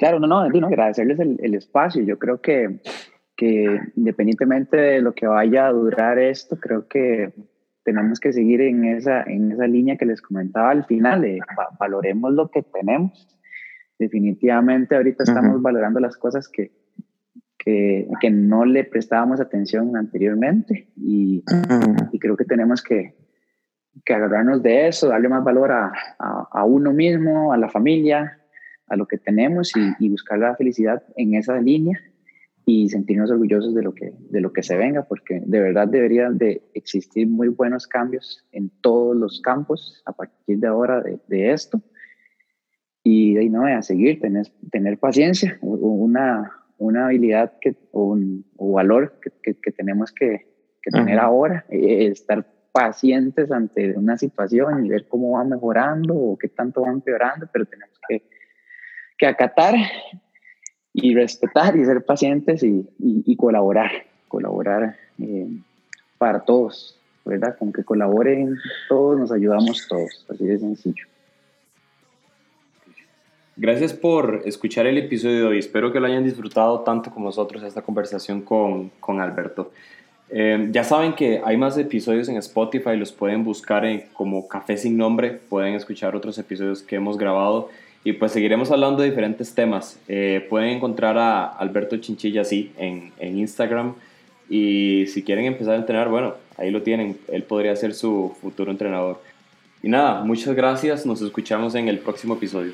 Claro, 0.00 0.18
no, 0.18 0.26
no, 0.26 0.48
no 0.48 0.66
agradecerles 0.66 1.20
el, 1.20 1.36
el, 1.42 1.54
espacio. 1.54 2.02
Yo 2.02 2.18
creo 2.18 2.40
que, 2.40 2.80
que 3.36 3.80
independientemente 3.96 4.78
de 4.78 5.02
lo 5.02 5.12
que 5.12 5.26
vaya 5.26 5.66
a 5.66 5.72
durar 5.72 6.18
esto, 6.18 6.56
creo 6.58 6.88
que 6.88 7.34
tenemos 7.84 8.18
que 8.18 8.32
seguir 8.32 8.62
en 8.62 8.86
esa, 8.86 9.22
en 9.24 9.52
esa 9.52 9.66
línea 9.66 9.98
que 9.98 10.06
les 10.06 10.22
comentaba 10.22 10.70
al 10.70 10.86
final, 10.86 11.20
de 11.20 11.40
valoremos 11.78 12.32
lo 12.32 12.50
que 12.50 12.62
tenemos. 12.62 13.38
Definitivamente 13.98 14.96
ahorita 14.96 15.24
estamos 15.24 15.60
valorando 15.60 16.00
las 16.00 16.16
cosas 16.16 16.48
que, 16.48 16.72
que, 17.58 18.08
que, 18.22 18.30
no 18.30 18.64
le 18.64 18.84
prestábamos 18.84 19.38
atención 19.38 19.94
anteriormente 19.98 20.88
y, 20.96 21.44
y 22.10 22.18
creo 22.18 22.38
que 22.38 22.46
tenemos 22.46 22.82
que, 22.82 23.16
que, 24.02 24.14
agarrarnos 24.14 24.62
de 24.62 24.88
eso, 24.88 25.08
darle 25.08 25.28
más 25.28 25.44
valor 25.44 25.72
a, 25.72 25.92
a, 26.18 26.48
a 26.50 26.64
uno 26.64 26.94
mismo, 26.94 27.52
a 27.52 27.58
la 27.58 27.68
familia, 27.68 28.39
a 28.90 28.96
lo 28.96 29.06
que 29.06 29.16
tenemos 29.18 29.72
y, 29.98 30.08
buscar 30.08 30.38
la 30.38 30.56
felicidad 30.56 31.02
en 31.16 31.34
esa 31.34 31.58
línea 31.60 31.98
y 32.66 32.88
sentirnos 32.88 33.30
orgullosos 33.30 33.74
de 33.74 33.82
lo 33.82 33.94
que 33.94 34.12
de 34.30 34.40
lo 34.40 34.52
que 34.52 34.62
se 34.62 34.76
venga 34.76 35.04
porque 35.04 35.40
de 35.44 35.60
verdad 35.60 35.88
deberían 35.88 36.36
de 36.36 36.62
existir 36.74 37.26
muy 37.26 37.48
buenos 37.48 37.86
cambios 37.86 38.46
en 38.52 38.70
todos 38.80 39.16
los 39.16 39.40
campos 39.40 40.02
a 40.04 40.12
partir 40.12 40.58
de 40.58 40.66
ahora 40.66 41.02
de, 41.02 41.52
esto. 41.52 41.80
Y 43.02 43.34
de 43.34 43.40
ahí 43.40 43.48
no 43.48 43.64
a 43.64 43.80
seguir 43.82 44.20
tener 44.20 44.46
tener 44.70 44.98
paciencia 44.98 45.58
una 45.62 46.52
una 46.76 47.06
habilidad 47.06 47.52
que 47.60 47.76
o 47.92 48.12
un 48.12 48.44
valor 48.58 49.20
que, 49.42 49.54
que, 49.54 49.70
tenemos 49.70 50.12
que, 50.12 50.46
que 50.82 50.90
tener 50.90 51.18
ahora 51.18 51.64
eh, 51.68 52.06
estar 52.06 52.46
pacientes 52.72 53.52
ante 53.52 53.96
una 53.96 54.16
situación 54.16 54.86
y 54.86 54.88
ver 54.88 55.06
cómo 55.08 55.32
va 55.32 55.44
mejorando 55.44 56.14
o 56.14 56.38
qué 56.38 56.48
tanto 56.48 56.82
va 56.82 56.90
empeorando 56.90 57.48
pero 57.52 57.66
tenemos 57.66 57.98
que 58.08 58.22
que 59.20 59.26
acatar 59.26 59.74
y 60.94 61.14
respetar 61.14 61.76
y 61.76 61.84
ser 61.84 62.02
pacientes 62.04 62.62
y, 62.62 62.88
y, 62.98 63.36
colaborar, 63.36 63.90
colaborar 64.28 64.96
eh, 65.20 65.46
para 66.16 66.40
todos, 66.40 66.98
¿verdad? 67.26 67.56
Con 67.58 67.70
que 67.70 67.84
colaboren 67.84 68.56
todos, 68.88 69.20
nos 69.20 69.30
ayudamos 69.30 69.86
todos, 69.86 70.26
así 70.30 70.44
de 70.44 70.58
sencillo. 70.58 71.04
Gracias 73.56 73.92
por 73.92 74.42
escuchar 74.46 74.86
el 74.86 74.96
episodio 74.96 75.36
de 75.36 75.44
hoy. 75.44 75.58
Espero 75.58 75.92
que 75.92 76.00
lo 76.00 76.06
hayan 76.06 76.24
disfrutado 76.24 76.80
tanto 76.80 77.10
como 77.10 77.26
nosotros 77.26 77.62
esta 77.62 77.82
conversación 77.82 78.40
con, 78.40 78.88
con 79.00 79.20
Alberto. 79.20 79.70
Eh, 80.30 80.68
ya 80.70 80.82
saben 80.82 81.12
que 81.12 81.42
hay 81.44 81.58
más 81.58 81.76
episodios 81.76 82.28
en 82.30 82.36
Spotify, 82.36 82.96
los 82.96 83.12
pueden 83.12 83.44
buscar 83.44 83.84
en, 83.84 84.06
como 84.14 84.48
Café 84.48 84.78
sin 84.78 84.96
Nombre, 84.96 85.32
pueden 85.32 85.74
escuchar 85.74 86.16
otros 86.16 86.38
episodios 86.38 86.82
que 86.82 86.96
hemos 86.96 87.18
grabado 87.18 87.68
y 88.02 88.14
pues 88.14 88.32
seguiremos 88.32 88.70
hablando 88.70 89.02
de 89.02 89.10
diferentes 89.10 89.54
temas. 89.54 90.00
Eh, 90.08 90.46
pueden 90.48 90.70
encontrar 90.70 91.18
a 91.18 91.44
Alberto 91.44 91.96
Chinchilla 91.98 92.42
así 92.42 92.72
en, 92.78 93.12
en 93.18 93.38
Instagram. 93.38 93.94
Y 94.48 95.06
si 95.08 95.22
quieren 95.22 95.44
empezar 95.44 95.74
a 95.74 95.76
entrenar, 95.76 96.08
bueno, 96.08 96.34
ahí 96.56 96.70
lo 96.70 96.82
tienen. 96.82 97.18
Él 97.28 97.42
podría 97.42 97.76
ser 97.76 97.94
su 97.94 98.34
futuro 98.40 98.70
entrenador. 98.70 99.20
Y 99.82 99.88
nada, 99.88 100.24
muchas 100.24 100.54
gracias. 100.54 101.04
Nos 101.04 101.20
escuchamos 101.20 101.74
en 101.74 101.88
el 101.88 101.98
próximo 101.98 102.34
episodio. 102.34 102.72